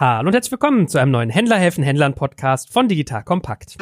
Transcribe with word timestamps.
Hallo 0.00 0.28
und 0.28 0.32
herzlich 0.32 0.52
willkommen 0.52 0.88
zu 0.88 0.96
einem 0.96 1.10
neuen 1.10 1.28
Händler 1.28 1.58
helfen 1.58 1.84
Händlern 1.84 2.14
Podcast 2.14 2.72
von 2.72 2.88
Digital 2.88 3.22
Kompakt. 3.22 3.76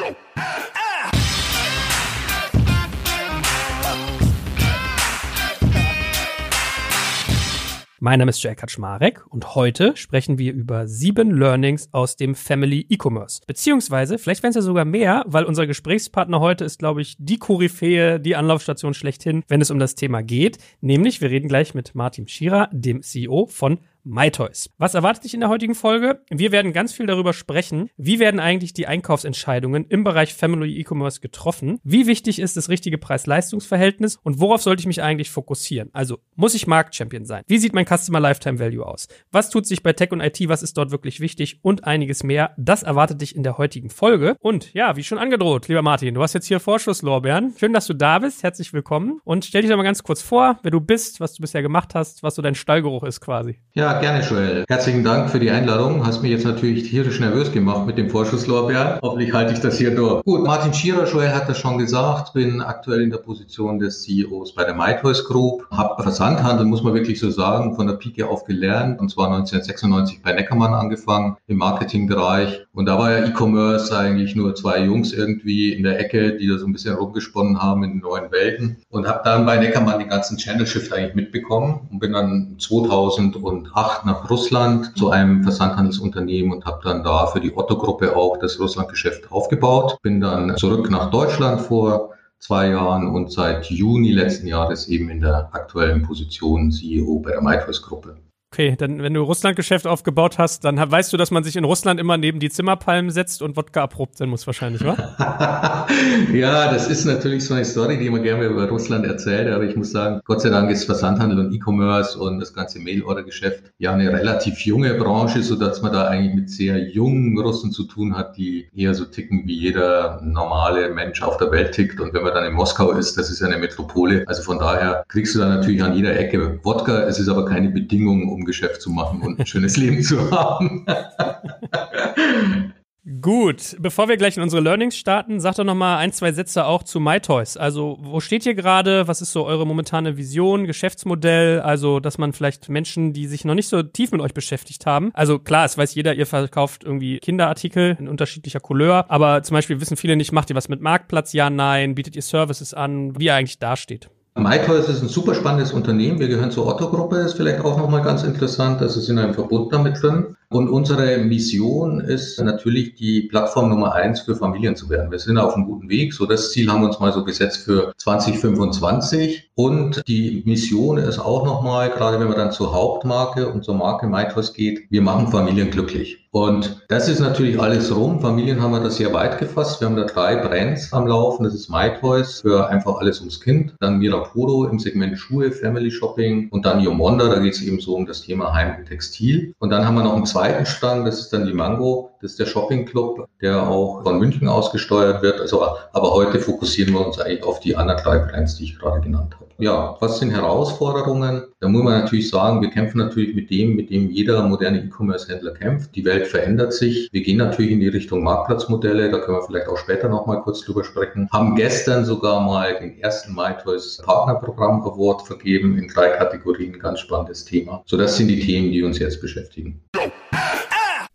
Mein 8.01 8.19
Name 8.19 8.29
ist 8.29 8.43
Jay 8.43 8.53
Kaczmarek 8.53 9.25
und 9.29 9.55
heute 9.55 9.95
sprechen 9.95 10.37
wir 10.37 10.51
über 10.51 10.87
sieben 10.87 11.31
Learnings 11.31 11.87
aus 11.93 12.17
dem 12.17 12.35
Family 12.35 12.85
E-Commerce. 12.89 13.41
Beziehungsweise, 13.47 14.17
vielleicht 14.17 14.43
werden 14.43 14.51
es 14.51 14.55
ja 14.55 14.61
sogar 14.61 14.85
mehr, 14.85 15.23
weil 15.25 15.45
unser 15.45 15.67
Gesprächspartner 15.67 16.41
heute 16.41 16.65
ist, 16.65 16.79
glaube 16.79 17.01
ich, 17.01 17.15
die 17.17 17.37
Koryphäe, 17.37 18.19
die 18.19 18.35
Anlaufstation 18.35 18.93
schlechthin, 18.93 19.43
wenn 19.47 19.61
es 19.61 19.71
um 19.71 19.79
das 19.79 19.95
Thema 19.95 20.21
geht. 20.21 20.57
Nämlich, 20.81 21.19
wir 21.21 21.29
reden 21.29 21.47
gleich 21.47 21.73
mit 21.73 21.95
Martin 21.95 22.27
Schierer, 22.27 22.69
dem 22.73 23.03
CEO 23.03 23.47
von 23.47 23.79
MyToys. 24.09 24.71
Was 24.79 24.95
erwartet 24.95 25.23
dich 25.23 25.35
in 25.35 25.39
der 25.39 25.49
heutigen 25.49 25.75
Folge? 25.75 26.23
Wir 26.31 26.51
werden 26.51 26.73
ganz 26.73 26.93
viel 26.93 27.05
darüber 27.05 27.31
sprechen. 27.31 27.91
Wie 27.95 28.17
werden 28.17 28.39
eigentlich 28.39 28.73
die 28.73 28.87
Einkaufsentscheidungen 28.87 29.85
im 29.85 30.03
Bereich 30.03 30.33
Family 30.33 30.79
E-Commerce 30.79 31.21
getroffen? 31.21 31.79
Wie 31.83 32.07
wichtig 32.07 32.39
ist 32.39 32.57
das 32.57 32.69
richtige 32.69 32.97
Preis-Leistungs-Verhältnis? 32.97 34.17
Und 34.23 34.39
worauf 34.39 34.63
sollte 34.63 34.81
ich 34.81 34.87
mich 34.87 35.03
eigentlich 35.03 35.29
fokussieren? 35.29 35.89
Also, 35.93 36.17
muss 36.35 36.55
ich 36.55 36.65
Marktchampion 36.65 37.25
sein? 37.25 37.43
Wie 37.47 37.59
sieht 37.59 37.75
mein 37.75 37.85
Customer 37.85 38.19
Lifetime 38.19 38.57
Value 38.57 38.83
aus? 38.83 39.07
Was 39.31 39.51
tut 39.51 39.67
sich 39.67 39.83
bei 39.83 39.93
Tech 39.93 40.11
und 40.11 40.21
IT? 40.21 40.39
Was 40.49 40.63
ist 40.63 40.75
dort 40.77 40.89
wirklich 40.89 41.19
wichtig? 41.19 41.59
Und 41.61 41.83
einiges 41.83 42.23
mehr. 42.23 42.55
Das 42.57 42.81
erwartet 42.81 43.21
dich 43.21 43.35
in 43.35 43.43
der 43.43 43.59
heutigen 43.59 43.91
Folge. 43.91 44.35
Und 44.39 44.73
ja, 44.73 44.95
wie 44.95 45.03
schon 45.03 45.19
angedroht, 45.19 45.67
lieber 45.67 45.83
Martin, 45.83 46.15
du 46.15 46.23
hast 46.23 46.33
jetzt 46.33 46.47
hier 46.47 46.59
Vorschusslorbeeren. 46.59 47.53
Schön, 47.59 47.73
dass 47.73 47.85
du 47.85 47.93
da 47.93 48.17
bist. 48.17 48.41
Herzlich 48.41 48.73
willkommen. 48.73 49.19
Und 49.23 49.45
stell 49.45 49.61
dich 49.61 49.69
doch 49.69 49.77
mal 49.77 49.83
ganz 49.83 50.01
kurz 50.01 50.23
vor, 50.23 50.57
wer 50.63 50.71
du 50.71 50.81
bist, 50.81 51.19
was 51.19 51.35
du 51.35 51.41
bisher 51.41 51.61
gemacht 51.61 51.93
hast, 51.93 52.23
was 52.23 52.33
so 52.33 52.41
dein 52.41 52.55
Stallgeruch 52.55 53.03
ist 53.03 53.21
quasi. 53.21 53.59
Ja, 53.73 53.93
ja, 53.93 53.98
gerne, 53.99 54.21
Joel. 54.21 54.65
Herzlichen 54.69 55.03
Dank 55.03 55.29
für 55.29 55.39
die 55.39 55.51
Einladung. 55.51 56.05
Hast 56.05 56.21
mich 56.21 56.31
jetzt 56.31 56.45
natürlich 56.45 56.89
tierisch 56.89 57.19
nervös 57.19 57.51
gemacht 57.51 57.85
mit 57.85 57.97
dem 57.97 58.09
Vorschusslorbeer. 58.09 58.99
Hoffentlich 59.01 59.33
halte 59.33 59.53
ich 59.53 59.59
das 59.59 59.77
hier 59.77 59.93
durch. 59.93 60.23
Gut, 60.23 60.45
Martin 60.45 60.73
Schierer, 60.73 61.05
Joel 61.05 61.33
hat 61.33 61.49
das 61.49 61.57
schon 61.57 61.77
gesagt, 61.77 62.33
bin 62.33 62.61
aktuell 62.61 63.01
in 63.01 63.09
der 63.09 63.17
Position 63.17 63.77
des 63.77 64.03
CEOs 64.03 64.55
bei 64.55 64.63
der 64.63 64.73
MyToys 64.73 65.25
Group. 65.25 65.67
Hab 65.71 66.01
Versandhandel, 66.01 66.65
muss 66.65 66.81
man 66.81 66.93
wirklich 66.93 67.19
so 67.19 67.29
sagen, 67.29 67.75
von 67.75 67.87
der 67.87 67.95
Pike 67.95 68.27
auf 68.27 68.45
gelernt. 68.45 68.99
Und 69.01 69.09
zwar 69.09 69.27
1996 69.27 70.21
bei 70.21 70.31
Neckermann 70.31 70.73
angefangen 70.73 71.35
im 71.47 71.57
Marketingbereich. 71.57 72.65
Und 72.73 72.85
da 72.85 72.97
war 72.97 73.11
ja 73.11 73.25
E-Commerce 73.25 73.97
eigentlich 73.97 74.35
nur 74.35 74.55
zwei 74.55 74.83
Jungs 74.85 75.11
irgendwie 75.11 75.73
in 75.73 75.83
der 75.83 75.99
Ecke, 75.99 76.37
die 76.37 76.47
da 76.47 76.57
so 76.57 76.65
ein 76.65 76.71
bisschen 76.71 76.95
rumgesponnen 76.95 77.61
haben 77.61 77.83
in 77.83 77.91
den 77.91 77.99
neuen 77.99 78.31
Welten. 78.31 78.77
Und 78.89 79.07
habe 79.07 79.21
dann 79.25 79.45
bei 79.45 79.57
Neckermann 79.57 79.99
den 79.99 80.09
ganzen 80.09 80.37
Channel 80.37 80.65
Shift 80.65 80.93
eigentlich 80.93 81.15
mitbekommen 81.15 81.89
und 81.91 81.99
bin 81.99 82.13
dann 82.13 82.55
2008 82.59 83.88
2008 83.89 84.05
nach 84.05 84.29
Russland 84.29 84.97
zu 84.97 85.09
einem 85.09 85.43
Versandhandelsunternehmen 85.43 86.51
und 86.51 86.65
habe 86.65 86.79
dann 86.83 87.03
da 87.03 87.27
für 87.27 87.39
die 87.39 87.55
Otto-Gruppe 87.55 88.15
auch 88.15 88.37
das 88.37 88.59
Russlandgeschäft 88.59 89.31
aufgebaut. 89.31 89.97
Bin 90.01 90.21
dann 90.21 90.55
zurück 90.57 90.89
nach 90.89 91.09
Deutschland 91.09 91.61
vor 91.61 92.11
zwei 92.39 92.69
Jahren 92.69 93.07
und 93.07 93.31
seit 93.31 93.65
Juni 93.65 94.11
letzten 94.11 94.47
Jahres 94.47 94.87
eben 94.87 95.09
in 95.09 95.21
der 95.21 95.49
aktuellen 95.51 96.03
Position 96.03 96.71
CEO 96.71 97.19
bei 97.19 97.31
der 97.31 97.41
MyToys-Gruppe. 97.41 98.17
Okay, 98.51 98.75
dann 98.75 99.03
wenn 99.03 99.13
du 99.13 99.21
Russlandgeschäft 99.21 99.85
aufgebaut 99.85 100.39
hast, 100.39 100.65
dann 100.65 100.77
weißt 100.77 101.13
du, 101.13 101.17
dass 101.17 101.29
man 101.29 101.43
sich 101.43 101.55
in 101.55 101.65
Russland 101.65 101.99
immer 101.99 102.17
neben 102.17 102.39
die 102.39 102.49
Zimmerpalmen 102.49 103.11
setzt 103.11 103.43
und 103.43 103.55
Wodka 103.55 103.81
erprobt 103.81 104.17
sein 104.17 104.27
muss 104.27 104.47
wahrscheinlich, 104.47 104.83
wa? 104.83 105.85
ja, 106.33 106.71
das 106.71 106.89
ist 106.89 107.05
natürlich 107.05 107.45
so 107.45 107.53
eine 107.53 107.63
Story, 107.63 107.99
die 107.99 108.09
man 108.09 108.23
gerne 108.23 108.45
über 108.45 108.67
Russland 108.67 109.05
erzählt, 109.05 109.53
aber 109.53 109.65
ich 109.65 109.75
muss 109.75 109.91
sagen, 109.91 110.21
Gott 110.25 110.41
sei 110.41 110.49
Dank 110.49 110.71
ist 110.71 110.85
Versandhandel 110.85 111.39
und 111.45 111.53
E-Commerce 111.53 112.17
und 112.17 112.39
das 112.39 112.51
ganze 112.51 112.79
Mail-Order-Geschäft 112.79 113.71
ja 113.77 113.93
eine 113.93 114.11
relativ 114.11 114.59
junge 114.61 114.95
Branche, 114.95 115.43
so 115.43 115.55
dass 115.55 115.83
man 115.83 115.93
da 115.93 116.07
eigentlich 116.07 116.33
mit 116.33 116.49
sehr 116.49 116.89
jungen 116.89 117.37
Russen 117.37 117.71
zu 117.71 117.83
tun 117.83 118.17
hat, 118.17 118.35
die 118.35 118.67
eher 118.75 118.95
so 118.95 119.05
ticken, 119.05 119.43
wie 119.45 119.59
jeder 119.59 120.21
normale 120.23 120.89
Mensch 120.89 121.21
auf 121.21 121.37
der 121.37 121.51
Welt 121.51 121.73
tickt. 121.73 121.99
Und 121.99 122.15
wenn 122.15 122.23
man 122.23 122.33
dann 122.33 122.45
in 122.45 122.53
Moskau 122.53 122.93
ist, 122.93 123.15
das 123.15 123.29
ist 123.29 123.41
ja 123.41 123.47
eine 123.47 123.59
Metropole, 123.59 124.23
also 124.25 124.41
von 124.41 124.57
daher 124.57 125.03
kriegst 125.07 125.35
du 125.35 125.39
da 125.39 125.49
natürlich 125.49 125.83
an 125.83 125.93
jeder 125.93 126.19
Ecke 126.19 126.59
Wodka, 126.63 127.03
es 127.03 127.19
ist 127.19 127.29
aber 127.29 127.45
keine 127.45 127.69
Bedingung, 127.69 128.27
um 128.27 128.38
um 128.39 128.45
Geschäft 128.45 128.81
zu 128.81 128.89
machen 128.89 129.21
und 129.21 129.39
ein 129.39 129.45
schönes 129.45 129.77
Leben 129.77 130.01
zu 130.01 130.31
haben. 130.31 130.85
Gut, 133.21 133.75
bevor 133.79 134.07
wir 134.07 134.17
gleich 134.17 134.37
in 134.37 134.43
unsere 134.43 134.61
Learnings 134.61 134.95
starten, 134.95 135.39
sag 135.39 135.55
doch 135.55 135.63
noch 135.63 135.73
mal 135.73 135.97
ein, 135.97 136.11
zwei 136.11 136.31
Sätze 136.31 136.65
auch 136.65 136.83
zu 136.83 136.99
MyToys. 136.99 137.57
Also, 137.57 137.97
wo 138.01 138.19
steht 138.19 138.45
ihr 138.45 138.53
gerade? 138.53 139.07
Was 139.07 139.21
ist 139.21 139.31
so 139.31 139.45
eure 139.45 139.65
momentane 139.65 140.15
Vision, 140.15 140.67
Geschäftsmodell? 140.67 141.59
Also, 141.61 141.99
dass 141.99 142.17
man 142.17 142.33
vielleicht 142.33 142.69
Menschen, 142.69 143.11
die 143.11 143.25
sich 143.25 143.45
noch 143.45 143.55
nicht 143.55 143.67
so 143.67 143.81
tief 143.81 144.11
mit 144.11 144.21
euch 144.21 144.33
beschäftigt 144.33 144.85
haben, 144.85 145.09
also 145.13 145.39
klar, 145.39 145.65
es 145.65 145.77
weiß 145.77 145.95
jeder, 145.95 146.13
ihr 146.13 146.27
verkauft 146.27 146.83
irgendwie 146.83 147.19
Kinderartikel 147.19 147.97
in 147.99 148.07
unterschiedlicher 148.07 148.59
Couleur, 148.59 149.05
aber 149.09 149.41
zum 149.43 149.55
Beispiel 149.55 149.81
wissen 149.81 149.97
viele 149.97 150.15
nicht, 150.15 150.31
macht 150.31 150.51
ihr 150.51 150.55
was 150.55 150.69
mit 150.69 150.81
Marktplatz? 150.81 151.33
Ja, 151.33 151.49
nein, 151.49 151.95
bietet 151.95 152.15
ihr 152.15 152.21
Services 152.21 152.75
an, 152.75 153.17
wie 153.19 153.25
ihr 153.25 153.35
eigentlich 153.35 153.59
dasteht? 153.59 154.09
MyToys 154.39 154.87
ist 154.89 155.01
ein 155.01 155.09
super 155.09 155.35
spannendes 155.35 155.73
Unternehmen. 155.73 156.19
Wir 156.19 156.27
gehören 156.27 156.51
zur 156.51 156.67
Otto-Gruppe, 156.67 157.17
ist 157.17 157.33
vielleicht 157.33 157.63
auch 157.63 157.77
nochmal 157.77 158.01
ganz 158.01 158.23
interessant. 158.23 158.81
Ist 158.81 159.09
in 159.09 159.19
einem 159.19 159.33
Verbund 159.33 159.73
damit 159.73 160.01
drin. 160.01 160.35
Und 160.51 160.67
unsere 160.67 161.19
Mission 161.19 162.01
ist 162.01 162.41
natürlich, 162.41 162.95
die 162.95 163.21
Plattform 163.21 163.69
Nummer 163.69 163.93
eins 163.93 164.21
für 164.21 164.35
Familien 164.35 164.75
zu 164.75 164.89
werden. 164.89 165.11
Wir 165.11 165.19
sind 165.19 165.37
auf 165.37 165.53
einem 165.53 165.65
guten 165.65 165.89
Weg. 165.89 166.13
So 166.13 166.25
das 166.25 166.51
Ziel 166.51 166.71
haben 166.71 166.81
wir 166.81 166.87
uns 166.87 166.99
mal 166.99 167.13
so 167.13 167.23
gesetzt 167.23 167.59
für 167.59 167.93
2025. 167.97 169.51
Und 169.53 170.01
die 170.07 170.41
Mission 170.45 170.97
ist 170.97 171.19
auch 171.19 171.45
nochmal, 171.45 171.91
gerade 171.91 172.19
wenn 172.19 172.29
man 172.29 172.37
dann 172.37 172.51
zur 172.51 172.73
Hauptmarke 172.73 173.47
und 173.47 173.63
zur 173.63 173.75
Marke 173.75 174.07
MyToys 174.07 174.53
geht, 174.53 174.89
wir 174.89 175.03
machen 175.03 175.27
Familien 175.27 175.69
glücklich. 175.69 176.29
Und 176.31 176.83
das 176.89 177.09
ist 177.09 177.19
natürlich 177.19 177.59
alles 177.59 177.95
rum. 177.95 178.21
Familien 178.21 178.61
haben 178.61 178.71
wir 178.71 178.79
das 178.79 178.97
sehr 178.97 179.13
weit 179.13 179.39
gefasst. 179.39 179.81
Wir 179.81 179.87
haben 179.87 179.95
da 179.95 180.03
drei 180.03 180.35
Brands 180.35 180.93
am 180.93 181.07
Laufen. 181.07 181.43
Das 181.43 181.55
ist 181.55 181.69
MyToys 181.69 182.41
für 182.41 182.67
einfach 182.69 182.97
alles 182.97 183.19
ums 183.19 183.39
Kind. 183.39 183.73
Dann 183.79 183.99
Mirapuro 184.29 184.65
im 184.65 184.79
Segment 184.79 185.17
Schuhe, 185.17 185.51
Family 185.51 185.91
Shopping 185.91 186.49
und 186.49 186.65
dann 186.65 186.79
Yomonda. 186.79 187.29
Da 187.29 187.39
geht 187.39 187.53
es 187.53 187.61
eben 187.61 187.79
so 187.79 187.95
um 187.95 188.05
das 188.05 188.21
Thema 188.21 188.53
Heim 188.53 188.77
und 188.79 188.85
Textil. 188.85 189.53
Und 189.59 189.69
dann 189.69 189.85
haben 189.85 189.95
wir 189.95 190.03
noch 190.03 190.15
einen 190.15 190.25
zweiten 190.25 190.65
Strang. 190.65 191.05
Das 191.05 191.19
ist 191.19 191.33
dann 191.33 191.45
die 191.45 191.53
Mango. 191.53 192.11
Das 192.21 192.31
ist 192.31 192.39
der 192.39 192.45
Shopping 192.45 192.85
Club, 192.85 193.27
der 193.41 193.67
auch 193.67 194.03
von 194.03 194.19
München 194.19 194.47
ausgesteuert 194.47 195.21
wird. 195.21 195.39
Also, 195.39 195.63
aber 195.63 196.13
heute 196.13 196.39
fokussieren 196.39 196.93
wir 196.93 197.05
uns 197.05 197.19
eigentlich 197.19 197.43
auf 197.43 197.59
die 197.59 197.75
anderen 197.75 198.01
drei 198.03 198.19
Brands, 198.19 198.55
die 198.57 198.65
ich 198.65 198.79
gerade 198.79 199.01
genannt 199.01 199.35
habe. 199.35 199.48
Ja, 199.61 199.97
was 199.99 200.19
sind 200.19 200.31
Herausforderungen? 200.31 201.43
Da 201.59 201.67
muss 201.67 201.83
man 201.83 201.99
natürlich 201.99 202.29
sagen, 202.29 202.61
wir 202.61 202.69
kämpfen 202.69 202.99
natürlich 202.99 203.35
mit 203.35 203.49
dem, 203.49 203.75
mit 203.75 203.89
dem 203.89 204.09
jeder 204.09 204.41
moderne 204.43 204.81
E-Commerce-Händler 204.85 205.53
kämpft. 205.53 205.93
Die 205.97 206.05
Welt 206.05 206.27
verändert 206.27 206.71
sich. 206.71 207.09
Wir 207.11 207.21
gehen 207.21 207.39
natürlich 207.39 207.71
in 207.71 207.81
die 207.81 207.89
Richtung 207.89 208.23
Marktplatzmodelle. 208.23 209.11
Da 209.11 209.19
können 209.19 209.37
wir 209.37 209.43
vielleicht 209.43 209.67
auch 209.67 209.77
später 209.77 210.07
noch 210.07 210.25
mal 210.27 210.37
kurz 210.43 210.61
drüber 210.61 210.85
sprechen. 210.85 211.27
Haben 211.33 211.55
gestern 211.55 212.05
sogar 212.05 212.39
mal 212.39 212.79
den 212.79 213.01
ersten 213.01 213.35
MyToys 213.35 213.97
Partnerprogramm 214.05 214.81
Award 214.83 215.23
vergeben 215.23 215.77
in 215.77 215.89
drei 215.89 216.11
Kategorien. 216.11 216.79
Ganz 216.79 217.01
spannendes 217.01 217.43
Thema. 217.43 217.83
So, 217.85 217.97
das 217.97 218.15
sind 218.15 218.29
die 218.29 218.39
Themen, 218.39 218.71
die 218.71 218.81
uns 218.81 218.97
jetzt 218.97 219.19
beschäftigen. 219.19 219.83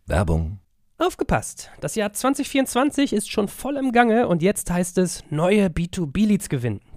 Werbung. 0.05 0.59
Aufgepasst! 0.99 1.71
Das 1.81 1.97
Jahr 1.97 2.13
2024 2.13 3.15
ist 3.15 3.31
schon 3.31 3.49
voll 3.49 3.77
im 3.79 3.91
Gange 3.91 4.29
und 4.29 4.43
jetzt 4.43 4.71
heißt 4.71 4.99
es 4.99 5.25
neue 5.29 5.67
B2B-Leads 5.67 6.49
gewinnen. 6.49 6.81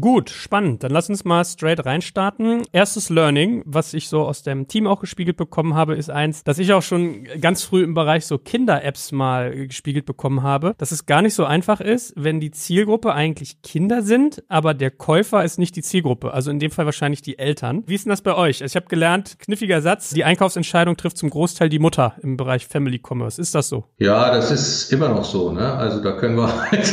Gut, 0.00 0.30
spannend. 0.30 0.82
Dann 0.82 0.90
lass 0.90 1.08
uns 1.08 1.24
mal 1.24 1.44
straight 1.44 1.84
reinstarten. 1.86 2.62
Erstes 2.72 3.08
Learning, 3.08 3.62
was 3.64 3.94
ich 3.94 4.08
so 4.08 4.22
aus 4.22 4.42
dem 4.42 4.68
Team 4.68 4.86
auch 4.86 5.00
gespiegelt 5.00 5.36
bekommen 5.36 5.74
habe, 5.74 5.94
ist 5.94 6.10
eins, 6.10 6.44
dass 6.44 6.58
ich 6.58 6.72
auch 6.72 6.82
schon 6.82 7.24
ganz 7.40 7.62
früh 7.62 7.82
im 7.82 7.94
Bereich 7.94 8.26
so 8.26 8.36
Kinder-Apps 8.36 9.12
mal 9.12 9.66
gespiegelt 9.66 10.04
bekommen 10.04 10.42
habe, 10.42 10.74
dass 10.78 10.92
es 10.92 11.06
gar 11.06 11.22
nicht 11.22 11.34
so 11.34 11.44
einfach 11.44 11.80
ist, 11.80 12.12
wenn 12.16 12.40
die 12.40 12.50
Zielgruppe 12.50 13.14
eigentlich 13.14 13.62
Kinder 13.62 14.02
sind, 14.02 14.42
aber 14.48 14.74
der 14.74 14.90
Käufer 14.90 15.44
ist 15.44 15.58
nicht 15.58 15.76
die 15.76 15.82
Zielgruppe. 15.82 16.34
Also 16.34 16.50
in 16.50 16.58
dem 16.58 16.70
Fall 16.70 16.84
wahrscheinlich 16.84 17.22
die 17.22 17.38
Eltern. 17.38 17.82
Wie 17.86 17.94
ist 17.94 18.04
denn 18.04 18.10
das 18.10 18.22
bei 18.22 18.34
euch? 18.34 18.62
Also 18.62 18.72
ich 18.72 18.76
habe 18.76 18.86
gelernt, 18.86 19.38
kniffiger 19.38 19.80
Satz, 19.80 20.10
die 20.10 20.24
Einkaufsentscheidung 20.24 20.96
trifft 20.96 21.16
zum 21.16 21.30
Großteil 21.30 21.68
die 21.68 21.78
Mutter 21.78 22.16
im 22.22 22.36
Bereich 22.36 22.66
Family 22.66 23.00
Commerce. 23.02 23.40
Ist 23.40 23.54
das 23.54 23.68
so? 23.68 23.84
Ja, 23.98 24.34
das 24.34 24.50
ist 24.50 24.92
immer 24.92 25.08
noch 25.08 25.24
so. 25.24 25.52
Ne? 25.52 25.72
Also 25.72 26.02
da 26.02 26.12
können 26.12 26.36
wir 26.36 26.70
halt 26.70 26.92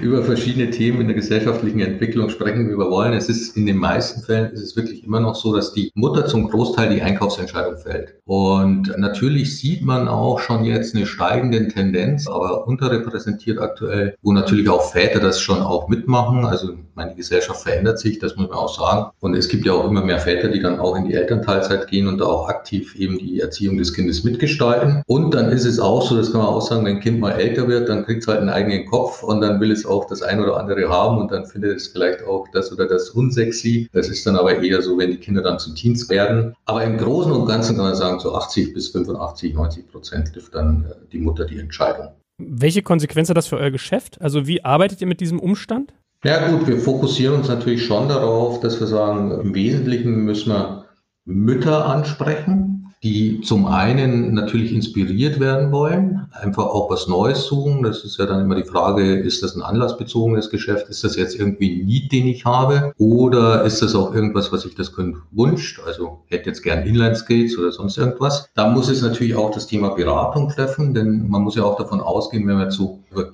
über 0.00 0.22
verschiedene 0.22 0.70
Themen 0.70 1.00
in 1.00 1.08
der 1.08 1.16
gesellschaftlichen 1.16 1.80
Entwicklung 1.80 2.27
sprechen, 2.30 2.68
wie 2.68 2.78
wir 2.78 2.90
wollen. 2.90 3.12
Es 3.12 3.28
ist 3.28 3.56
in 3.56 3.66
den 3.66 3.76
meisten 3.76 4.22
Fällen 4.22 4.52
ist 4.52 4.62
es 4.62 4.76
wirklich 4.76 5.04
immer 5.04 5.20
noch 5.20 5.34
so, 5.34 5.54
dass 5.54 5.72
die 5.72 5.90
Mutter 5.94 6.26
zum 6.26 6.48
Großteil 6.48 6.90
die 6.94 7.02
Einkaufsentscheidung 7.02 7.78
fällt. 7.78 8.14
Und 8.24 8.94
natürlich 8.98 9.58
sieht 9.58 9.82
man 9.82 10.08
auch 10.08 10.38
schon 10.38 10.64
jetzt 10.64 10.94
eine 10.94 11.06
steigende 11.06 11.68
Tendenz, 11.68 12.28
aber 12.28 12.66
unterrepräsentiert 12.66 13.58
aktuell, 13.58 14.16
wo 14.22 14.32
natürlich 14.32 14.68
auch 14.68 14.92
Väter 14.92 15.20
das 15.20 15.40
schon 15.40 15.60
auch 15.62 15.88
mitmachen. 15.88 16.44
Also 16.44 16.74
meine 16.94 17.14
Gesellschaft 17.14 17.62
verändert 17.62 17.98
sich, 17.98 18.18
das 18.18 18.36
muss 18.36 18.48
man 18.48 18.58
auch 18.58 18.74
sagen. 18.76 19.10
Und 19.20 19.34
es 19.34 19.48
gibt 19.48 19.64
ja 19.64 19.72
auch 19.72 19.88
immer 19.88 20.04
mehr 20.04 20.18
Väter, 20.18 20.48
die 20.48 20.60
dann 20.60 20.78
auch 20.78 20.96
in 20.96 21.06
die 21.06 21.14
Elternteilzeit 21.14 21.86
gehen 21.86 22.08
und 22.08 22.18
da 22.18 22.26
auch 22.26 22.48
aktiv 22.48 22.94
eben 22.96 23.18
die 23.18 23.40
Erziehung 23.40 23.78
des 23.78 23.94
Kindes 23.94 24.24
mitgestalten. 24.24 25.02
Und 25.06 25.32
dann 25.34 25.50
ist 25.50 25.64
es 25.64 25.78
auch 25.78 26.02
so, 26.02 26.16
das 26.16 26.32
kann 26.32 26.40
man 26.40 26.50
auch 26.50 26.60
sagen, 26.60 26.84
wenn 26.84 26.96
ein 26.96 27.00
Kind 27.00 27.20
mal 27.20 27.32
älter 27.32 27.68
wird, 27.68 27.88
dann 27.88 28.04
kriegt 28.04 28.22
es 28.22 28.28
halt 28.28 28.40
einen 28.40 28.50
eigenen 28.50 28.86
Kopf 28.86 29.22
und 29.22 29.40
dann 29.40 29.60
will 29.60 29.70
es 29.70 29.86
auch 29.86 30.06
das 30.06 30.22
ein 30.22 30.40
oder 30.40 30.56
andere 30.56 30.88
haben 30.88 31.18
und 31.18 31.30
dann 31.30 31.46
findet 31.46 31.76
es 31.76 31.88
vielleicht 31.88 32.07
auch 32.26 32.46
das 32.52 32.72
oder 32.72 32.86
das 32.86 33.10
unsexy. 33.10 33.88
Das 33.92 34.08
ist 34.08 34.26
dann 34.26 34.36
aber 34.36 34.62
eher 34.62 34.82
so, 34.82 34.98
wenn 34.98 35.10
die 35.10 35.16
Kinder 35.16 35.42
dann 35.42 35.58
zu 35.58 35.74
Teens 35.74 36.08
werden. 36.08 36.54
Aber 36.64 36.84
im 36.84 36.96
Großen 36.96 37.32
und 37.32 37.46
Ganzen 37.46 37.76
kann 37.76 37.86
man 37.86 37.94
sagen, 37.94 38.20
so 38.20 38.34
80 38.34 38.74
bis 38.74 38.88
85, 38.88 39.54
90 39.54 39.88
Prozent 39.88 40.32
trifft 40.32 40.54
dann 40.54 40.84
äh, 40.84 40.94
die 41.12 41.18
Mutter 41.18 41.44
die 41.44 41.58
Entscheidung. 41.58 42.08
Welche 42.38 42.82
Konsequenz 42.82 43.28
hat 43.28 43.36
das 43.36 43.48
für 43.48 43.56
euer 43.56 43.70
Geschäft? 43.70 44.20
Also 44.20 44.46
wie 44.46 44.64
arbeitet 44.64 45.00
ihr 45.00 45.06
mit 45.06 45.20
diesem 45.20 45.40
Umstand? 45.40 45.92
Ja 46.24 46.48
gut, 46.48 46.66
wir 46.66 46.78
fokussieren 46.78 47.36
uns 47.36 47.48
natürlich 47.48 47.84
schon 47.84 48.08
darauf, 48.08 48.60
dass 48.60 48.80
wir 48.80 48.86
sagen, 48.86 49.30
im 49.30 49.54
Wesentlichen 49.54 50.24
müssen 50.24 50.52
wir 50.52 50.84
Mütter 51.24 51.86
ansprechen 51.86 52.77
die 53.02 53.40
zum 53.42 53.66
einen 53.66 54.34
natürlich 54.34 54.72
inspiriert 54.72 55.38
werden 55.38 55.70
wollen, 55.70 56.26
einfach 56.32 56.66
auch 56.66 56.90
was 56.90 57.06
Neues 57.06 57.44
suchen. 57.44 57.84
Das 57.84 58.02
ist 58.02 58.18
ja 58.18 58.26
dann 58.26 58.40
immer 58.40 58.56
die 58.56 58.64
Frage, 58.64 59.14
ist 59.14 59.42
das 59.42 59.54
ein 59.54 59.62
anlassbezogenes 59.62 60.50
Geschäft? 60.50 60.88
Ist 60.88 61.04
das 61.04 61.14
jetzt 61.14 61.38
irgendwie 61.38 61.80
ein 61.80 61.86
Need, 61.86 62.10
den 62.10 62.26
ich 62.26 62.44
habe? 62.44 62.92
Oder 62.98 63.62
ist 63.64 63.82
das 63.82 63.94
auch 63.94 64.12
irgendwas, 64.12 64.50
was 64.52 64.62
sich 64.62 64.74
das 64.74 64.94
Kind 64.94 65.16
wünscht? 65.30 65.80
Also 65.86 66.18
hätte 66.26 66.50
jetzt 66.50 66.62
gern 66.62 66.84
Inline-Skates 66.84 67.56
oder 67.56 67.70
sonst 67.70 67.98
irgendwas. 67.98 68.50
Da 68.54 68.68
muss 68.68 68.88
es 68.88 69.00
natürlich 69.00 69.36
auch 69.36 69.52
das 69.52 69.68
Thema 69.68 69.90
Beratung 69.90 70.48
treffen, 70.48 70.92
denn 70.92 71.28
man 71.28 71.42
muss 71.42 71.54
ja 71.54 71.62
auch 71.62 71.76
davon 71.76 72.00
ausgehen, 72.00 72.48
wenn 72.48 72.56
man 72.56 72.64
jetzt 72.64 72.76
so 72.76 72.98
über 73.12 73.30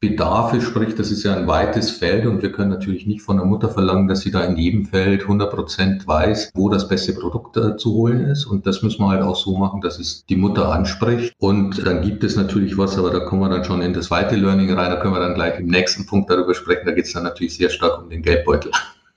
Kinderbedarfe 0.00 0.60
spricht, 0.60 0.98
das 0.98 1.10
ist 1.10 1.24
ja 1.24 1.34
ein 1.34 1.46
weites 1.46 1.90
Feld 1.90 2.26
und 2.26 2.42
wir 2.42 2.52
können 2.52 2.70
natürlich 2.70 3.06
nicht 3.06 3.22
von 3.22 3.36
der 3.36 3.46
Mutter 3.46 3.68
verlangen, 3.68 4.08
dass 4.08 4.20
sie 4.20 4.30
da 4.30 4.44
in 4.44 4.56
jedem 4.56 4.86
Feld 4.86 5.22
100 5.22 5.50
Prozent 5.50 6.06
weiß, 6.06 6.52
wo 6.54 6.68
das 6.68 6.88
beste 6.88 7.12
Produkt 7.12 7.56
äh, 7.56 7.76
zu 7.76 7.92
holen 7.92 8.20
ist. 8.20 8.46
Und 8.46 8.66
das 8.66 8.82
müssen 8.82 9.00
wir 9.00 9.08
halt 9.08 9.22
auch 9.22 9.36
so 9.36 9.56
machen, 9.56 9.80
dass 9.80 9.98
es 9.98 10.24
die 10.26 10.36
Mutter 10.36 10.72
anspricht. 10.72 11.34
Und 11.38 11.84
dann 11.86 12.02
gibt 12.02 12.24
es 12.24 12.36
natürlich 12.36 12.76
was, 12.78 12.98
aber 12.98 13.10
da 13.10 13.20
kommen 13.20 13.42
wir 13.42 13.48
dann 13.48 13.64
schon 13.64 13.82
in 13.82 13.92
das 13.92 14.06
zweite 14.06 14.36
Learning 14.36 14.72
rein. 14.72 14.90
Da 14.90 14.96
können 14.96 15.14
wir 15.14 15.20
dann 15.20 15.34
gleich 15.34 15.58
im 15.58 15.66
nächsten 15.66 16.06
Punkt 16.06 16.30
darüber 16.30 16.54
sprechen. 16.54 16.86
Da 16.86 16.92
geht 16.92 17.06
es 17.06 17.12
dann 17.12 17.24
natürlich 17.24 17.56
sehr 17.56 17.70
stark 17.70 18.02
um 18.02 18.10
den 18.10 18.22
Geldbeutel. 18.22 18.70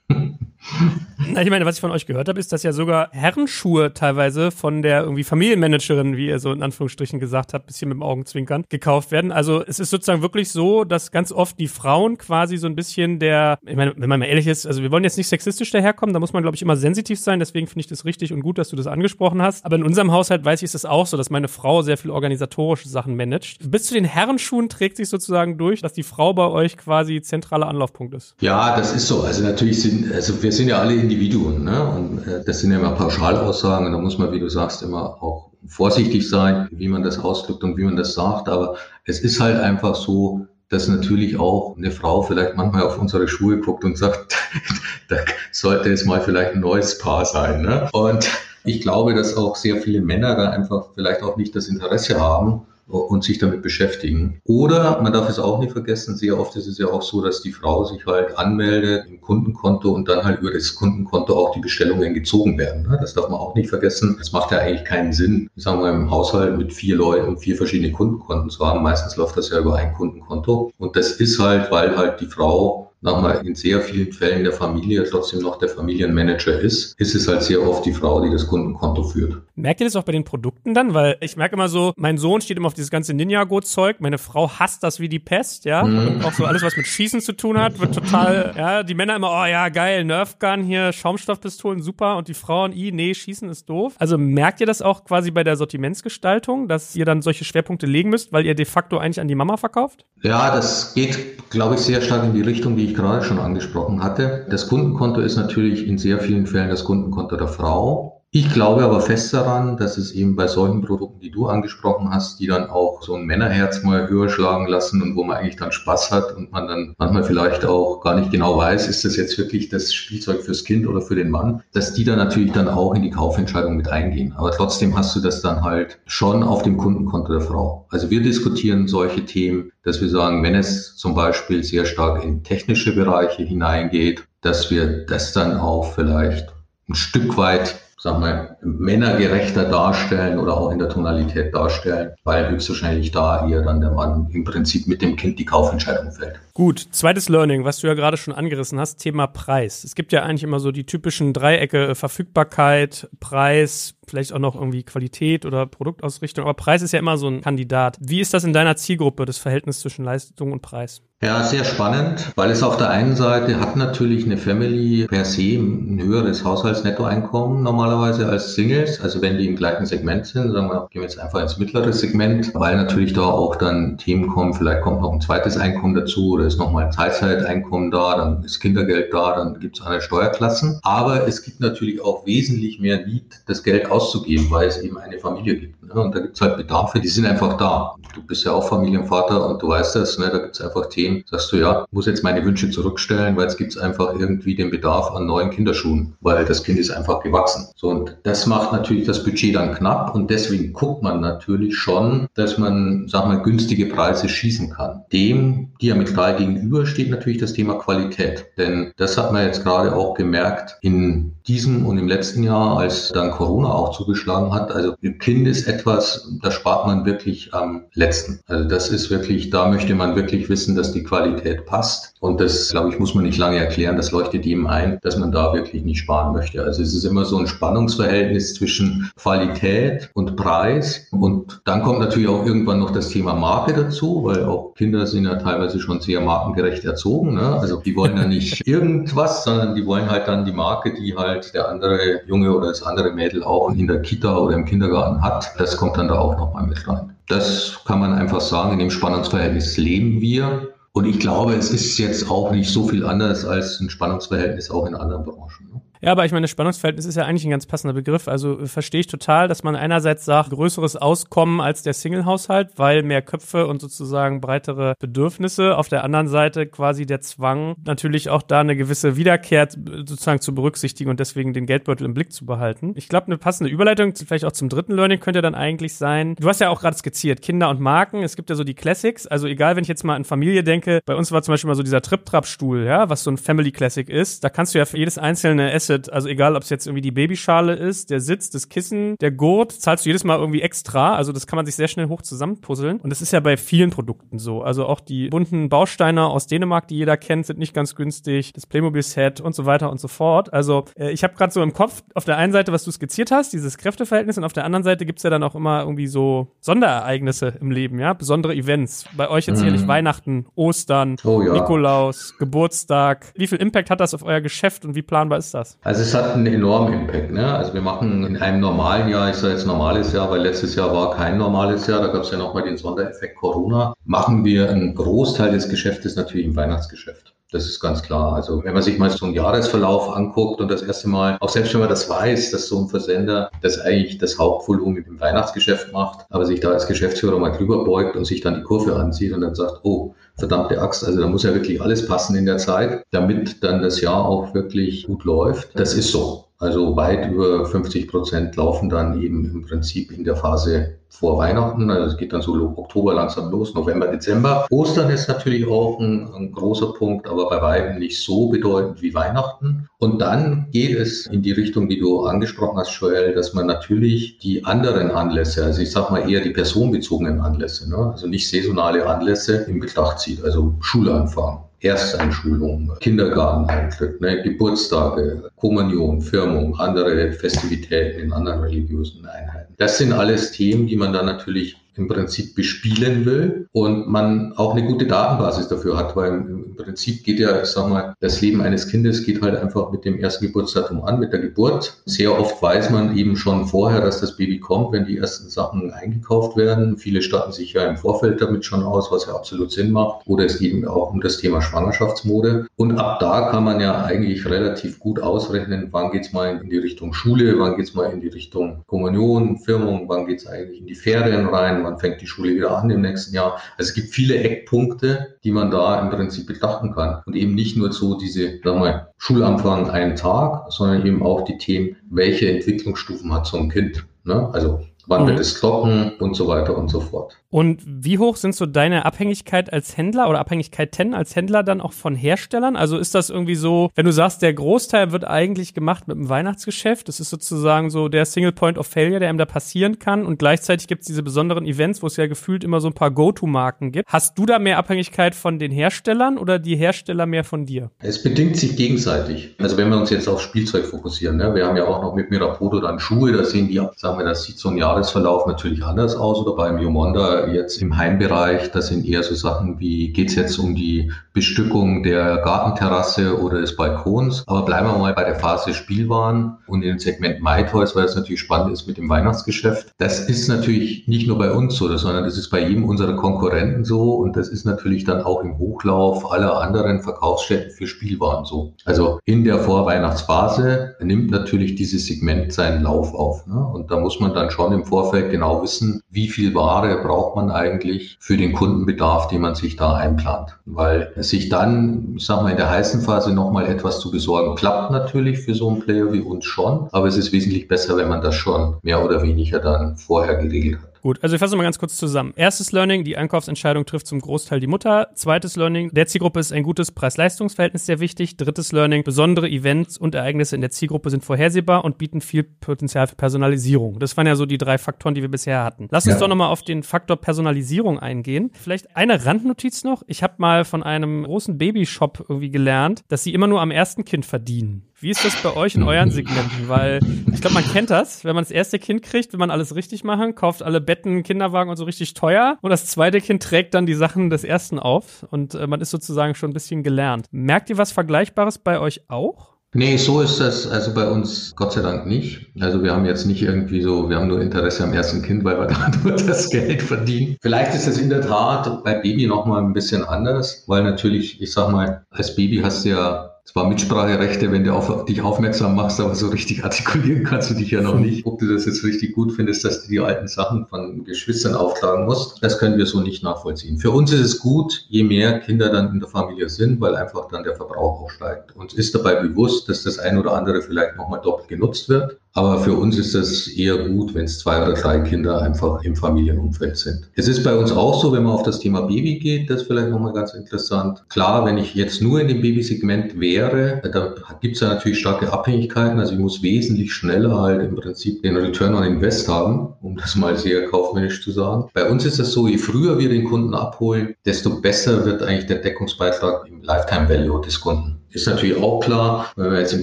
Ich 1.40 1.50
meine, 1.50 1.64
was 1.64 1.76
ich 1.76 1.80
von 1.80 1.90
euch 1.90 2.06
gehört 2.06 2.28
habe, 2.28 2.38
ist, 2.40 2.52
dass 2.52 2.62
ja 2.62 2.72
sogar 2.72 3.08
Herrenschuhe 3.12 3.94
teilweise 3.94 4.50
von 4.50 4.82
der 4.82 5.02
irgendwie 5.02 5.24
Familienmanagerin, 5.24 6.16
wie 6.16 6.26
ihr 6.26 6.38
so 6.38 6.52
in 6.52 6.62
Anführungsstrichen 6.62 7.20
gesagt 7.20 7.54
habt, 7.54 7.66
bisschen 7.66 7.88
mit 7.88 7.96
dem 7.96 8.02
Augenzwinkern, 8.02 8.64
gekauft 8.68 9.12
werden. 9.12 9.32
Also 9.32 9.64
es 9.64 9.78
ist 9.78 9.90
sozusagen 9.90 10.20
wirklich 10.20 10.50
so, 10.50 10.84
dass 10.84 11.10
ganz 11.10 11.32
oft 11.32 11.58
die 11.58 11.68
Frauen 11.68 12.18
quasi 12.18 12.56
so 12.56 12.66
ein 12.66 12.74
bisschen 12.74 13.18
der, 13.18 13.58
ich 13.64 13.76
meine, 13.76 13.94
wenn 13.96 14.08
man 14.08 14.20
mal 14.20 14.26
ehrlich 14.26 14.46
ist, 14.46 14.66
also 14.66 14.82
wir 14.82 14.90
wollen 14.90 15.04
jetzt 15.04 15.16
nicht 15.16 15.28
sexistisch 15.28 15.70
daherkommen, 15.70 16.12
da 16.12 16.20
muss 16.20 16.32
man, 16.32 16.42
glaube 16.42 16.56
ich, 16.56 16.62
immer 16.62 16.76
sensitiv 16.76 17.18
sein, 17.18 17.38
deswegen 17.38 17.66
finde 17.66 17.80
ich 17.80 17.86
das 17.86 18.04
richtig 18.04 18.32
und 18.32 18.42
gut, 18.42 18.58
dass 18.58 18.68
du 18.68 18.76
das 18.76 18.86
angesprochen 18.86 19.40
hast. 19.40 19.64
Aber 19.64 19.76
in 19.76 19.84
unserem 19.84 20.12
Haushalt 20.12 20.44
weiß 20.44 20.60
ich, 20.60 20.64
ist 20.64 20.74
das 20.74 20.84
auch 20.84 21.06
so, 21.06 21.16
dass 21.16 21.30
meine 21.30 21.48
Frau 21.48 21.82
sehr 21.82 21.96
viel 21.96 22.10
organisatorische 22.10 22.88
Sachen 22.88 23.16
managt. 23.16 23.70
Bis 23.70 23.86
zu 23.86 23.94
den 23.94 24.04
Herrenschuhen 24.04 24.68
trägt 24.68 24.96
sich 24.96 25.08
sozusagen 25.08 25.56
durch, 25.56 25.80
dass 25.80 25.92
die 25.92 26.02
Frau 26.02 26.34
bei 26.34 26.46
euch 26.46 26.76
quasi 26.76 27.22
zentraler 27.22 27.68
Anlaufpunkt 27.68 28.14
ist. 28.14 28.34
Ja, 28.40 28.76
das 28.76 28.92
ist 28.92 29.06
so. 29.06 29.22
Also 29.22 29.42
natürlich 29.42 29.80
sind, 29.80 30.12
also 30.12 30.42
wir 30.42 30.51
sind 30.56 30.68
ja 30.68 30.78
alle 30.78 30.94
Individuen. 30.94 31.64
Ne? 31.64 31.82
Und 31.84 32.26
äh, 32.26 32.44
das 32.44 32.60
sind 32.60 32.72
ja 32.72 32.78
immer 32.78 32.92
Pauschalaussagen 32.92 33.86
und 33.86 33.92
da 33.92 33.98
muss 33.98 34.18
man, 34.18 34.32
wie 34.32 34.40
du 34.40 34.48
sagst, 34.48 34.82
immer 34.82 35.22
auch 35.22 35.50
vorsichtig 35.66 36.28
sein, 36.28 36.68
wie 36.72 36.88
man 36.88 37.02
das 37.02 37.18
ausdrückt 37.18 37.62
und 37.64 37.76
wie 37.76 37.84
man 37.84 37.96
das 37.96 38.14
sagt. 38.14 38.48
Aber 38.48 38.76
es 39.04 39.20
ist 39.20 39.40
halt 39.40 39.60
einfach 39.60 39.94
so, 39.94 40.46
dass 40.68 40.88
natürlich 40.88 41.38
auch 41.38 41.76
eine 41.76 41.90
Frau 41.90 42.22
vielleicht 42.22 42.56
manchmal 42.56 42.82
auf 42.82 42.98
unsere 42.98 43.28
Schuhe 43.28 43.58
guckt 43.58 43.84
und 43.84 43.98
sagt, 43.98 44.34
da 45.08 45.16
sollte 45.52 45.92
es 45.92 46.04
mal 46.04 46.20
vielleicht 46.20 46.54
ein 46.54 46.60
neues 46.60 46.98
Paar 46.98 47.24
sein. 47.24 47.62
Ne? 47.62 47.88
Und 47.92 48.28
ich 48.64 48.80
glaube, 48.80 49.14
dass 49.14 49.36
auch 49.36 49.56
sehr 49.56 49.76
viele 49.76 50.00
Männer 50.00 50.34
da 50.34 50.50
einfach 50.50 50.86
vielleicht 50.94 51.22
auch 51.22 51.36
nicht 51.36 51.54
das 51.54 51.68
Interesse 51.68 52.20
haben, 52.20 52.62
und 52.86 53.24
sich 53.24 53.38
damit 53.38 53.62
beschäftigen. 53.62 54.40
Oder 54.44 55.00
man 55.02 55.12
darf 55.12 55.28
es 55.28 55.38
auch 55.38 55.58
nicht 55.60 55.72
vergessen, 55.72 56.16
sehr 56.16 56.38
oft 56.38 56.56
ist 56.56 56.66
es 56.66 56.78
ja 56.78 56.86
auch 56.88 57.02
so, 57.02 57.22
dass 57.22 57.42
die 57.42 57.52
Frau 57.52 57.84
sich 57.84 58.04
halt 58.06 58.36
anmeldet 58.36 59.06
im 59.08 59.20
Kundenkonto 59.20 59.90
und 59.90 60.08
dann 60.08 60.24
halt 60.24 60.40
über 60.40 60.52
das 60.52 60.74
Kundenkonto 60.74 61.34
auch 61.34 61.52
die 61.52 61.60
Bestellungen 61.60 62.14
gezogen 62.14 62.58
werden. 62.58 62.82
Ne? 62.88 62.98
Das 63.00 63.14
darf 63.14 63.28
man 63.28 63.38
auch 63.38 63.54
nicht 63.54 63.68
vergessen. 63.68 64.16
Das 64.18 64.32
macht 64.32 64.50
ja 64.50 64.58
eigentlich 64.58 64.84
keinen 64.84 65.12
Sinn, 65.12 65.48
sagen 65.56 65.82
wir 65.82 65.90
im 65.90 66.10
Haushalt 66.10 66.56
mit 66.58 66.72
vier 66.72 66.96
Leuten 66.96 67.38
vier 67.38 67.56
verschiedene 67.56 67.92
Kundenkonten 67.92 68.50
zu 68.50 68.66
haben. 68.66 68.82
Meistens 68.82 69.16
läuft 69.16 69.36
das 69.36 69.50
ja 69.50 69.58
über 69.58 69.76
ein 69.76 69.94
Kundenkonto. 69.94 70.72
Und 70.78 70.96
das 70.96 71.12
ist 71.12 71.38
halt, 71.38 71.70
weil 71.70 71.96
halt 71.96 72.20
die 72.20 72.26
Frau 72.26 72.91
nochmal 73.02 73.44
in 73.44 73.54
sehr 73.54 73.80
vielen 73.80 74.12
Fällen 74.12 74.44
der 74.44 74.52
Familie 74.52 75.04
trotzdem 75.04 75.40
noch 75.40 75.58
der 75.58 75.68
Familienmanager 75.68 76.58
ist, 76.60 76.98
ist 76.98 77.14
es 77.14 77.28
halt 77.28 77.42
sehr 77.42 77.60
oft 77.60 77.84
die 77.84 77.92
Frau, 77.92 78.22
die 78.22 78.30
das 78.30 78.46
Kundenkonto 78.46 79.02
führt. 79.02 79.42
Merkt 79.54 79.80
ihr 79.80 79.86
das 79.86 79.96
auch 79.96 80.04
bei 80.04 80.12
den 80.12 80.24
Produkten 80.24 80.72
dann? 80.72 80.94
Weil 80.94 81.16
ich 81.20 81.36
merke 81.36 81.56
immer 81.56 81.68
so, 81.68 81.92
mein 81.96 82.16
Sohn 82.16 82.40
steht 82.40 82.56
immer 82.56 82.68
auf 82.68 82.74
dieses 82.74 82.90
ganze 82.90 83.12
Ninjago-Zeug, 83.12 84.00
meine 84.00 84.18
Frau 84.18 84.50
hasst 84.50 84.82
das 84.82 85.00
wie 85.00 85.08
die 85.08 85.18
Pest, 85.18 85.64
ja. 85.64 85.84
Mhm. 85.84 86.22
Auch 86.24 86.32
so 86.32 86.44
alles, 86.44 86.62
was 86.62 86.76
mit 86.76 86.86
Schießen 86.86 87.20
zu 87.20 87.32
tun 87.32 87.58
hat, 87.58 87.78
wird 87.80 87.94
total, 87.94 88.54
ja, 88.56 88.82
die 88.82 88.94
Männer 88.94 89.16
immer, 89.16 89.30
oh 89.30 89.44
ja, 89.44 89.68
geil, 89.68 90.04
Nerfgun 90.04 90.62
hier, 90.62 90.92
Schaumstoffpistolen, 90.92 91.82
super. 91.82 92.16
Und 92.16 92.28
die 92.28 92.34
Frauen, 92.34 92.72
i, 92.72 92.92
nee, 92.92 93.12
Schießen 93.12 93.48
ist 93.48 93.68
doof. 93.68 93.94
Also 93.98 94.16
merkt 94.16 94.60
ihr 94.60 94.66
das 94.66 94.80
auch 94.80 95.04
quasi 95.04 95.30
bei 95.30 95.44
der 95.44 95.56
Sortimentsgestaltung, 95.56 96.68
dass 96.68 96.94
ihr 96.94 97.04
dann 97.04 97.20
solche 97.20 97.44
Schwerpunkte 97.44 97.86
legen 97.86 98.10
müsst, 98.10 98.32
weil 98.32 98.46
ihr 98.46 98.54
de 98.54 98.64
facto 98.64 98.98
eigentlich 98.98 99.20
an 99.20 99.28
die 99.28 99.34
Mama 99.34 99.56
verkauft? 99.56 100.06
Ja, 100.22 100.54
das 100.54 100.94
geht, 100.94 101.50
glaube 101.50 101.74
ich, 101.74 101.80
sehr 101.80 102.00
stark 102.00 102.24
in 102.24 102.34
die 102.34 102.42
Richtung, 102.42 102.76
die 102.76 102.86
ich 102.86 102.91
ich 102.92 102.98
gerade 102.98 103.24
schon 103.24 103.38
angesprochen 103.38 104.02
hatte. 104.02 104.46
Das 104.50 104.68
Kundenkonto 104.68 105.20
ist 105.20 105.36
natürlich 105.36 105.86
in 105.86 105.98
sehr 105.98 106.20
vielen 106.20 106.46
Fällen 106.46 106.68
das 106.68 106.84
Kundenkonto 106.84 107.36
der 107.36 107.48
Frau. 107.48 108.21
Ich 108.34 108.50
glaube 108.50 108.82
aber 108.82 109.02
fest 109.02 109.34
daran, 109.34 109.76
dass 109.76 109.98
es 109.98 110.12
eben 110.12 110.36
bei 110.36 110.46
solchen 110.46 110.80
Produkten, 110.80 111.20
die 111.20 111.30
du 111.30 111.48
angesprochen 111.48 112.08
hast, 112.08 112.40
die 112.40 112.46
dann 112.46 112.70
auch 112.70 113.02
so 113.02 113.14
ein 113.14 113.26
Männerherz 113.26 113.82
mal 113.82 114.08
höher 114.08 114.30
schlagen 114.30 114.66
lassen 114.68 115.02
und 115.02 115.16
wo 115.16 115.22
man 115.22 115.36
eigentlich 115.36 115.56
dann 115.56 115.70
Spaß 115.70 116.10
hat 116.10 116.34
und 116.34 116.50
man 116.50 116.66
dann 116.66 116.94
manchmal 116.96 117.24
vielleicht 117.24 117.66
auch 117.66 118.00
gar 118.00 118.18
nicht 118.18 118.30
genau 118.30 118.56
weiß, 118.56 118.88
ist 118.88 119.04
das 119.04 119.16
jetzt 119.16 119.36
wirklich 119.36 119.68
das 119.68 119.92
Spielzeug 119.92 120.40
fürs 120.40 120.64
Kind 120.64 120.86
oder 120.86 121.02
für 121.02 121.14
den 121.14 121.28
Mann, 121.28 121.62
dass 121.74 121.92
die 121.92 122.04
dann 122.04 122.16
natürlich 122.16 122.52
dann 122.52 122.68
auch 122.68 122.94
in 122.94 123.02
die 123.02 123.10
Kaufentscheidung 123.10 123.76
mit 123.76 123.88
eingehen. 123.88 124.32
Aber 124.34 124.50
trotzdem 124.50 124.96
hast 124.96 125.14
du 125.14 125.20
das 125.20 125.42
dann 125.42 125.62
halt 125.62 125.98
schon 126.06 126.42
auf 126.42 126.62
dem 126.62 126.78
Kundenkonto 126.78 127.34
der 127.34 127.42
Frau. 127.42 127.86
Also 127.90 128.08
wir 128.08 128.22
diskutieren 128.22 128.88
solche 128.88 129.26
Themen, 129.26 129.72
dass 129.82 130.00
wir 130.00 130.08
sagen, 130.08 130.42
wenn 130.42 130.54
es 130.54 130.96
zum 130.96 131.14
Beispiel 131.14 131.62
sehr 131.62 131.84
stark 131.84 132.24
in 132.24 132.42
technische 132.42 132.94
Bereiche 132.94 133.42
hineingeht, 133.42 134.24
dass 134.40 134.70
wir 134.70 135.04
das 135.04 135.34
dann 135.34 135.58
auch 135.58 135.92
vielleicht 135.92 136.48
ein 136.88 136.94
Stück 136.94 137.36
weit 137.36 137.78
sag 138.02 138.18
mal, 138.18 138.51
männergerechter 138.62 139.64
darstellen 139.64 140.38
oder 140.38 140.56
auch 140.56 140.70
in 140.70 140.78
der 140.78 140.88
Tonalität 140.88 141.54
darstellen, 141.54 142.12
weil 142.24 142.50
höchstwahrscheinlich 142.50 143.10
da 143.10 143.48
eher 143.48 143.62
dann 143.62 143.80
der 143.80 143.90
Mann 143.90 144.28
im 144.32 144.44
Prinzip 144.44 144.86
mit 144.86 145.02
dem 145.02 145.16
Kind 145.16 145.38
die 145.38 145.44
Kaufentscheidung 145.44 146.12
fällt. 146.12 146.40
Gut, 146.54 146.86
zweites 146.92 147.28
Learning, 147.28 147.64
was 147.64 147.78
du 147.78 147.86
ja 147.86 147.94
gerade 147.94 148.18
schon 148.18 148.34
angerissen 148.34 148.78
hast, 148.78 148.98
Thema 148.98 149.26
Preis. 149.26 149.84
Es 149.84 149.94
gibt 149.94 150.12
ja 150.12 150.22
eigentlich 150.22 150.42
immer 150.42 150.60
so 150.60 150.70
die 150.70 150.84
typischen 150.84 151.32
Dreiecke 151.32 151.88
äh, 151.88 151.94
Verfügbarkeit, 151.94 153.08
Preis, 153.20 153.94
vielleicht 154.06 154.34
auch 154.34 154.38
noch 154.38 154.54
irgendwie 154.54 154.82
Qualität 154.82 155.46
oder 155.46 155.64
Produktausrichtung, 155.66 156.44
aber 156.44 156.54
Preis 156.54 156.82
ist 156.82 156.92
ja 156.92 156.98
immer 156.98 157.16
so 157.16 157.28
ein 157.28 157.40
Kandidat. 157.40 157.96
Wie 158.00 158.20
ist 158.20 158.34
das 158.34 158.44
in 158.44 158.52
deiner 158.52 158.76
Zielgruppe, 158.76 159.24
das 159.24 159.38
Verhältnis 159.38 159.80
zwischen 159.80 160.04
Leistung 160.04 160.52
und 160.52 160.60
Preis? 160.60 161.00
Ja, 161.22 161.44
sehr 161.44 161.64
spannend, 161.64 162.32
weil 162.34 162.50
es 162.50 162.64
auf 162.64 162.76
der 162.76 162.90
einen 162.90 163.14
Seite 163.14 163.60
hat 163.60 163.76
natürlich 163.76 164.24
eine 164.24 164.36
Family 164.36 165.06
per 165.06 165.24
se 165.24 165.54
ein 165.54 166.02
höheres 166.02 166.44
Haushaltsnettoeinkommen 166.44 167.62
normalerweise 167.62 168.28
als 168.28 168.51
Singles. 168.54 169.00
Also 169.00 169.22
wenn 169.22 169.38
die 169.38 169.46
im 169.46 169.56
gleichen 169.56 169.86
Segment 169.86 170.26
sind, 170.26 170.52
sagen 170.52 170.68
wir, 170.68 170.88
gehen 170.90 171.02
wir 171.02 171.08
jetzt 171.08 171.18
einfach 171.18 171.40
ins 171.40 171.58
mittlere 171.58 171.92
Segment, 171.92 172.54
weil 172.54 172.76
natürlich 172.76 173.12
da 173.12 173.22
auch 173.22 173.56
dann 173.56 173.98
Themen 173.98 174.28
kommen, 174.28 174.54
vielleicht 174.54 174.82
kommt 174.82 175.02
noch 175.02 175.12
ein 175.12 175.20
zweites 175.20 175.56
Einkommen 175.56 175.94
dazu 175.94 176.32
oder 176.32 176.46
ist 176.46 176.58
nochmal 176.58 176.84
ein 176.84 176.90
Teilzeiteinkommen 176.90 177.90
da, 177.90 178.16
dann 178.16 178.44
ist 178.44 178.60
Kindergeld 178.60 179.12
da, 179.12 179.36
dann 179.36 179.60
gibt 179.60 179.78
es 179.78 179.84
andere 179.84 180.00
Steuerklassen. 180.00 180.80
Aber 180.82 181.26
es 181.26 181.42
gibt 181.42 181.60
natürlich 181.60 182.02
auch 182.02 182.26
wesentlich 182.26 182.80
mehr 182.80 183.06
Need, 183.06 183.42
das 183.46 183.62
Geld 183.62 183.90
auszugeben, 183.90 184.50
weil 184.50 184.68
es 184.68 184.78
eben 184.78 184.98
eine 184.98 185.18
Familie 185.18 185.56
gibt. 185.56 185.82
Ne? 185.82 186.00
Und 186.00 186.14
da 186.14 186.20
gibt 186.20 186.36
es 186.36 186.40
halt 186.40 186.56
Bedarfe, 186.56 187.00
die 187.00 187.08
sind 187.08 187.26
einfach 187.26 187.56
da. 187.56 187.94
Du 188.14 188.22
bist 188.22 188.44
ja 188.44 188.52
auch 188.52 188.68
Familienvater 188.68 189.48
und 189.48 189.62
du 189.62 189.68
weißt 189.68 189.96
das, 189.96 190.18
ne? 190.18 190.28
da 190.30 190.38
gibt 190.38 190.56
es 190.56 190.60
einfach 190.60 190.88
Themen, 190.88 191.24
sagst 191.30 191.52
du, 191.52 191.56
ja, 191.56 191.86
muss 191.90 192.06
jetzt 192.06 192.22
meine 192.22 192.44
Wünsche 192.44 192.70
zurückstellen, 192.70 193.36
weil 193.36 193.46
es 193.46 193.56
gibt 193.56 193.76
einfach 193.78 194.14
irgendwie 194.18 194.54
den 194.54 194.70
Bedarf 194.70 195.10
an 195.12 195.26
neuen 195.26 195.50
Kinderschuhen, 195.50 196.14
weil 196.20 196.44
das 196.44 196.62
Kind 196.62 196.78
ist 196.78 196.90
einfach 196.90 197.20
gewachsen. 197.22 197.68
So, 197.76 197.88
und 197.88 198.16
das 198.22 198.41
macht 198.46 198.72
natürlich 198.72 199.06
das 199.06 199.24
Budget 199.24 199.54
dann 199.54 199.74
knapp 199.74 200.14
und 200.14 200.30
deswegen 200.30 200.72
guckt 200.72 201.02
man 201.02 201.20
natürlich 201.20 201.76
schon, 201.76 202.26
dass 202.34 202.58
man, 202.58 203.06
sag 203.08 203.26
mal, 203.26 203.42
günstige 203.42 203.86
Preise 203.86 204.28
schießen 204.28 204.70
kann. 204.70 205.02
Dem 205.12 205.68
diametral 205.80 206.36
gegenüber 206.36 206.86
steht 206.86 207.10
natürlich 207.10 207.38
das 207.38 207.52
Thema 207.52 207.74
Qualität, 207.74 208.46
denn 208.58 208.92
das 208.96 209.18
hat 209.18 209.32
man 209.32 209.44
jetzt 209.46 209.62
gerade 209.62 209.94
auch 209.94 210.14
gemerkt 210.14 210.78
in 210.82 211.32
diesem 211.46 211.86
und 211.86 211.98
im 211.98 212.08
letzten 212.08 212.44
Jahr, 212.44 212.78
als 212.78 213.10
dann 213.12 213.30
Corona 213.30 213.72
auch 213.72 213.96
zugeschlagen 213.96 214.52
hat. 214.52 214.70
Also 214.70 214.94
Kind 215.18 215.48
ist 215.48 215.66
etwas, 215.66 216.30
da 216.42 216.50
spart 216.50 216.86
man 216.86 217.04
wirklich 217.04 217.52
am 217.52 217.84
letzten. 217.94 218.40
Also 218.46 218.68
das 218.68 218.90
ist 218.90 219.10
wirklich, 219.10 219.50
da 219.50 219.68
möchte 219.68 219.94
man 219.94 220.16
wirklich 220.16 220.48
wissen, 220.48 220.76
dass 220.76 220.92
die 220.92 221.02
Qualität 221.02 221.66
passt. 221.66 222.11
Und 222.22 222.40
das, 222.40 222.70
glaube 222.70 222.88
ich, 222.90 223.00
muss 223.00 223.16
man 223.16 223.24
nicht 223.24 223.36
lange 223.36 223.56
erklären. 223.56 223.96
Das 223.96 224.12
leuchtet 224.12 224.46
jedem 224.46 224.68
ein, 224.68 225.00
dass 225.02 225.18
man 225.18 225.32
da 225.32 225.52
wirklich 225.52 225.82
nicht 225.82 225.98
sparen 225.98 226.32
möchte. 226.32 226.62
Also 226.62 226.80
es 226.80 226.94
ist 226.94 227.02
immer 227.02 227.24
so 227.24 227.36
ein 227.36 227.48
Spannungsverhältnis 227.48 228.54
zwischen 228.54 229.10
Qualität 229.16 230.08
und 230.14 230.36
Preis. 230.36 231.08
Und 231.10 231.60
dann 231.64 231.82
kommt 231.82 231.98
natürlich 231.98 232.28
auch 232.28 232.46
irgendwann 232.46 232.78
noch 232.78 232.92
das 232.92 233.08
Thema 233.08 233.34
Marke 233.34 233.72
dazu, 233.72 234.22
weil 234.22 234.44
auch 234.44 234.72
Kinder 234.74 235.04
sind 235.08 235.24
ja 235.24 235.34
teilweise 235.34 235.80
schon 235.80 236.00
sehr 236.00 236.20
markengerecht 236.20 236.84
erzogen. 236.84 237.34
Ne? 237.34 237.58
Also 237.58 237.80
die 237.80 237.96
wollen 237.96 238.16
ja 238.16 238.24
nicht 238.24 238.64
irgendwas, 238.68 239.42
sondern 239.42 239.74
die 239.74 239.84
wollen 239.84 240.08
halt 240.08 240.28
dann 240.28 240.44
die 240.44 240.52
Marke, 240.52 240.94
die 240.94 241.16
halt 241.16 241.52
der 241.54 241.70
andere 241.70 242.20
Junge 242.28 242.56
oder 242.56 242.68
das 242.68 242.84
andere 242.84 243.10
Mädel 243.10 243.42
auch 243.42 243.72
in 243.74 243.88
der 243.88 244.00
Kita 244.00 244.36
oder 244.36 244.54
im 244.54 244.64
Kindergarten 244.64 245.20
hat. 245.22 245.50
Das 245.58 245.76
kommt 245.76 245.96
dann 245.96 246.06
da 246.06 246.20
auch 246.20 246.38
nochmal 246.38 246.68
mit 246.68 246.86
rein. 246.86 247.16
Das 247.26 247.80
kann 247.84 247.98
man 247.98 248.12
einfach 248.12 248.40
sagen. 248.40 248.74
In 248.74 248.78
dem 248.78 248.90
Spannungsverhältnis 248.90 249.76
leben 249.76 250.20
wir. 250.20 250.71
Und 250.94 251.06
ich 251.06 251.18
glaube, 251.18 251.54
es 251.54 251.70
ist 251.70 251.96
jetzt 251.98 252.30
auch 252.30 252.50
nicht 252.50 252.70
so 252.70 252.86
viel 252.86 253.06
anders 253.06 253.46
als 253.46 253.80
ein 253.80 253.88
Spannungsverhältnis 253.88 254.70
auch 254.70 254.86
in 254.86 254.94
anderen 254.94 255.24
Branchen. 255.24 255.80
Ja, 256.04 256.10
aber 256.10 256.24
ich 256.24 256.32
meine, 256.32 256.48
Spannungsverhältnis 256.48 257.06
ist 257.06 257.14
ja 257.14 257.24
eigentlich 257.24 257.44
ein 257.44 257.50
ganz 257.50 257.66
passender 257.66 257.94
Begriff. 257.94 258.26
Also 258.26 258.58
äh, 258.58 258.66
verstehe 258.66 259.00
ich 259.00 259.06
total, 259.06 259.46
dass 259.46 259.62
man 259.62 259.76
einerseits 259.76 260.24
sagt, 260.24 260.50
größeres 260.50 260.96
Auskommen 260.96 261.60
als 261.60 261.84
der 261.84 261.94
Single-Haushalt, 261.94 262.72
weil 262.76 263.04
mehr 263.04 263.22
Köpfe 263.22 263.68
und 263.68 263.80
sozusagen 263.80 264.40
breitere 264.40 264.94
Bedürfnisse. 264.98 265.76
Auf 265.78 265.88
der 265.88 266.02
anderen 266.02 266.26
Seite 266.26 266.66
quasi 266.66 267.06
der 267.06 267.20
Zwang, 267.20 267.76
natürlich 267.84 268.30
auch 268.30 268.42
da 268.42 268.60
eine 268.60 268.74
gewisse 268.74 269.16
Wiederkehr 269.16 269.68
sozusagen 269.70 270.40
zu 270.40 270.52
berücksichtigen 270.56 271.08
und 271.08 271.20
deswegen 271.20 271.52
den 271.52 271.66
Geldbeutel 271.66 272.04
im 272.04 272.14
Blick 272.14 272.32
zu 272.32 272.46
behalten. 272.46 272.94
Ich 272.96 273.08
glaube, 273.08 273.26
eine 273.26 273.38
passende 273.38 273.70
Überleitung, 273.70 274.12
vielleicht 274.16 274.44
auch 274.44 274.52
zum 274.52 274.68
dritten 274.68 274.94
Learning, 274.94 275.20
könnte 275.20 275.40
dann 275.40 275.54
eigentlich 275.54 275.94
sein, 275.94 276.34
du 276.34 276.48
hast 276.48 276.60
ja 276.60 276.70
auch 276.70 276.80
gerade 276.80 276.96
skizziert, 276.96 277.42
Kinder 277.42 277.68
und 277.68 277.80
Marken. 277.80 278.24
Es 278.24 278.34
gibt 278.34 278.50
ja 278.50 278.56
so 278.56 278.64
die 278.64 278.74
Classics. 278.74 279.28
Also 279.28 279.46
egal, 279.46 279.76
wenn 279.76 279.82
ich 279.82 279.88
jetzt 279.88 280.02
mal 280.02 280.16
an 280.16 280.24
Familie 280.24 280.64
denke, 280.64 281.00
bei 281.06 281.14
uns 281.14 281.30
war 281.30 281.42
zum 281.42 281.52
Beispiel 281.52 281.68
mal 281.68 281.76
so 281.76 281.84
dieser 281.84 282.02
Trip-Trap-Stuhl, 282.02 282.82
ja, 282.86 283.08
was 283.08 283.22
so 283.22 283.30
ein 283.30 283.38
Family 283.38 283.70
Classic 283.70 284.08
ist. 284.08 284.42
Da 284.42 284.48
kannst 284.48 284.74
du 284.74 284.80
ja 284.80 284.84
für 284.84 284.98
jedes 284.98 285.16
einzelne 285.16 285.70
Essen 285.70 285.91
kostet, 285.92 286.12
also 286.12 286.28
egal, 286.28 286.56
ob 286.56 286.62
es 286.62 286.70
jetzt 286.70 286.86
irgendwie 286.86 287.02
die 287.02 287.10
Babyschale 287.10 287.74
ist, 287.74 288.10
der 288.10 288.20
Sitz, 288.20 288.50
das 288.50 288.68
Kissen, 288.68 289.16
der 289.20 289.30
Gurt, 289.30 289.72
zahlst 289.72 290.04
du 290.04 290.08
jedes 290.08 290.24
Mal 290.24 290.38
irgendwie 290.38 290.62
extra. 290.62 291.14
Also 291.14 291.32
das 291.32 291.46
kann 291.46 291.56
man 291.56 291.66
sich 291.66 291.74
sehr 291.74 291.88
schnell 291.88 292.08
hoch 292.08 292.22
zusammenpuzzeln. 292.22 293.00
Und 293.00 293.10
das 293.10 293.22
ist 293.22 293.32
ja 293.32 293.40
bei 293.40 293.56
vielen 293.56 293.90
Produkten 293.90 294.38
so. 294.38 294.62
Also 294.62 294.86
auch 294.86 295.00
die 295.00 295.28
bunten 295.28 295.68
Bausteine 295.68 296.26
aus 296.26 296.46
Dänemark, 296.46 296.88
die 296.88 296.96
jeder 296.96 297.16
kennt, 297.16 297.46
sind 297.46 297.58
nicht 297.58 297.74
ganz 297.74 297.94
günstig. 297.94 298.52
Das 298.52 298.66
Playmobil-Set 298.66 299.40
und 299.40 299.54
so 299.54 299.66
weiter 299.66 299.90
und 299.90 300.00
so 300.00 300.08
fort. 300.08 300.52
Also 300.52 300.84
äh, 300.96 301.10
ich 301.10 301.24
habe 301.24 301.34
gerade 301.34 301.52
so 301.52 301.62
im 301.62 301.72
Kopf 301.72 302.02
auf 302.14 302.24
der 302.24 302.36
einen 302.36 302.52
Seite, 302.52 302.72
was 302.72 302.84
du 302.84 302.90
skizziert 302.90 303.30
hast, 303.30 303.52
dieses 303.52 303.78
Kräfteverhältnis, 303.78 304.38
und 304.38 304.44
auf 304.44 304.52
der 304.52 304.64
anderen 304.64 304.84
Seite 304.84 305.06
gibt's 305.06 305.22
ja 305.22 305.30
dann 305.30 305.42
auch 305.42 305.54
immer 305.54 305.80
irgendwie 305.80 306.06
so 306.06 306.48
Sonderereignisse 306.60 307.54
im 307.60 307.70
Leben, 307.70 307.98
ja, 307.98 308.12
besondere 308.12 308.54
Events. 308.54 309.04
Bei 309.16 309.28
euch 309.28 309.46
jetzt 309.46 309.62
mhm. 309.62 309.88
Weihnachten, 309.88 310.46
Ostern, 310.54 311.16
oh, 311.24 311.42
ja. 311.42 311.52
Nikolaus, 311.52 312.36
Geburtstag. 312.38 313.32
Wie 313.36 313.46
viel 313.46 313.58
Impact 313.58 313.90
hat 313.90 314.00
das 314.00 314.14
auf 314.14 314.22
euer 314.22 314.40
Geschäft 314.40 314.84
und 314.84 314.94
wie 314.94 315.02
planbar 315.02 315.38
ist 315.38 315.54
das? 315.54 315.78
Also 315.84 316.02
es 316.02 316.14
hat 316.14 316.34
einen 316.34 316.46
enormen 316.46 316.92
Impact. 316.92 317.32
Ne? 317.32 317.56
Also 317.56 317.74
wir 317.74 317.80
machen 317.80 318.24
in 318.24 318.36
einem 318.36 318.60
normalen 318.60 319.08
Jahr, 319.08 319.30
ich 319.30 319.36
sage 319.36 319.54
jetzt 319.54 319.66
normales 319.66 320.12
Jahr, 320.12 320.30
weil 320.30 320.42
letztes 320.42 320.76
Jahr 320.76 320.94
war 320.94 321.10
kein 321.16 321.38
normales 321.38 321.88
Jahr, 321.88 322.00
da 322.00 322.06
gab 322.06 322.22
es 322.22 322.30
ja 322.30 322.38
nochmal 322.38 322.62
den 322.62 322.76
Sondereffekt 322.76 323.36
Corona, 323.36 323.92
machen 324.04 324.44
wir 324.44 324.70
einen 324.70 324.94
Großteil 324.94 325.50
des 325.50 325.68
Geschäftes 325.68 326.14
natürlich 326.14 326.46
im 326.46 326.54
Weihnachtsgeschäft. 326.54 327.34
Das 327.52 327.66
ist 327.66 327.80
ganz 327.80 328.02
klar. 328.02 328.32
Also 328.32 328.64
wenn 328.64 328.72
man 328.72 328.82
sich 328.82 328.98
mal 328.98 329.10
so 329.10 329.26
einen 329.26 329.34
Jahresverlauf 329.34 330.16
anguckt 330.16 330.60
und 330.62 330.70
das 330.70 330.80
erste 330.80 331.08
Mal, 331.08 331.36
auch 331.38 331.50
selbst 331.50 331.74
wenn 331.74 331.80
man 331.80 331.90
das 331.90 332.08
weiß, 332.08 332.50
dass 332.50 332.66
so 332.66 332.80
ein 332.80 332.88
Versender 332.88 333.50
das 333.60 333.78
eigentlich 333.78 334.16
das 334.16 334.38
Hauptvolumen 334.38 335.04
im 335.04 335.20
Weihnachtsgeschäft 335.20 335.92
macht, 335.92 336.24
aber 336.30 336.46
sich 336.46 336.60
da 336.60 336.70
als 336.70 336.86
Geschäftsführer 336.86 337.38
mal 337.38 337.50
drüber 337.50 337.84
beugt 337.84 338.16
und 338.16 338.24
sich 338.24 338.40
dann 338.40 338.54
die 338.54 338.62
Kurve 338.62 338.96
anzieht 338.96 339.34
und 339.34 339.42
dann 339.42 339.54
sagt, 339.54 339.80
oh, 339.82 340.14
verdammte 340.38 340.80
Axt, 340.80 341.04
also 341.04 341.20
da 341.20 341.26
muss 341.26 341.42
ja 341.42 341.52
wirklich 341.52 341.82
alles 341.82 342.06
passen 342.06 342.36
in 342.36 342.46
der 342.46 342.56
Zeit, 342.56 343.04
damit 343.10 343.62
dann 343.62 343.82
das 343.82 344.00
Jahr 344.00 344.24
auch 344.24 344.54
wirklich 344.54 345.06
gut 345.06 345.24
läuft. 345.24 345.78
Das 345.78 345.92
ist 345.92 346.10
so. 346.10 346.46
Also 346.62 346.94
weit 346.94 347.28
über 347.28 347.66
50 347.66 348.06
Prozent 348.06 348.54
laufen 348.54 348.88
dann 348.88 349.20
eben 349.20 349.50
im 349.52 349.62
Prinzip 349.62 350.12
in 350.12 350.22
der 350.22 350.36
Phase 350.36 350.94
vor 351.08 351.36
Weihnachten. 351.36 351.90
Also 351.90 352.12
es 352.12 352.16
geht 352.16 352.32
dann 352.32 352.40
so 352.40 352.54
Oktober 352.76 353.14
langsam 353.14 353.50
los, 353.50 353.74
November, 353.74 354.06
Dezember. 354.06 354.68
Ostern 354.70 355.10
ist 355.10 355.28
natürlich 355.28 355.66
auch 355.66 355.98
ein, 355.98 356.32
ein 356.32 356.52
großer 356.52 356.92
Punkt, 356.92 357.26
aber 357.26 357.48
bei 357.48 357.60
weitem 357.60 357.98
nicht 357.98 358.22
so 358.22 358.48
bedeutend 358.48 359.02
wie 359.02 359.12
Weihnachten. 359.12 359.88
Und 359.98 360.20
dann 360.20 360.68
geht 360.70 360.96
es 360.96 361.26
in 361.26 361.42
die 361.42 361.50
Richtung, 361.50 361.88
die 361.88 361.98
du 361.98 362.26
angesprochen 362.26 362.78
hast, 362.78 362.92
Joel, 362.92 363.34
dass 363.34 363.54
man 363.54 363.66
natürlich 363.66 364.38
die 364.38 364.64
anderen 364.64 365.10
Anlässe, 365.10 365.64
also 365.64 365.82
ich 365.82 365.90
sag 365.90 366.12
mal 366.12 366.30
eher 366.30 366.42
die 366.42 366.50
personenbezogenen 366.50 367.40
Anlässe, 367.40 367.90
ne? 367.90 368.12
also 368.12 368.28
nicht 368.28 368.48
saisonale 368.48 369.04
Anlässe 369.04 369.64
in 369.64 369.80
Betracht 369.80 370.20
zieht, 370.20 370.44
also 370.44 370.76
Schulanfang. 370.78 371.64
Ersteinschulung, 371.82 372.92
Kindergarteneintritt, 373.00 374.20
ne, 374.20 374.42
Geburtstage, 374.42 375.50
Kommunion, 375.56 376.20
Firmung, 376.20 376.78
andere 376.78 377.32
Festivitäten 377.32 378.20
in 378.20 378.32
anderen 378.32 378.60
religiösen 378.60 379.26
Einheiten. 379.26 379.74
Das 379.78 379.98
sind 379.98 380.12
alles 380.12 380.52
Themen, 380.52 380.86
die 380.86 380.96
man 380.96 381.12
dann 381.12 381.26
natürlich 381.26 381.76
im 381.96 382.08
Prinzip 382.08 382.54
bespielen 382.54 383.24
will 383.24 383.68
und 383.72 384.08
man 384.08 384.52
auch 384.56 384.74
eine 384.74 384.86
gute 384.86 385.06
Datenbasis 385.06 385.68
dafür 385.68 385.96
hat, 385.96 386.16
weil 386.16 386.28
im 386.28 386.76
Prinzip 386.76 387.24
geht 387.24 387.38
ja, 387.38 387.62
ich 387.62 387.68
sag 387.68 387.88
mal, 387.88 388.14
das 388.20 388.40
Leben 388.40 388.60
eines 388.60 388.88
Kindes 388.88 389.24
geht 389.24 389.42
halt 389.42 389.56
einfach 389.56 389.92
mit 389.92 390.04
dem 390.04 390.18
ersten 390.18 390.46
Geburtsdatum 390.46 391.04
an, 391.04 391.20
mit 391.20 391.32
der 391.32 391.40
Geburt. 391.40 392.02
Sehr 392.06 392.38
oft 392.38 392.62
weiß 392.62 392.90
man 392.90 393.16
eben 393.16 393.36
schon 393.36 393.66
vorher, 393.66 394.00
dass 394.00 394.20
das 394.20 394.36
Baby 394.36 394.58
kommt, 394.58 394.92
wenn 394.92 395.04
die 395.04 395.18
ersten 395.18 395.48
Sachen 395.48 395.90
eingekauft 395.92 396.56
werden. 396.56 396.96
Viele 396.96 397.22
statten 397.22 397.52
sich 397.52 397.74
ja 397.74 397.84
im 397.84 397.96
Vorfeld 397.96 398.40
damit 398.40 398.64
schon 398.64 398.82
aus, 398.82 399.10
was 399.10 399.26
ja 399.26 399.34
absolut 399.34 399.70
Sinn 399.70 399.90
macht. 399.90 400.26
Oder 400.26 400.46
es 400.46 400.58
geht 400.58 400.86
auch 400.86 401.12
um 401.12 401.20
das 401.20 401.38
Thema 401.38 401.60
Schwangerschaftsmode. 401.60 402.66
Und 402.76 402.98
ab 402.98 403.20
da 403.20 403.50
kann 403.50 403.64
man 403.64 403.80
ja 403.80 404.04
eigentlich 404.04 404.46
relativ 404.46 404.98
gut 404.98 405.20
ausrechnen, 405.20 405.88
wann 405.90 406.10
geht's 406.10 406.32
mal 406.32 406.60
in 406.62 406.70
die 406.70 406.78
Richtung 406.78 407.12
Schule, 407.12 407.58
wann 407.58 407.76
geht's 407.76 407.94
mal 407.94 408.10
in 408.10 408.20
die 408.20 408.28
Richtung 408.28 408.82
Kommunion, 408.86 409.58
Firmung, 409.58 410.08
wann 410.08 410.26
geht's 410.26 410.46
eigentlich 410.46 410.80
in 410.80 410.86
die 410.86 410.94
Ferien 410.94 411.46
rein, 411.46 411.81
wann 411.84 411.98
fängt 411.98 412.20
die 412.20 412.26
Schule 412.26 412.54
wieder 412.54 412.76
an 412.76 412.90
im 412.90 413.00
nächsten 413.00 413.34
Jahr. 413.34 413.60
Also 413.76 413.90
es 413.90 413.94
gibt 413.94 414.08
viele 414.08 414.36
Eckpunkte, 414.36 415.36
die 415.44 415.52
man 415.52 415.70
da 415.70 416.00
im 416.00 416.10
Prinzip 416.10 416.46
betrachten 416.46 416.94
kann. 416.94 417.22
Und 417.26 417.36
eben 417.36 417.54
nicht 417.54 417.76
nur 417.76 417.92
so 417.92 418.18
diese, 418.18 418.58
sagen 418.62 418.62
wir 418.62 418.74
mal, 418.74 419.08
Schulanfang 419.18 419.90
einen 419.90 420.16
Tag, 420.16 420.72
sondern 420.72 421.06
eben 421.06 421.22
auch 421.22 421.44
die 421.44 421.58
Themen, 421.58 421.96
welche 422.10 422.50
Entwicklungsstufen 422.50 423.32
hat 423.32 423.46
so 423.46 423.56
ein 423.58 423.68
Kind. 423.70 424.04
Ne? 424.24 424.50
Also 424.52 424.80
wann 425.06 425.24
mhm. 425.24 425.28
wird 425.28 425.40
es 425.40 425.54
trocken 425.54 426.12
und 426.18 426.34
so 426.34 426.48
weiter 426.48 426.76
und 426.76 426.88
so 426.88 427.00
fort. 427.00 427.36
Und 427.52 427.82
wie 427.84 428.18
hoch 428.18 428.36
sind 428.36 428.54
so 428.54 428.64
deine 428.64 429.04
Abhängigkeit 429.04 429.70
als 429.74 429.98
Händler 429.98 430.30
oder 430.30 430.38
Abhängigkeiten 430.38 431.12
als 431.12 431.36
Händler 431.36 431.62
dann 431.62 431.82
auch 431.82 431.92
von 431.92 432.14
Herstellern? 432.14 432.76
Also 432.76 432.96
ist 432.96 433.14
das 433.14 433.28
irgendwie 433.28 433.56
so, 433.56 433.90
wenn 433.94 434.06
du 434.06 434.12
sagst, 434.12 434.40
der 434.40 434.54
Großteil 434.54 435.12
wird 435.12 435.26
eigentlich 435.26 435.74
gemacht 435.74 436.08
mit 436.08 436.16
dem 436.16 436.30
Weihnachtsgeschäft, 436.30 437.08
das 437.08 437.20
ist 437.20 437.28
sozusagen 437.28 437.90
so 437.90 438.08
der 438.08 438.24
Single 438.24 438.52
Point 438.52 438.78
of 438.78 438.86
Failure, 438.86 439.20
der 439.20 439.28
einem 439.28 439.36
da 439.36 439.44
passieren 439.44 439.98
kann 439.98 440.24
und 440.24 440.38
gleichzeitig 440.38 440.88
gibt 440.88 441.02
es 441.02 441.08
diese 441.08 441.22
besonderen 441.22 441.66
Events, 441.66 442.02
wo 442.02 442.06
es 442.06 442.16
ja 442.16 442.26
gefühlt 442.26 442.64
immer 442.64 442.80
so 442.80 442.88
ein 442.88 442.94
paar 442.94 443.10
Go-To-Marken 443.10 443.92
gibt. 443.92 444.08
Hast 444.08 444.38
du 444.38 444.46
da 444.46 444.58
mehr 444.58 444.78
Abhängigkeit 444.78 445.34
von 445.34 445.58
den 445.58 445.70
Herstellern 445.70 446.38
oder 446.38 446.58
die 446.58 446.76
Hersteller 446.76 447.26
mehr 447.26 447.44
von 447.44 447.66
dir? 447.66 447.90
Es 447.98 448.22
bedingt 448.22 448.56
sich 448.56 448.76
gegenseitig. 448.76 449.56
Also 449.58 449.76
wenn 449.76 449.90
wir 449.90 449.98
uns 449.98 450.08
jetzt 450.08 450.26
auf 450.26 450.40
Spielzeug 450.40 450.86
fokussieren, 450.86 451.36
ne? 451.36 451.54
wir 451.54 451.66
haben 451.66 451.76
ja 451.76 451.86
auch 451.86 452.00
noch 452.00 452.14
mit 452.14 452.30
Mirapodo 452.30 452.80
dann 452.80 452.98
Schuhe, 452.98 453.30
da 453.32 453.44
sehen 453.44 453.68
die, 453.68 453.78
sagen 453.96 454.16
wir, 454.16 454.24
das 454.24 454.44
sieht 454.44 454.58
so 454.58 454.70
ein 454.70 454.78
Jahresverlauf 454.78 455.46
natürlich 455.46 455.84
anders 455.84 456.16
aus 456.16 456.38
oder 456.38 456.56
beim 456.56 456.72
oder 456.82 457.41
jetzt 457.48 457.80
im 457.80 457.96
Heimbereich, 457.96 458.70
das 458.70 458.88
sind 458.88 459.06
eher 459.06 459.22
so 459.22 459.34
Sachen 459.34 459.78
wie, 459.78 460.12
geht 460.12 460.28
es 460.28 460.34
jetzt 460.34 460.58
um 460.58 460.74
die 460.74 461.10
Bestückung 461.32 462.02
der 462.02 462.38
Gartenterrasse 462.38 463.40
oder 463.40 463.60
des 463.60 463.76
Balkons? 463.76 464.44
Aber 464.46 464.64
bleiben 464.64 464.86
wir 464.86 464.98
mal 464.98 465.14
bei 465.14 465.24
der 465.24 465.36
Phase 465.36 465.74
Spielwaren 465.74 466.58
und 466.66 466.82
im 466.82 466.98
Segment 466.98 467.42
MyToys, 467.42 467.96
weil 467.96 468.04
es 468.04 468.14
natürlich 468.14 468.40
spannend 468.40 468.72
ist 468.72 468.86
mit 468.86 468.98
dem 468.98 469.08
Weihnachtsgeschäft. 469.08 469.92
Das 469.98 470.28
ist 470.28 470.48
natürlich 470.48 471.08
nicht 471.08 471.26
nur 471.26 471.38
bei 471.38 471.52
uns 471.52 471.76
so, 471.76 471.94
sondern 471.96 472.24
das 472.24 472.36
ist 472.36 472.50
bei 472.50 472.66
jedem 472.66 472.84
unserer 472.84 473.16
Konkurrenten 473.16 473.84
so 473.84 474.14
und 474.14 474.36
das 474.36 474.48
ist 474.48 474.64
natürlich 474.64 475.04
dann 475.04 475.22
auch 475.22 475.42
im 475.42 475.58
Hochlauf 475.58 476.30
aller 476.30 476.60
anderen 476.60 477.02
Verkaufsstätten 477.02 477.70
für 477.70 477.86
Spielwaren 477.86 478.44
so. 478.44 478.74
Also 478.84 479.18
in 479.24 479.44
der 479.44 479.58
Vorweihnachtsphase 479.58 480.96
nimmt 481.00 481.30
natürlich 481.30 481.74
dieses 481.74 482.06
Segment 482.06 482.52
seinen 482.52 482.82
Lauf 482.82 483.14
auf. 483.14 483.46
Ne? 483.46 483.64
Und 483.72 483.90
da 483.90 483.98
muss 483.98 484.20
man 484.20 484.34
dann 484.34 484.50
schon 484.50 484.72
im 484.72 484.84
Vorfeld 484.84 485.30
genau 485.30 485.62
wissen, 485.62 486.02
wie 486.10 486.28
viel 486.28 486.54
Ware 486.54 487.02
braucht 487.02 487.31
man 487.36 487.50
eigentlich 487.50 488.16
für 488.20 488.36
den 488.36 488.52
Kundenbedarf, 488.52 489.28
den 489.28 489.40
man 489.40 489.54
sich 489.54 489.76
da 489.76 489.94
einplant. 489.94 490.58
Weil 490.66 491.12
sich 491.16 491.48
dann, 491.48 492.14
ich 492.16 492.26
sag 492.26 492.42
mal, 492.42 492.50
in 492.50 492.56
der 492.56 492.70
heißen 492.70 493.02
Phase 493.02 493.32
nochmal 493.32 493.66
etwas 493.66 494.00
zu 494.00 494.10
besorgen, 494.10 494.54
klappt 494.54 494.92
natürlich 494.92 495.40
für 495.40 495.54
so 495.54 495.68
einen 495.68 495.80
Player 495.80 496.12
wie 496.12 496.20
uns 496.20 496.44
schon, 496.44 496.88
aber 496.92 497.06
es 497.06 497.16
ist 497.16 497.32
wesentlich 497.32 497.68
besser, 497.68 497.96
wenn 497.96 498.08
man 498.08 498.22
das 498.22 498.34
schon 498.34 498.76
mehr 498.82 499.04
oder 499.04 499.22
weniger 499.22 499.58
dann 499.58 499.96
vorher 499.96 500.36
geregelt 500.36 500.78
hat. 500.82 500.91
Gut, 501.02 501.18
also 501.20 501.34
ich 501.34 501.40
fasse 501.40 501.56
mal 501.56 501.64
ganz 501.64 501.80
kurz 501.80 501.96
zusammen. 501.96 502.32
Erstes 502.36 502.70
Learning, 502.70 503.02
die 503.02 503.16
Einkaufsentscheidung 503.16 503.84
trifft 503.86 504.06
zum 504.06 504.20
Großteil 504.20 504.60
die 504.60 504.68
Mutter. 504.68 505.08
Zweites 505.16 505.56
Learning, 505.56 505.90
der 505.90 506.06
Zielgruppe 506.06 506.38
ist 506.38 506.52
ein 506.52 506.62
gutes 506.62 506.92
Preis-Leistungs-Verhältnis 506.92 507.86
sehr 507.86 507.98
wichtig. 507.98 508.36
Drittes 508.36 508.70
Learning, 508.70 509.02
besondere 509.02 509.48
Events 509.48 509.98
und 509.98 510.14
Ereignisse 510.14 510.54
in 510.54 510.60
der 510.60 510.70
Zielgruppe 510.70 511.10
sind 511.10 511.24
vorhersehbar 511.24 511.84
und 511.84 511.98
bieten 511.98 512.20
viel 512.20 512.44
Potenzial 512.44 513.08
für 513.08 513.16
Personalisierung. 513.16 513.98
Das 513.98 514.16
waren 514.16 514.28
ja 514.28 514.36
so 514.36 514.46
die 514.46 514.58
drei 514.58 514.78
Faktoren, 514.78 515.16
die 515.16 515.22
wir 515.22 515.30
bisher 515.30 515.64
hatten. 515.64 515.88
Lass 515.90 516.06
uns 516.06 516.14
ja. 516.14 516.20
doch 516.20 516.28
nochmal 516.28 516.50
auf 516.50 516.62
den 516.62 516.84
Faktor 516.84 517.16
Personalisierung 517.16 517.98
eingehen. 517.98 518.52
Vielleicht 518.54 518.96
eine 518.96 519.26
Randnotiz 519.26 519.82
noch. 519.82 520.04
Ich 520.06 520.22
habe 520.22 520.34
mal 520.38 520.64
von 520.64 520.84
einem 520.84 521.24
großen 521.24 521.58
Babyshop 521.58 522.26
irgendwie 522.28 522.50
gelernt, 522.50 523.02
dass 523.08 523.24
sie 523.24 523.34
immer 523.34 523.48
nur 523.48 523.60
am 523.60 523.72
ersten 523.72 524.04
Kind 524.04 524.24
verdienen. 524.24 524.91
Wie 525.02 525.10
ist 525.10 525.24
das 525.24 525.34
bei 525.42 525.56
euch 525.56 525.74
in 525.74 525.82
euren 525.82 526.10
Segmenten? 526.12 526.68
Weil 526.68 527.00
ich 527.32 527.40
glaube, 527.40 527.54
man 527.54 527.64
kennt 527.64 527.90
das, 527.90 528.24
wenn 528.24 528.36
man 528.36 528.44
das 528.44 528.52
erste 528.52 528.78
Kind 528.78 529.02
kriegt, 529.02 529.32
will 529.32 529.40
man 529.40 529.50
alles 529.50 529.74
richtig 529.74 530.04
machen, 530.04 530.36
kauft 530.36 530.62
alle 530.62 530.80
Betten, 530.80 531.24
Kinderwagen 531.24 531.70
und 531.70 531.76
so 531.76 531.82
richtig 531.82 532.14
teuer 532.14 532.56
und 532.62 532.70
das 532.70 532.86
zweite 532.86 533.20
Kind 533.20 533.42
trägt 533.42 533.74
dann 533.74 533.84
die 533.84 533.94
Sachen 533.94 534.30
des 534.30 534.44
ersten 534.44 534.78
auf 534.78 535.26
und 535.28 535.56
äh, 535.56 535.66
man 535.66 535.80
ist 535.80 535.90
sozusagen 535.90 536.36
schon 536.36 536.50
ein 536.50 536.52
bisschen 536.52 536.84
gelernt. 536.84 537.26
Merkt 537.32 537.68
ihr 537.68 537.78
was 537.78 537.90
Vergleichbares 537.90 538.58
bei 538.58 538.78
euch 538.78 539.00
auch? 539.08 539.54
Nee, 539.74 539.96
so 539.96 540.20
ist 540.20 540.38
das 540.38 540.68
also 540.68 540.94
bei 540.94 541.08
uns 541.08 541.52
Gott 541.56 541.72
sei 541.72 541.82
Dank 541.82 542.06
nicht. 542.06 542.52
Also 542.60 542.84
wir 542.84 542.92
haben 542.92 543.04
jetzt 543.04 543.26
nicht 543.26 543.42
irgendwie 543.42 543.82
so, 543.82 544.08
wir 544.08 544.18
haben 544.18 544.28
nur 544.28 544.40
Interesse 544.40 544.84
am 544.84 544.92
ersten 544.92 545.22
Kind, 545.22 545.42
weil 545.42 545.58
wir 545.58 545.66
da 545.66 545.90
nur 546.04 546.12
das 546.12 546.48
Geld 546.48 546.80
verdienen. 546.80 547.38
Vielleicht 547.42 547.74
ist 547.74 547.88
es 547.88 547.98
in 547.98 548.08
der 548.08 548.20
Tat 548.20 548.84
bei 548.84 548.94
Baby 549.00 549.26
nochmal 549.26 549.64
ein 549.64 549.72
bisschen 549.72 550.04
anders, 550.04 550.62
weil 550.68 550.84
natürlich, 550.84 551.42
ich 551.42 551.52
sag 551.52 551.72
mal, 551.72 552.04
als 552.10 552.36
Baby 552.36 552.58
hast 552.58 552.84
du 552.84 552.90
ja 552.90 553.31
zwar 553.44 553.68
Mitspracherechte, 553.68 554.52
wenn 554.52 554.64
du 554.64 554.72
auf 554.72 555.04
dich 555.04 555.20
aufmerksam 555.20 555.74
machst, 555.74 556.00
aber 556.00 556.14
so 556.14 556.28
richtig 556.28 556.64
artikulieren 556.64 557.24
kannst 557.24 557.50
du 557.50 557.54
dich 557.54 557.70
ja 557.70 557.80
noch 557.80 557.98
nicht. 557.98 558.24
Ob 558.24 558.38
du 558.38 558.52
das 558.52 558.66
jetzt 558.66 558.84
richtig 558.84 559.14
gut 559.14 559.32
findest, 559.32 559.64
dass 559.64 559.82
du 559.82 559.88
die 559.88 560.00
alten 560.00 560.28
Sachen 560.28 560.66
von 560.66 561.04
Geschwistern 561.04 561.54
auftragen 561.54 562.04
musst, 562.04 562.42
das 562.42 562.58
können 562.58 562.78
wir 562.78 562.86
so 562.86 563.00
nicht 563.00 563.22
nachvollziehen. 563.22 563.78
Für 563.78 563.90
uns 563.90 564.12
ist 564.12 564.20
es 564.20 564.38
gut, 564.38 564.86
je 564.88 565.02
mehr 565.02 565.40
Kinder 565.40 565.70
dann 565.70 565.92
in 565.92 566.00
der 566.00 566.08
Familie 566.08 566.48
sind, 566.48 566.80
weil 566.80 566.94
einfach 566.94 567.28
dann 567.28 567.42
der 567.42 567.56
Verbrauch 567.56 568.02
auch 568.02 568.10
steigt. 568.10 568.54
Uns 568.56 568.74
ist 568.74 568.94
dabei 568.94 569.16
bewusst, 569.16 569.68
dass 569.68 569.82
das 569.82 569.98
ein 569.98 570.18
oder 570.18 570.34
andere 570.34 570.62
vielleicht 570.62 570.96
nochmal 570.96 571.20
doppelt 571.20 571.48
genutzt 571.48 571.88
wird. 571.88 572.21
Aber 572.34 572.60
für 572.60 572.72
uns 572.72 572.98
ist 572.98 573.14
es 573.14 573.48
eher 573.48 573.88
gut, 573.88 574.14
wenn 574.14 574.24
es 574.24 574.38
zwei 574.38 574.62
oder 574.62 574.72
drei 574.72 575.00
Kinder 575.00 575.42
einfach 575.42 575.82
im 575.82 575.94
Familienumfeld 575.94 576.78
sind. 576.78 577.10
Es 577.14 577.28
ist 577.28 577.44
bei 577.44 577.54
uns 577.54 577.72
auch 577.72 578.00
so, 578.00 578.12
wenn 578.12 578.22
man 578.22 578.32
auf 578.32 578.42
das 578.42 578.58
Thema 578.58 578.82
Baby 578.82 579.18
geht, 579.18 579.50
das 579.50 579.62
ist 579.62 579.66
vielleicht 579.66 579.90
nochmal 579.90 580.14
ganz 580.14 580.32
interessant. 580.32 581.04
Klar, 581.10 581.44
wenn 581.44 581.58
ich 581.58 581.74
jetzt 581.74 582.00
nur 582.00 582.20
in 582.20 582.28
dem 582.28 582.40
Babysegment 582.40 583.20
wäre, 583.20 583.82
da 583.92 584.14
gibt 584.40 584.54
es 584.54 584.60
ja 584.60 584.68
natürlich 584.68 584.98
starke 584.98 585.30
Abhängigkeiten. 585.30 585.98
Also 585.98 586.14
ich 586.14 586.18
muss 586.18 586.42
wesentlich 586.42 586.94
schneller 586.94 587.38
halt 587.38 587.62
im 587.62 587.76
Prinzip 587.76 588.22
den 588.22 588.36
Return 588.36 588.74
on 588.74 588.84
Invest 588.84 589.28
haben, 589.28 589.74
um 589.82 589.96
das 589.96 590.16
mal 590.16 590.36
sehr 590.38 590.66
kaufmännisch 590.68 591.22
zu 591.22 591.32
sagen. 591.32 591.68
Bei 591.74 591.90
uns 591.90 592.06
ist 592.06 592.18
es 592.18 592.32
so, 592.32 592.48
je 592.48 592.56
früher 592.56 592.98
wir 592.98 593.10
den 593.10 593.24
Kunden 593.24 593.54
abholen, 593.54 594.14
desto 594.24 594.60
besser 594.60 595.04
wird 595.04 595.22
eigentlich 595.22 595.46
der 595.46 595.58
Deckungsbeitrag 595.58 596.46
im 596.48 596.62
Lifetime 596.62 597.08
Value 597.10 597.42
des 597.42 597.60
Kunden. 597.60 598.01
Ist 598.12 598.26
natürlich 598.26 598.56
auch 598.62 598.80
klar, 598.80 599.32
wenn 599.36 599.52
wir 599.52 599.60
jetzt 599.60 599.72
im 599.72 599.82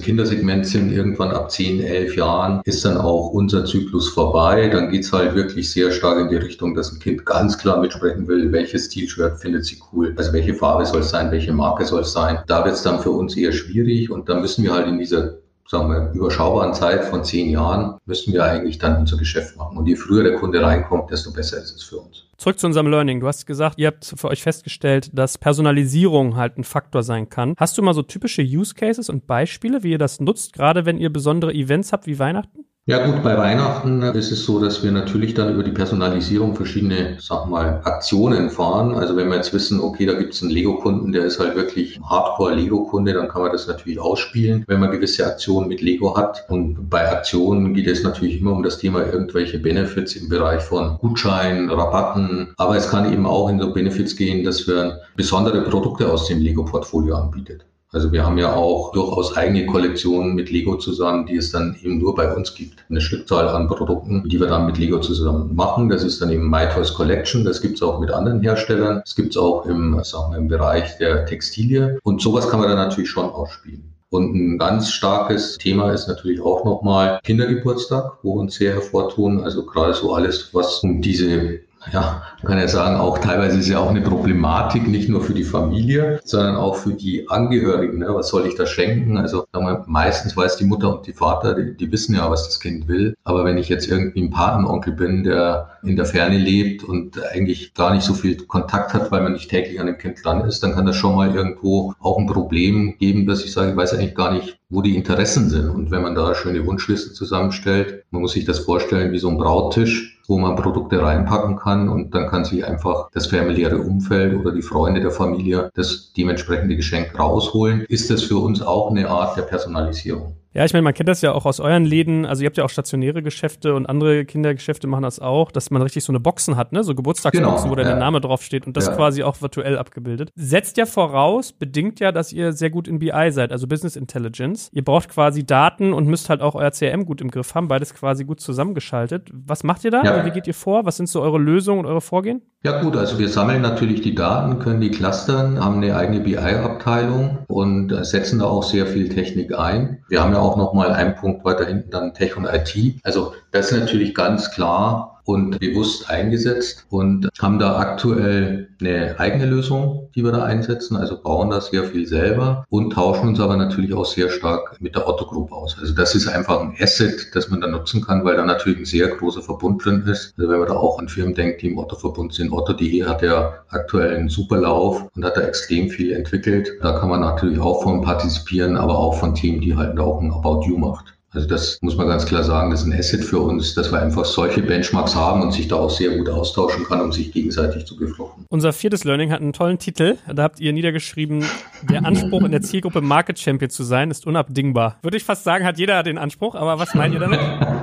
Kindersegment 0.00 0.64
sind, 0.64 0.92
irgendwann 0.92 1.32
ab 1.32 1.50
10, 1.50 1.80
11 1.80 2.14
Jahren 2.14 2.60
ist 2.64 2.84
dann 2.84 2.96
auch 2.96 3.30
unser 3.30 3.64
Zyklus 3.64 4.08
vorbei. 4.08 4.68
Dann 4.68 4.88
geht's 4.88 5.12
halt 5.12 5.34
wirklich 5.34 5.72
sehr 5.72 5.90
stark 5.90 6.20
in 6.20 6.28
die 6.28 6.36
Richtung, 6.36 6.76
dass 6.76 6.92
ein 6.92 7.00
Kind 7.00 7.26
ganz 7.26 7.58
klar 7.58 7.80
mitsprechen 7.80 8.28
will, 8.28 8.52
welches 8.52 8.88
T-Shirt 8.88 9.40
findet 9.40 9.64
sie 9.64 9.78
cool, 9.92 10.14
also 10.16 10.32
welche 10.32 10.54
Farbe 10.54 10.86
soll 10.86 11.00
es 11.00 11.10
sein, 11.10 11.32
welche 11.32 11.52
Marke 11.52 11.84
soll 11.84 12.02
es 12.02 12.12
sein. 12.12 12.38
Da 12.46 12.64
wird's 12.64 12.82
dann 12.82 13.00
für 13.00 13.10
uns 13.10 13.36
eher 13.36 13.50
schwierig 13.50 14.10
und 14.10 14.28
da 14.28 14.38
müssen 14.38 14.62
wir 14.62 14.72
halt 14.72 14.86
in 14.86 14.98
dieser 14.98 15.34
sagen 15.68 15.88
wir, 15.88 16.10
überschaubaren 16.12 16.74
Zeit 16.74 17.04
von 17.04 17.22
zehn 17.22 17.50
Jahren 17.50 17.96
müssen 18.04 18.32
wir 18.32 18.44
eigentlich 18.44 18.78
dann 18.78 18.96
unser 18.96 19.16
Geschäft 19.16 19.56
machen. 19.56 19.78
Und 19.78 19.86
je 19.86 19.94
früher 19.94 20.24
der 20.24 20.34
Kunde 20.34 20.60
reinkommt, 20.62 21.10
desto 21.10 21.32
besser 21.32 21.58
ist 21.58 21.76
es 21.76 21.82
für 21.82 21.98
uns. 21.98 22.24
Zurück 22.40 22.58
zu 22.58 22.66
unserem 22.66 22.86
Learning. 22.86 23.20
Du 23.20 23.26
hast 23.26 23.44
gesagt, 23.44 23.78
ihr 23.78 23.88
habt 23.88 24.14
für 24.16 24.28
euch 24.28 24.42
festgestellt, 24.42 25.10
dass 25.12 25.36
Personalisierung 25.36 26.36
halt 26.36 26.56
ein 26.56 26.64
Faktor 26.64 27.02
sein 27.02 27.28
kann. 27.28 27.54
Hast 27.58 27.76
du 27.76 27.82
mal 27.82 27.92
so 27.92 28.00
typische 28.00 28.40
Use 28.40 28.74
Cases 28.74 29.10
und 29.10 29.26
Beispiele, 29.26 29.82
wie 29.82 29.90
ihr 29.90 29.98
das 29.98 30.20
nutzt, 30.20 30.54
gerade 30.54 30.86
wenn 30.86 30.96
ihr 30.96 31.12
besondere 31.12 31.52
Events 31.52 31.92
habt 31.92 32.06
wie 32.06 32.18
Weihnachten? 32.18 32.64
Ja 32.90 33.06
gut, 33.06 33.22
bei 33.22 33.38
Weihnachten 33.38 34.02
ist 34.02 34.32
es 34.32 34.44
so, 34.44 34.58
dass 34.58 34.82
wir 34.82 34.90
natürlich 34.90 35.34
dann 35.34 35.54
über 35.54 35.62
die 35.62 35.70
Personalisierung 35.70 36.56
verschiedene, 36.56 37.18
sag 37.20 37.46
mal, 37.46 37.80
Aktionen 37.84 38.50
fahren. 38.50 38.96
Also 38.96 39.14
wenn 39.14 39.28
wir 39.28 39.36
jetzt 39.36 39.54
wissen, 39.54 39.78
okay, 39.78 40.06
da 40.06 40.14
gibt 40.14 40.34
es 40.34 40.42
einen 40.42 40.50
Lego-Kunden, 40.50 41.12
der 41.12 41.24
ist 41.24 41.38
halt 41.38 41.54
wirklich 41.54 42.00
Hardcore-Lego-Kunde, 42.02 43.12
dann 43.12 43.28
kann 43.28 43.42
man 43.42 43.52
das 43.52 43.68
natürlich 43.68 44.00
ausspielen, 44.00 44.64
wenn 44.66 44.80
man 44.80 44.90
gewisse 44.90 45.24
Aktionen 45.24 45.68
mit 45.68 45.82
Lego 45.82 46.16
hat. 46.16 46.44
Und 46.48 46.90
bei 46.90 47.08
Aktionen 47.08 47.74
geht 47.74 47.86
es 47.86 48.02
natürlich 48.02 48.40
immer 48.40 48.50
um 48.50 48.64
das 48.64 48.78
Thema 48.78 49.06
irgendwelche 49.06 49.60
Benefits 49.60 50.16
im 50.16 50.28
Bereich 50.28 50.60
von 50.60 50.98
Gutscheinen, 50.98 51.70
Rabatten. 51.70 52.52
Aber 52.56 52.76
es 52.76 52.90
kann 52.90 53.12
eben 53.12 53.24
auch 53.24 53.48
in 53.48 53.60
so 53.60 53.72
Benefits 53.72 54.16
gehen, 54.16 54.42
dass 54.42 54.66
wir 54.66 54.98
besondere 55.14 55.62
Produkte 55.62 56.12
aus 56.12 56.26
dem 56.26 56.40
Lego-Portfolio 56.40 57.14
anbietet. 57.14 57.64
Also 57.92 58.12
wir 58.12 58.24
haben 58.24 58.38
ja 58.38 58.54
auch 58.54 58.92
durchaus 58.92 59.36
eigene 59.36 59.66
Kollektionen 59.66 60.34
mit 60.34 60.48
Lego 60.50 60.76
zusammen, 60.76 61.26
die 61.26 61.36
es 61.36 61.50
dann 61.50 61.76
eben 61.82 61.98
nur 61.98 62.14
bei 62.14 62.32
uns 62.32 62.54
gibt. 62.54 62.84
Eine 62.88 63.00
Stückzahl 63.00 63.48
an 63.48 63.66
Produkten, 63.66 64.28
die 64.28 64.38
wir 64.38 64.46
dann 64.46 64.66
mit 64.66 64.78
Lego 64.78 65.00
zusammen 65.00 65.56
machen. 65.56 65.88
Das 65.88 66.04
ist 66.04 66.22
dann 66.22 66.30
eben 66.30 66.48
MyToys 66.48 66.94
Collection. 66.94 67.44
Das 67.44 67.60
gibt 67.60 67.76
es 67.76 67.82
auch 67.82 67.98
mit 67.98 68.12
anderen 68.12 68.42
Herstellern. 68.42 69.00
Das 69.04 69.16
gibt 69.16 69.30
es 69.30 69.36
auch 69.36 69.66
im, 69.66 70.00
sagen 70.04 70.32
wir, 70.32 70.38
im 70.38 70.46
Bereich 70.46 70.98
der 70.98 71.26
Textilie. 71.26 71.98
Und 72.04 72.22
sowas 72.22 72.48
kann 72.48 72.60
man 72.60 72.68
dann 72.68 72.78
natürlich 72.78 73.10
schon 73.10 73.28
ausspielen. 73.28 73.92
Und 74.10 74.34
ein 74.34 74.58
ganz 74.58 74.90
starkes 74.90 75.58
Thema 75.58 75.92
ist 75.92 76.06
natürlich 76.06 76.40
auch 76.40 76.64
nochmal 76.64 77.20
Kindergeburtstag, 77.24 78.18
wo 78.22 78.34
uns 78.34 78.54
sehr 78.54 78.74
hervortun. 78.74 79.42
Also 79.42 79.66
gerade 79.66 79.94
so 79.94 80.14
alles, 80.14 80.50
was 80.52 80.80
um 80.84 81.02
diese 81.02 81.60
ja, 81.92 82.22
man 82.42 82.52
kann 82.52 82.58
ja 82.58 82.68
sagen, 82.68 82.96
auch 82.96 83.18
teilweise 83.18 83.58
ist 83.58 83.68
ja 83.68 83.78
auch 83.78 83.88
eine 83.88 84.02
Problematik, 84.02 84.86
nicht 84.86 85.08
nur 85.08 85.22
für 85.22 85.32
die 85.32 85.44
Familie, 85.44 86.20
sondern 86.24 86.56
auch 86.56 86.76
für 86.76 86.92
die 86.92 87.28
Angehörigen. 87.28 87.98
Ne? 87.98 88.08
Was 88.10 88.28
soll 88.28 88.46
ich 88.46 88.54
da 88.54 88.66
schenken? 88.66 89.16
Also 89.16 89.46
wir, 89.52 89.84
meistens 89.86 90.36
weiß 90.36 90.58
die 90.58 90.66
Mutter 90.66 90.94
und 90.94 91.06
die 91.06 91.14
Vater, 91.14 91.54
die, 91.54 91.76
die, 91.76 91.90
wissen 91.90 92.14
ja, 92.14 92.30
was 92.30 92.44
das 92.44 92.60
Kind 92.60 92.86
will. 92.86 93.14
Aber 93.24 93.44
wenn 93.44 93.56
ich 93.56 93.70
jetzt 93.70 93.88
irgendwie 93.88 94.20
ein 94.20 94.30
Patenonkel 94.30 94.92
bin, 94.92 95.24
der 95.24 95.70
in 95.82 95.96
der 95.96 96.04
Ferne 96.04 96.36
lebt 96.36 96.84
und 96.84 97.22
eigentlich 97.32 97.72
gar 97.72 97.94
nicht 97.94 98.04
so 98.04 98.12
viel 98.12 98.36
Kontakt 98.36 98.92
hat, 98.92 99.10
weil 99.10 99.22
man 99.22 99.32
nicht 99.32 99.50
täglich 99.50 99.80
an 99.80 99.86
dem 99.86 99.96
Kind 99.96 100.22
dran 100.22 100.42
ist, 100.42 100.62
dann 100.62 100.74
kann 100.74 100.86
das 100.86 100.96
schon 100.96 101.16
mal 101.16 101.34
irgendwo 101.34 101.94
auch 101.98 102.18
ein 102.18 102.26
Problem 102.26 102.96
geben, 102.98 103.26
dass 103.26 103.44
ich 103.44 103.52
sage, 103.52 103.70
ich 103.70 103.76
weiß 103.76 103.94
eigentlich 103.94 104.14
gar 104.14 104.32
nicht, 104.32 104.59
wo 104.70 104.82
die 104.82 104.96
Interessen 104.96 105.50
sind. 105.50 105.68
Und 105.68 105.90
wenn 105.90 106.02
man 106.02 106.14
da 106.14 106.34
schöne 106.34 106.64
Wunschliste 106.64 107.12
zusammenstellt, 107.12 108.04
man 108.10 108.22
muss 108.22 108.32
sich 108.32 108.44
das 108.44 108.60
vorstellen 108.60 109.12
wie 109.12 109.18
so 109.18 109.28
ein 109.28 109.36
Brauttisch, 109.36 110.20
wo 110.28 110.38
man 110.38 110.54
Produkte 110.54 111.02
reinpacken 111.02 111.56
kann 111.56 111.88
und 111.88 112.14
dann 112.14 112.28
kann 112.28 112.44
sich 112.44 112.64
einfach 112.64 113.10
das 113.12 113.26
familiäre 113.26 113.78
Umfeld 113.78 114.38
oder 114.38 114.52
die 114.52 114.62
Freunde 114.62 115.00
der 115.00 115.10
Familie 115.10 115.70
das 115.74 116.12
dementsprechende 116.16 116.76
Geschenk 116.76 117.18
rausholen, 117.18 117.82
ist 117.88 118.10
das 118.10 118.22
für 118.22 118.38
uns 118.38 118.62
auch 118.62 118.90
eine 118.90 119.08
Art 119.08 119.36
der 119.36 119.42
Personalisierung. 119.42 120.36
Ja, 120.52 120.64
ich 120.64 120.72
meine, 120.72 120.82
man 120.82 120.94
kennt 120.94 121.08
das 121.08 121.22
ja 121.22 121.32
auch 121.32 121.46
aus 121.46 121.60
euren 121.60 121.84
Läden. 121.84 122.26
Also 122.26 122.42
ihr 122.42 122.46
habt 122.46 122.56
ja 122.56 122.64
auch 122.64 122.70
stationäre 122.70 123.22
Geschäfte 123.22 123.74
und 123.74 123.86
andere 123.86 124.24
Kindergeschäfte 124.24 124.88
machen 124.88 125.02
das 125.02 125.20
auch, 125.20 125.52
dass 125.52 125.70
man 125.70 125.80
richtig 125.80 126.02
so 126.02 126.10
eine 126.10 126.18
Boxen 126.18 126.56
hat, 126.56 126.72
ne? 126.72 126.82
So 126.82 126.96
Geburtstagsboxen, 126.96 127.56
genau, 127.56 127.70
wo 127.70 127.76
dann 127.76 127.86
ja. 127.86 127.92
der 127.92 128.00
Name 128.00 128.20
draufsteht 128.20 128.66
und 128.66 128.76
das 128.76 128.86
ja. 128.86 128.96
quasi 128.96 129.22
auch 129.22 129.40
virtuell 129.40 129.78
abgebildet. 129.78 130.30
Setzt 130.34 130.76
ja 130.76 130.86
voraus, 130.86 131.52
bedingt 131.52 132.00
ja, 132.00 132.10
dass 132.10 132.32
ihr 132.32 132.52
sehr 132.52 132.70
gut 132.70 132.88
in 132.88 132.98
BI 132.98 133.30
seid, 133.30 133.52
also 133.52 133.68
Business 133.68 133.94
Intelligence. 133.94 134.70
Ihr 134.72 134.84
braucht 134.84 135.08
quasi 135.08 135.46
Daten 135.46 135.92
und 135.92 136.08
müsst 136.08 136.28
halt 136.28 136.40
auch 136.40 136.56
euer 136.56 136.72
CRM 136.72 137.04
gut 137.04 137.20
im 137.20 137.30
Griff 137.30 137.54
haben, 137.54 137.68
beides 137.68 137.94
quasi 137.94 138.24
gut 138.24 138.40
zusammengeschaltet. 138.40 139.30
Was 139.32 139.62
macht 139.62 139.84
ihr 139.84 139.92
da? 139.92 140.02
Ja. 140.02 140.26
Wie 140.26 140.30
geht 140.32 140.48
ihr 140.48 140.54
vor? 140.54 140.84
Was 140.84 140.96
sind 140.96 141.08
so 141.08 141.22
eure 141.22 141.38
Lösungen 141.38 141.80
und 141.80 141.86
eure 141.86 142.00
Vorgehen? 142.00 142.42
Ja 142.62 142.82
gut, 142.82 142.94
also 142.94 143.18
wir 143.18 143.30
sammeln 143.30 143.62
natürlich 143.62 144.02
die 144.02 144.14
Daten, 144.14 144.58
können 144.58 144.82
die 144.82 144.90
clustern, 144.90 145.64
haben 145.64 145.76
eine 145.76 145.96
eigene 145.96 146.20
BI-Abteilung 146.20 147.38
und 147.48 147.88
setzen 148.04 148.40
da 148.40 148.44
auch 148.44 148.62
sehr 148.62 148.86
viel 148.86 149.08
Technik 149.08 149.58
ein. 149.58 150.04
Wir 150.08 150.22
haben 150.22 150.34
ja 150.34 150.40
auch 150.40 150.58
noch 150.58 150.74
mal 150.74 150.92
einen 150.92 151.14
Punkt 151.14 151.42
weiter 151.42 151.64
hinten 151.64 151.90
dann 151.90 152.12
Tech 152.12 152.36
und 152.36 152.44
IT. 152.44 153.00
Also 153.02 153.32
das 153.50 153.72
ist 153.72 153.80
natürlich 153.80 154.14
ganz 154.14 154.50
klar 154.50 155.19
und 155.30 155.60
bewusst 155.60 156.10
eingesetzt 156.10 156.86
und 156.90 157.28
haben 157.40 157.58
da 157.58 157.76
aktuell 157.76 158.68
eine 158.80 159.18
eigene 159.18 159.46
Lösung, 159.46 160.08
die 160.14 160.24
wir 160.24 160.32
da 160.32 160.42
einsetzen, 160.42 160.96
also 160.96 161.22
bauen 161.22 161.50
da 161.50 161.60
sehr 161.60 161.84
viel 161.84 162.06
selber 162.06 162.64
und 162.68 162.92
tauschen 162.92 163.28
uns 163.28 163.40
aber 163.40 163.56
natürlich 163.56 163.94
auch 163.94 164.04
sehr 164.04 164.28
stark 164.30 164.80
mit 164.80 164.96
der 164.96 165.06
Otto 165.06 165.26
Group 165.26 165.52
aus. 165.52 165.76
Also 165.80 165.94
das 165.94 166.14
ist 166.14 166.26
einfach 166.26 166.60
ein 166.60 166.74
Asset, 166.80 167.28
das 167.34 167.48
man 167.48 167.60
da 167.60 167.68
nutzen 167.68 168.04
kann, 168.04 168.24
weil 168.24 168.36
da 168.36 168.44
natürlich 168.44 168.80
ein 168.80 168.84
sehr 168.84 169.08
großer 169.08 169.42
Verbund 169.42 169.84
drin 169.84 170.02
ist. 170.06 170.34
Also 170.36 170.50
wenn 170.50 170.58
man 170.58 170.68
da 170.68 170.74
auch 170.74 170.98
an 170.98 171.08
Firmen 171.08 171.34
denkt, 171.34 171.62
die 171.62 171.68
im 171.68 171.78
Otto-Verbund 171.78 172.34
sind, 172.34 172.52
Otto.de 172.52 173.04
hat 173.04 173.22
ja 173.22 173.54
aktuell 173.68 174.16
einen 174.16 174.28
super 174.28 174.58
Lauf 174.58 175.06
und 175.14 175.24
hat 175.24 175.36
da 175.36 175.42
extrem 175.42 175.90
viel 175.90 176.12
entwickelt. 176.12 176.70
Da 176.82 176.98
kann 176.98 177.08
man 177.08 177.20
natürlich 177.20 177.60
auch 177.60 177.82
von 177.82 178.02
partizipieren, 178.02 178.76
aber 178.76 178.98
auch 178.98 179.14
von 179.14 179.34
Themen, 179.34 179.60
die 179.60 179.76
halt 179.76 179.98
auch 180.00 180.20
ein 180.20 180.32
About 180.32 180.62
You 180.66 180.76
macht. 180.76 181.14
Also 181.32 181.46
das 181.46 181.78
muss 181.80 181.96
man 181.96 182.08
ganz 182.08 182.26
klar 182.26 182.42
sagen, 182.42 182.72
das 182.72 182.80
ist 182.80 182.86
ein 182.86 182.98
Asset 182.98 183.22
für 183.22 183.38
uns, 183.38 183.74
dass 183.74 183.92
wir 183.92 184.02
einfach 184.02 184.24
solche 184.24 184.62
Benchmarks 184.62 185.14
haben 185.14 185.42
und 185.42 185.52
sich 185.52 185.68
da 185.68 185.76
auch 185.76 185.90
sehr 185.90 186.16
gut 186.16 186.28
austauschen 186.28 186.84
kann, 186.84 187.00
um 187.00 187.12
sich 187.12 187.30
gegenseitig 187.30 187.86
zu 187.86 187.96
befruchten. 187.96 188.46
Unser 188.48 188.72
viertes 188.72 189.04
Learning 189.04 189.30
hat 189.30 189.40
einen 189.40 189.52
tollen 189.52 189.78
Titel. 189.78 190.16
Da 190.26 190.42
habt 190.42 190.58
ihr 190.58 190.72
niedergeschrieben, 190.72 191.44
der 191.88 192.04
Anspruch 192.04 192.42
in 192.42 192.50
der 192.50 192.62
Zielgruppe 192.62 193.00
Market 193.00 193.38
Champion 193.38 193.70
zu 193.70 193.84
sein, 193.84 194.10
ist 194.10 194.26
unabdingbar. 194.26 194.96
Würde 195.02 195.16
ich 195.18 195.22
fast 195.22 195.44
sagen, 195.44 195.64
hat 195.64 195.78
jeder 195.78 196.02
den 196.02 196.18
Anspruch, 196.18 196.56
aber 196.56 196.80
was 196.80 196.94
meint 196.94 197.14
ihr 197.14 197.20
damit? 197.20 197.38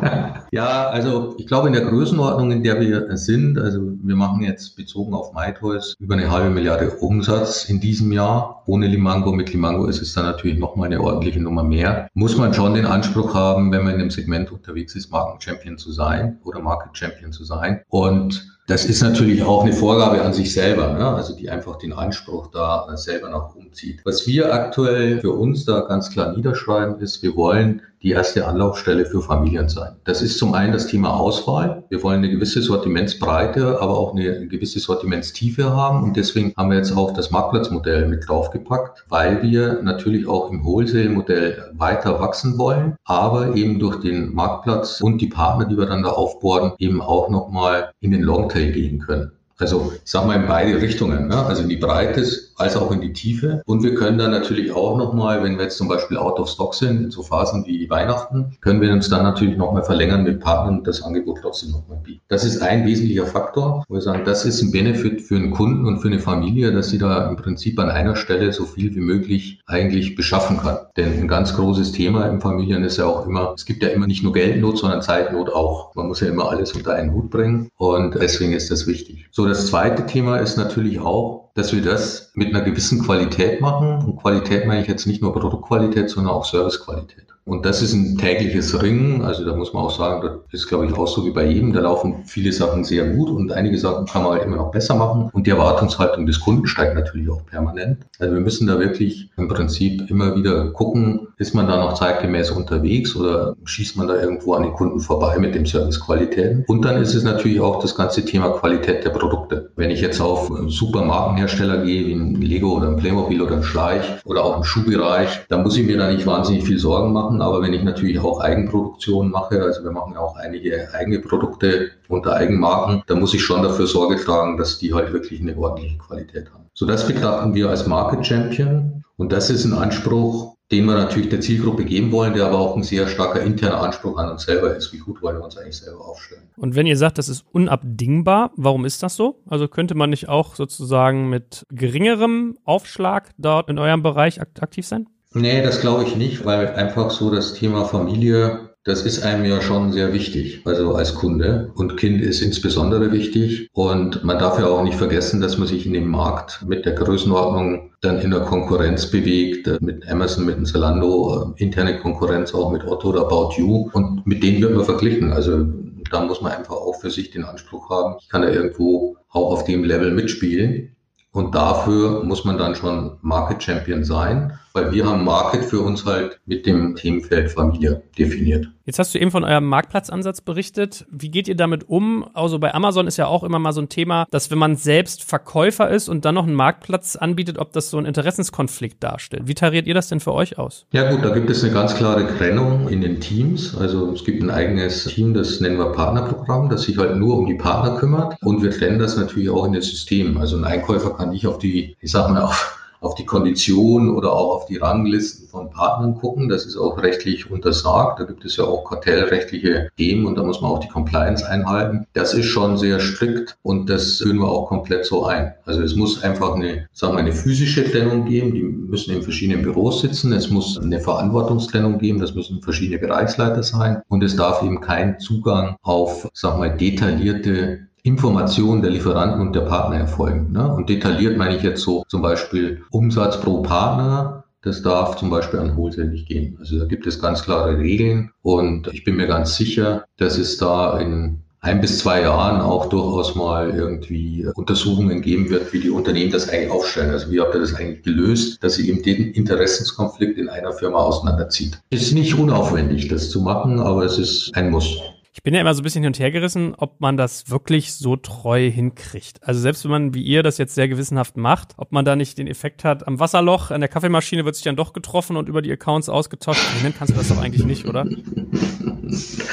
ja, 0.51 0.89
also 0.89 1.35
ich 1.37 1.47
glaube 1.47 1.67
in 1.67 1.73
der 1.73 1.85
Größenordnung, 1.85 2.51
in 2.51 2.63
der 2.63 2.81
wir 2.81 3.15
sind, 3.15 3.57
also 3.57 3.79
wir 4.03 4.15
machen 4.17 4.43
jetzt 4.43 4.75
bezogen 4.75 5.13
auf 5.13 5.31
MyToys 5.33 5.95
über 5.99 6.15
eine 6.15 6.29
halbe 6.29 6.49
Milliarde 6.49 6.89
Umsatz 6.97 7.63
in 7.69 7.79
diesem 7.79 8.11
Jahr. 8.11 8.63
Ohne 8.65 8.87
Limango, 8.87 9.31
mit 9.31 9.53
Limango 9.53 9.85
ist 9.85 10.01
es 10.01 10.13
dann 10.13 10.25
natürlich 10.25 10.59
nochmal 10.59 10.87
eine 10.87 10.99
ordentliche 10.99 11.39
Nummer 11.39 11.63
mehr. 11.63 12.09
Muss 12.13 12.37
man 12.37 12.53
schon 12.53 12.73
den 12.73 12.85
Anspruch 12.85 13.33
haben, 13.33 13.36
wenn 13.37 13.83
man 13.83 13.93
in 13.93 13.99
dem 13.99 14.09
Segment 14.09 14.51
unterwegs 14.51 14.95
ist, 14.95 15.11
Marken-Champion 15.11 15.77
zu 15.77 15.91
sein 15.91 16.39
oder 16.43 16.59
Market-Champion 16.59 17.31
zu 17.31 17.43
sein. 17.43 17.83
Und 17.89 18.56
das 18.67 18.83
ist 18.83 19.01
natürlich 19.01 19.41
auch 19.43 19.63
eine 19.63 19.71
Vorgabe 19.71 20.21
an 20.21 20.33
sich 20.33 20.53
selber, 20.53 20.91
ne? 20.91 21.07
also 21.07 21.33
die 21.33 21.49
einfach 21.49 21.77
den 21.77 21.93
Anspruch 21.93 22.47
da 22.51 22.85
selber 22.97 23.29
noch 23.29 23.55
umzieht. 23.55 24.01
Was 24.03 24.27
wir 24.27 24.53
aktuell 24.53 25.21
für 25.21 25.31
uns 25.31 25.63
da 25.63 25.81
ganz 25.81 26.11
klar 26.11 26.35
niederschreiben, 26.35 26.99
ist, 26.99 27.23
wir 27.23 27.37
wollen 27.37 27.81
die 28.03 28.11
erste 28.11 28.45
Anlaufstelle 28.45 29.05
für 29.05 29.21
Familien 29.21 29.69
sein. 29.69 29.95
Das 30.03 30.21
ist 30.21 30.37
zum 30.37 30.53
einen 30.53 30.71
das 30.71 30.87
Thema 30.87 31.15
Auswahl. 31.19 31.83
Wir 31.89 32.03
wollen 32.03 32.19
eine 32.19 32.29
gewisse 32.29 32.61
Sortimentsbreite, 32.61 33.81
aber 33.81 33.97
auch 33.97 34.13
eine 34.13 34.47
gewisse 34.47 34.79
Sortimentstiefe 34.79 35.75
haben. 35.75 36.03
Und 36.03 36.15
deswegen 36.15 36.53
haben 36.55 36.69
wir 36.69 36.77
jetzt 36.77 36.95
auch 36.95 37.11
das 37.13 37.31
Marktplatzmodell 37.31 38.07
mit 38.07 38.27
draufgepackt, 38.27 39.05
weil 39.09 39.41
wir 39.41 39.81
natürlich 39.81 40.27
auch 40.27 40.51
im 40.51 40.63
Wholesale-Modell 40.63 41.71
weiter 41.73 42.19
wachsen 42.19 42.57
wollen, 42.59 42.95
aber 43.05 43.55
eben 43.55 43.79
durch 43.79 43.99
den 43.99 44.33
Marktplatz 44.33 45.01
und 45.01 45.19
die 45.19 45.27
Partner, 45.27 45.65
die 45.65 45.77
wir 45.77 45.87
dann 45.87 46.03
da 46.03 46.09
aufbohren, 46.09 46.73
eben 46.77 47.01
auch 47.01 47.29
nochmal 47.29 47.91
in 47.99 48.11
den 48.11 48.21
Longtail 48.21 48.56
gehen 48.65 48.99
können. 48.99 49.36
Also 49.59 49.91
ich 49.95 50.11
sag 50.11 50.25
mal 50.25 50.35
in 50.35 50.47
beide 50.47 50.79
Richtungen, 50.81 51.27
ne? 51.27 51.45
also 51.45 51.63
in 51.63 51.69
die 51.69 51.77
Breite 51.77 52.23
als 52.57 52.75
auch 52.75 52.91
in 52.91 53.01
die 53.01 53.13
Tiefe. 53.13 53.61
Und 53.65 53.83
wir 53.83 53.95
können 53.95 54.17
dann 54.17 54.31
natürlich 54.31 54.71
auch 54.71 54.97
nochmal, 54.97 55.43
wenn 55.43 55.57
wir 55.57 55.63
jetzt 55.63 55.77
zum 55.77 55.87
Beispiel 55.87 56.17
out 56.17 56.39
of 56.39 56.49
stock 56.49 56.73
sind, 56.73 57.03
in 57.05 57.11
so 57.11 57.23
Phasen 57.23 57.65
wie 57.65 57.89
Weihnachten, 57.89 58.57
können 58.61 58.81
wir 58.81 58.91
uns 58.91 59.09
dann 59.09 59.23
natürlich 59.23 59.57
nochmal 59.57 59.83
verlängern 59.83 60.23
mit 60.23 60.39
Partnern 60.39 60.79
und 60.79 60.87
das 60.87 61.01
Angebot 61.01 61.39
trotzdem 61.41 61.71
nochmal 61.71 61.99
bieten. 62.03 62.21
Das 62.27 62.43
ist 62.43 62.61
ein 62.61 62.85
wesentlicher 62.85 63.25
Faktor, 63.25 63.83
wo 63.87 63.95
wir 63.95 64.01
sagen, 64.01 64.23
das 64.25 64.45
ist 64.45 64.61
ein 64.61 64.71
Benefit 64.71 65.21
für 65.21 65.35
einen 65.35 65.51
Kunden 65.51 65.85
und 65.85 65.99
für 65.99 66.07
eine 66.07 66.19
Familie, 66.19 66.71
dass 66.71 66.89
sie 66.89 66.97
da 66.97 67.27
im 67.29 67.35
Prinzip 67.35 67.79
an 67.79 67.89
einer 67.89 68.15
Stelle 68.15 68.51
so 68.53 68.65
viel 68.65 68.93
wie 68.95 69.01
möglich 69.01 69.61
eigentlich 69.67 70.15
beschaffen 70.15 70.57
kann. 70.57 70.77
Denn 70.97 71.13
ein 71.13 71.27
ganz 71.27 71.55
großes 71.55 71.91
Thema 71.91 72.25
in 72.27 72.41
Familien 72.41 72.83
ist 72.83 72.97
ja 72.97 73.05
auch 73.05 73.25
immer, 73.25 73.53
es 73.55 73.65
gibt 73.65 73.83
ja 73.83 73.89
immer 73.89 74.07
nicht 74.07 74.23
nur 74.23 74.33
Geldnot, 74.33 74.79
sondern 74.79 75.01
Zeitnot 75.01 75.49
auch. 75.49 75.93
Man 75.95 76.07
muss 76.07 76.21
ja 76.21 76.27
immer 76.27 76.49
alles 76.49 76.73
unter 76.73 76.93
einen 76.93 77.13
Hut 77.13 77.29
bringen 77.29 77.69
und 77.77 78.15
deswegen 78.15 78.53
ist 78.53 78.71
das 78.71 78.87
wichtig. 78.87 79.27
So, 79.31 79.46
das 79.47 79.67
zweite 79.67 80.05
Thema 80.05 80.37
ist 80.37 80.57
natürlich 80.57 80.99
auch, 80.99 81.51
dass 81.53 81.73
wir 81.73 81.81
das 81.81 82.31
mit 82.35 82.53
einer 82.53 82.63
gewissen 82.63 83.03
Qualität 83.03 83.61
machen. 83.61 84.03
Und 84.03 84.17
Qualität 84.17 84.67
meine 84.67 84.81
ich 84.81 84.87
jetzt 84.87 85.07
nicht 85.07 85.21
nur 85.21 85.33
Produktqualität, 85.33 86.09
sondern 86.09 86.33
auch 86.33 86.45
Servicequalität. 86.45 87.26
Und 87.47 87.65
das 87.65 87.81
ist 87.81 87.93
ein 87.93 88.17
tägliches 88.17 88.81
Ringen. 88.81 89.21
Also 89.21 89.45
da 89.45 89.55
muss 89.55 89.71
man 89.71 89.83
auch 89.83 89.97
sagen, 89.97 90.21
das 90.21 90.61
ist, 90.61 90.67
glaube 90.67 90.85
ich, 90.85 90.93
auch 90.93 91.07
so 91.07 91.25
wie 91.25 91.31
bei 91.31 91.45
jedem. 91.45 91.71
Da 91.71 91.79
laufen 91.79 92.23
viele 92.25 92.51
Sachen 92.51 92.83
sehr 92.83 93.07
gut 93.11 93.29
und 93.29 93.53
einige 93.53 93.77
Sachen 93.77 94.05
kann 94.05 94.23
man 94.23 94.33
halt 94.33 94.43
immer 94.43 94.57
noch 94.57 94.71
besser 94.71 94.95
machen. 94.95 95.29
Und 95.31 95.47
die 95.47 95.51
Erwartungshaltung 95.51 96.25
des 96.25 96.41
Kunden 96.41 96.67
steigt 96.67 96.95
natürlich 96.95 97.29
auch 97.29 97.45
permanent. 97.45 97.99
Also 98.19 98.33
wir 98.33 98.41
müssen 98.41 98.67
da 98.67 98.77
wirklich 98.79 99.29
im 99.37 99.47
Prinzip 99.47 100.09
immer 100.09 100.35
wieder 100.35 100.71
gucken, 100.71 101.29
ist 101.37 101.53
man 101.53 101.67
da 101.67 101.77
noch 101.77 101.93
zeitgemäß 101.93 102.51
unterwegs 102.51 103.15
oder 103.15 103.55
schießt 103.63 103.95
man 103.95 104.07
da 104.07 104.19
irgendwo 104.19 104.53
an 104.53 104.63
den 104.63 104.73
Kunden 104.73 104.99
vorbei 104.99 105.37
mit 105.37 105.55
dem 105.55 105.65
Servicequalitäten? 105.65 106.65
Und 106.67 106.83
dann 106.83 107.01
ist 107.01 107.13
es 107.13 107.23
natürlich 107.23 107.61
auch 107.61 107.79
das 107.79 107.95
ganze 107.95 108.25
Thema 108.25 108.49
Qualität 108.49 109.05
der 109.05 109.11
Produkte. 109.11 109.71
Wenn 109.77 109.89
ich 109.89 110.01
jetzt 110.01 110.19
auf 110.19 110.51
Supermarkenhersteller 110.67 111.85
gehe, 111.85 112.07
wie 112.07 112.13
ein 112.13 112.41
Lego 112.41 112.75
oder 112.75 112.89
ein 112.89 112.97
Playmobil 112.97 113.41
oder 113.41 113.55
ein 113.55 113.63
Schleich 113.63 114.03
oder 114.25 114.43
auch 114.43 114.57
im 114.57 114.63
Schuhbereich, 114.65 115.45
dann 115.47 115.63
muss 115.63 115.77
ich 115.77 115.85
mir 115.85 115.97
da 115.97 116.11
nicht 116.11 116.27
wahnsinnig 116.27 116.65
viel 116.65 116.79
Sorgen 116.79 117.13
machen 117.13 117.36
machen, 117.37 117.41
aber 117.41 117.61
wenn 117.61 117.73
ich 117.73 117.83
natürlich 117.83 118.19
auch 118.19 118.39
Eigenproduktion 118.39 119.29
mache, 119.29 119.61
also 119.61 119.83
wir 119.83 119.91
machen 119.91 120.13
ja 120.13 120.19
auch 120.19 120.35
einige 120.35 120.93
eigene 120.93 121.19
Produkte 121.19 121.91
unter 122.07 122.35
Eigenmarken, 122.35 123.03
dann 123.07 123.19
muss 123.19 123.33
ich 123.33 123.43
schon 123.43 123.63
dafür 123.63 123.87
Sorge 123.87 124.15
tragen, 124.17 124.57
dass 124.57 124.79
die 124.79 124.93
halt 124.93 125.13
wirklich 125.13 125.41
eine 125.41 125.57
ordentliche 125.57 125.97
Qualität 125.97 126.51
haben. 126.53 126.65
So 126.73 126.85
das 126.85 127.07
betrachten 127.07 127.53
wir 127.53 127.69
als 127.69 127.87
Market 127.87 128.25
Champion 128.25 129.03
und 129.17 129.31
das 129.31 129.49
ist 129.49 129.65
ein 129.65 129.73
Anspruch, 129.73 130.55
den 130.69 130.85
wir 130.85 130.95
natürlich 130.95 131.29
der 131.29 131.39
Zielgruppe 131.39 131.85
geben 131.85 132.11
wollen, 132.11 132.33
der 132.33 132.45
aber 132.45 132.59
auch 132.59 132.75
ein 132.75 132.83
sehr 132.83 133.07
starker 133.07 133.41
interner 133.41 133.81
Anspruch 133.81 134.17
an 134.17 134.29
uns 134.29 134.43
selber 134.43 134.75
ist. 134.75 134.91
Wie 134.91 134.97
gut 134.97 135.21
wollen 135.21 135.37
wir 135.37 135.45
uns 135.45 135.57
eigentlich 135.57 135.77
selber 135.77 136.05
aufstellen? 136.05 136.43
Und 136.57 136.75
wenn 136.75 136.85
ihr 136.85 136.97
sagt, 136.97 137.17
das 137.17 137.29
ist 137.29 137.45
unabdingbar, 137.53 138.51
warum 138.57 138.83
ist 138.83 139.01
das 139.01 139.15
so? 139.15 139.41
Also 139.47 139.69
könnte 139.69 139.95
man 139.95 140.09
nicht 140.09 140.27
auch 140.27 140.55
sozusagen 140.55 141.29
mit 141.29 141.65
geringerem 141.69 142.57
Aufschlag 142.65 143.31
dort 143.37 143.69
in 143.69 143.79
eurem 143.79 144.03
Bereich 144.03 144.41
aktiv 144.41 144.85
sein? 144.85 145.07
Nee, 145.39 145.61
das 145.61 145.81
glaube 145.81 146.03
ich 146.03 146.15
nicht, 146.15 146.45
weil 146.45 146.69
einfach 146.73 147.11
so 147.11 147.29
das 147.29 147.53
Thema 147.53 147.85
Familie, 147.85 148.71
das 148.83 149.03
ist 149.03 149.21
einem 149.21 149.45
ja 149.45 149.61
schon 149.61 149.91
sehr 149.91 150.11
wichtig, 150.11 150.61
also 150.65 150.95
als 150.95 151.13
Kunde. 151.13 151.71
Und 151.75 151.95
Kind 151.95 152.21
ist 152.21 152.41
insbesondere 152.41 153.11
wichtig. 153.11 153.69
Und 153.73 154.23
man 154.23 154.39
darf 154.39 154.57
ja 154.57 154.65
auch 154.65 154.81
nicht 154.81 154.97
vergessen, 154.97 155.39
dass 155.39 155.59
man 155.59 155.67
sich 155.67 155.85
in 155.85 155.93
dem 155.93 156.07
Markt 156.07 156.65
mit 156.67 156.85
der 156.85 156.93
Größenordnung 156.93 157.91
dann 158.01 158.19
in 158.19 158.31
der 158.31 158.39
Konkurrenz 158.41 159.11
bewegt, 159.11 159.69
mit 159.79 160.09
Amazon, 160.09 160.45
mit 160.45 160.67
Zalando, 160.67 161.53
äh, 161.55 161.63
interne 161.63 161.99
Konkurrenz 161.99 162.55
auch 162.55 162.71
mit 162.71 162.83
Otto 162.87 163.09
oder 163.09 163.21
About 163.21 163.53
You. 163.57 163.91
Und 163.93 164.25
mit 164.25 164.41
denen 164.41 164.59
wird 164.59 164.75
man 164.75 164.85
verglichen. 164.85 165.33
Also 165.33 165.67
da 166.09 166.21
muss 166.21 166.41
man 166.41 166.53
einfach 166.53 166.75
auch 166.75 166.99
für 166.99 167.11
sich 167.11 167.29
den 167.29 167.43
Anspruch 167.43 167.91
haben, 167.91 168.15
ich 168.19 168.29
kann 168.29 168.41
da 168.41 168.49
irgendwo 168.49 169.17
auch 169.29 169.51
auf 169.51 169.65
dem 169.65 169.83
Level 169.83 170.11
mitspielen. 170.11 170.95
Und 171.31 171.53
dafür 171.53 172.23
muss 172.23 172.45
man 172.45 172.57
dann 172.57 172.73
schon 172.73 173.17
Market 173.21 173.61
Champion 173.61 174.03
sein, 174.03 174.57
weil 174.77 174.91
wir 174.91 175.05
haben 175.05 175.23
Market 175.23 175.65
für 175.65 175.81
uns 175.81 176.05
halt 176.05 176.39
mit 176.45 176.65
dem 176.65 176.95
Themenfeld 176.95 177.51
Familie 177.51 178.03
definiert. 178.17 178.67
Jetzt 178.85 178.99
hast 178.99 179.13
du 179.13 179.19
eben 179.19 179.31
von 179.31 179.43
eurem 179.43 179.65
Marktplatzansatz 179.65 180.39
berichtet. 180.39 181.05
Wie 181.11 181.29
geht 181.29 181.49
ihr 181.49 181.57
damit 181.57 181.89
um? 181.89 182.25
Also 182.33 182.57
bei 182.57 182.73
Amazon 182.73 183.05
ist 183.05 183.17
ja 183.17 183.27
auch 183.27 183.43
immer 183.43 183.59
mal 183.59 183.73
so 183.73 183.81
ein 183.81 183.89
Thema, 183.89 184.27
dass 184.31 184.49
wenn 184.49 184.57
man 184.57 184.77
selbst 184.77 185.23
Verkäufer 185.23 185.89
ist 185.89 186.07
und 186.07 186.23
dann 186.23 186.35
noch 186.35 186.45
einen 186.45 186.55
Marktplatz 186.55 187.17
anbietet, 187.17 187.57
ob 187.57 187.73
das 187.73 187.89
so 187.89 187.97
einen 187.97 188.05
Interessenskonflikt 188.05 189.03
darstellt. 189.03 189.43
Wie 189.47 189.55
tariert 189.55 189.87
ihr 189.87 189.93
das 189.93 190.07
denn 190.07 190.21
für 190.21 190.33
euch 190.33 190.57
aus? 190.57 190.85
Ja 190.93 191.11
gut, 191.11 191.25
da 191.25 191.33
gibt 191.33 191.49
es 191.49 191.63
eine 191.63 191.73
ganz 191.73 191.95
klare 191.95 192.27
Trennung 192.37 192.87
in 192.87 193.01
den 193.01 193.19
Teams. 193.19 193.75
Also 193.75 194.13
es 194.13 194.23
gibt 194.23 194.41
ein 194.41 194.51
eigenes 194.51 195.03
Team, 195.03 195.33
das 195.33 195.59
nennen 195.59 195.77
wir 195.77 195.91
Partnerprogramm, 195.91 196.69
das 196.69 196.83
sich 196.83 196.97
halt 196.97 197.17
nur 197.17 197.39
um 197.39 197.45
die 197.45 197.55
Partner 197.55 197.97
kümmert. 197.97 198.35
Und 198.41 198.63
wir 198.63 198.71
trennen 198.71 198.99
das 198.99 199.17
natürlich 199.17 199.49
auch 199.49 199.65
in 199.65 199.73
den 199.73 199.81
Systemen. 199.81 200.37
Also 200.37 200.55
ein 200.55 200.63
Einkäufer 200.63 201.13
kann 201.13 201.31
nicht 201.31 201.45
auf 201.45 201.57
die, 201.57 201.97
ich 201.99 202.11
sag 202.11 202.29
mal, 202.29 202.43
auf 202.43 202.77
auf 203.01 203.15
die 203.15 203.25
Konditionen 203.25 204.15
oder 204.15 204.33
auch 204.33 204.55
auf 204.55 204.65
die 204.65 204.77
Ranglisten 204.77 205.47
von 205.47 205.69
Partnern 205.69 206.15
gucken. 206.15 206.49
Das 206.49 206.65
ist 206.65 206.77
auch 206.77 207.01
rechtlich 207.01 207.49
untersagt. 207.49 208.19
Da 208.19 208.23
gibt 208.23 208.45
es 208.45 208.57
ja 208.57 208.63
auch 208.63 208.85
kartellrechtliche 208.85 209.89
Themen 209.97 210.25
und 210.25 210.35
da 210.35 210.43
muss 210.43 210.61
man 210.61 210.71
auch 210.71 210.79
die 210.79 210.87
Compliance 210.87 211.47
einhalten. 211.47 212.05
Das 212.13 212.33
ist 212.33 212.45
schon 212.45 212.77
sehr 212.77 212.99
strikt 212.99 213.57
und 213.63 213.89
das 213.89 214.17
führen 214.17 214.37
wir 214.37 214.49
auch 214.49 214.67
komplett 214.67 215.05
so 215.05 215.25
ein. 215.25 215.53
Also 215.65 215.81
es 215.81 215.95
muss 215.95 216.23
einfach 216.23 216.55
eine, 216.55 216.87
sagen 216.93 217.13
wir, 217.13 217.19
eine 217.19 217.33
physische 217.33 217.89
Trennung 217.89 218.25
geben. 218.25 218.53
Die 218.53 218.63
müssen 218.63 219.13
in 219.13 219.21
verschiedenen 219.21 219.63
Büros 219.63 220.01
sitzen. 220.01 220.33
Es 220.33 220.49
muss 220.49 220.77
eine 220.77 220.99
Verantwortungstrennung 220.99 221.99
geben. 221.99 222.19
Das 222.19 222.35
müssen 222.35 222.61
verschiedene 222.61 222.99
Bereichsleiter 222.99 223.63
sein 223.63 224.01
und 224.07 224.23
es 224.23 224.35
darf 224.35 224.63
eben 224.63 224.81
kein 224.81 225.19
Zugang 225.19 225.77
auf, 225.81 226.29
sagen 226.33 226.61
wir, 226.61 226.69
detaillierte 226.69 227.86
Informationen 228.07 228.81
der 228.81 228.91
Lieferanten 228.91 229.41
und 229.41 229.53
der 229.53 229.61
Partner 229.61 229.97
erfolgen. 229.97 230.53
Ne? 230.53 230.73
Und 230.73 230.89
detailliert 230.89 231.37
meine 231.37 231.57
ich 231.57 231.63
jetzt 231.63 231.81
so 231.81 232.05
zum 232.07 232.21
Beispiel 232.21 232.81
Umsatz 232.89 233.39
pro 233.41 233.61
Partner. 233.61 234.45
Das 234.61 234.81
darf 234.81 235.17
zum 235.17 235.29
Beispiel 235.29 235.59
an 235.59 235.75
Wholesale 235.75 236.07
nicht 236.09 236.27
gehen. 236.27 236.57
Also 236.59 236.79
da 236.79 236.85
gibt 236.85 237.05
es 237.05 237.21
ganz 237.21 237.43
klare 237.43 237.77
Regeln 237.77 238.31
und 238.41 238.87
ich 238.93 239.03
bin 239.03 239.17
mir 239.17 239.27
ganz 239.27 239.57
sicher, 239.57 240.05
dass 240.17 240.37
es 240.37 240.57
da 240.57 240.97
in 240.99 241.41
ein 241.59 241.81
bis 241.81 241.99
zwei 241.99 242.21
Jahren 242.21 242.61
auch 242.61 242.87
durchaus 242.87 243.35
mal 243.35 243.71
irgendwie 243.71 244.47
Untersuchungen 244.55 245.21
geben 245.21 245.49
wird, 245.49 245.73
wie 245.73 245.81
die 245.81 245.89
Unternehmen 245.89 246.31
das 246.31 246.47
eigentlich 246.47 246.71
aufstellen. 246.71 247.11
Also 247.11 247.29
wie 247.29 247.41
habt 247.41 247.53
ihr 247.55 247.61
das 247.61 247.75
eigentlich 247.75 248.03
gelöst, 248.03 248.63
dass 248.63 248.75
sie 248.75 248.89
eben 248.89 249.03
den 249.03 249.31
Interessenskonflikt 249.33 250.37
in 250.37 250.47
einer 250.47 250.71
Firma 250.71 250.99
auseinanderzieht. 250.99 251.79
Ist 251.89 252.13
nicht 252.13 252.37
unaufwendig, 252.37 253.09
das 253.09 253.29
zu 253.29 253.41
machen, 253.41 253.79
aber 253.79 254.05
es 254.05 254.17
ist 254.17 254.55
ein 254.55 254.69
Muss. 254.69 254.97
Ich 255.37 255.43
bin 255.43 255.53
ja 255.53 255.61
immer 255.61 255.75
so 255.75 255.81
ein 255.81 255.83
bisschen 255.83 256.01
hin 256.01 256.09
und 256.09 256.17
her 256.17 256.31
gerissen, 256.31 256.73
ob 256.75 256.99
man 256.99 257.15
das 257.15 257.47
wirklich 257.51 257.93
so 257.93 258.15
treu 258.15 258.71
hinkriegt. 258.71 259.37
Also 259.43 259.61
selbst 259.61 259.83
wenn 259.83 259.91
man, 259.91 260.13
wie 260.15 260.23
ihr 260.23 260.41
das 260.41 260.57
jetzt 260.57 260.73
sehr 260.73 260.87
gewissenhaft 260.87 261.37
macht, 261.37 261.75
ob 261.77 261.91
man 261.91 262.05
da 262.05 262.15
nicht 262.15 262.39
den 262.39 262.47
Effekt 262.47 262.83
hat, 262.83 263.07
am 263.07 263.19
Wasserloch, 263.19 263.69
an 263.69 263.79
der 263.79 263.87
Kaffeemaschine 263.87 264.45
wird 264.45 264.55
sich 264.55 264.63
dann 264.63 264.75
doch 264.75 264.93
getroffen 264.93 265.37
und 265.37 265.47
über 265.47 265.61
die 265.61 265.71
Accounts 265.71 266.09
ausgetauscht. 266.09 266.67
Nennen 266.81 266.95
kannst 266.97 267.13
du 267.13 267.17
das 267.19 267.27
doch 267.29 267.37
eigentlich 267.39 267.65
nicht, 267.65 267.85
oder? 267.85 268.07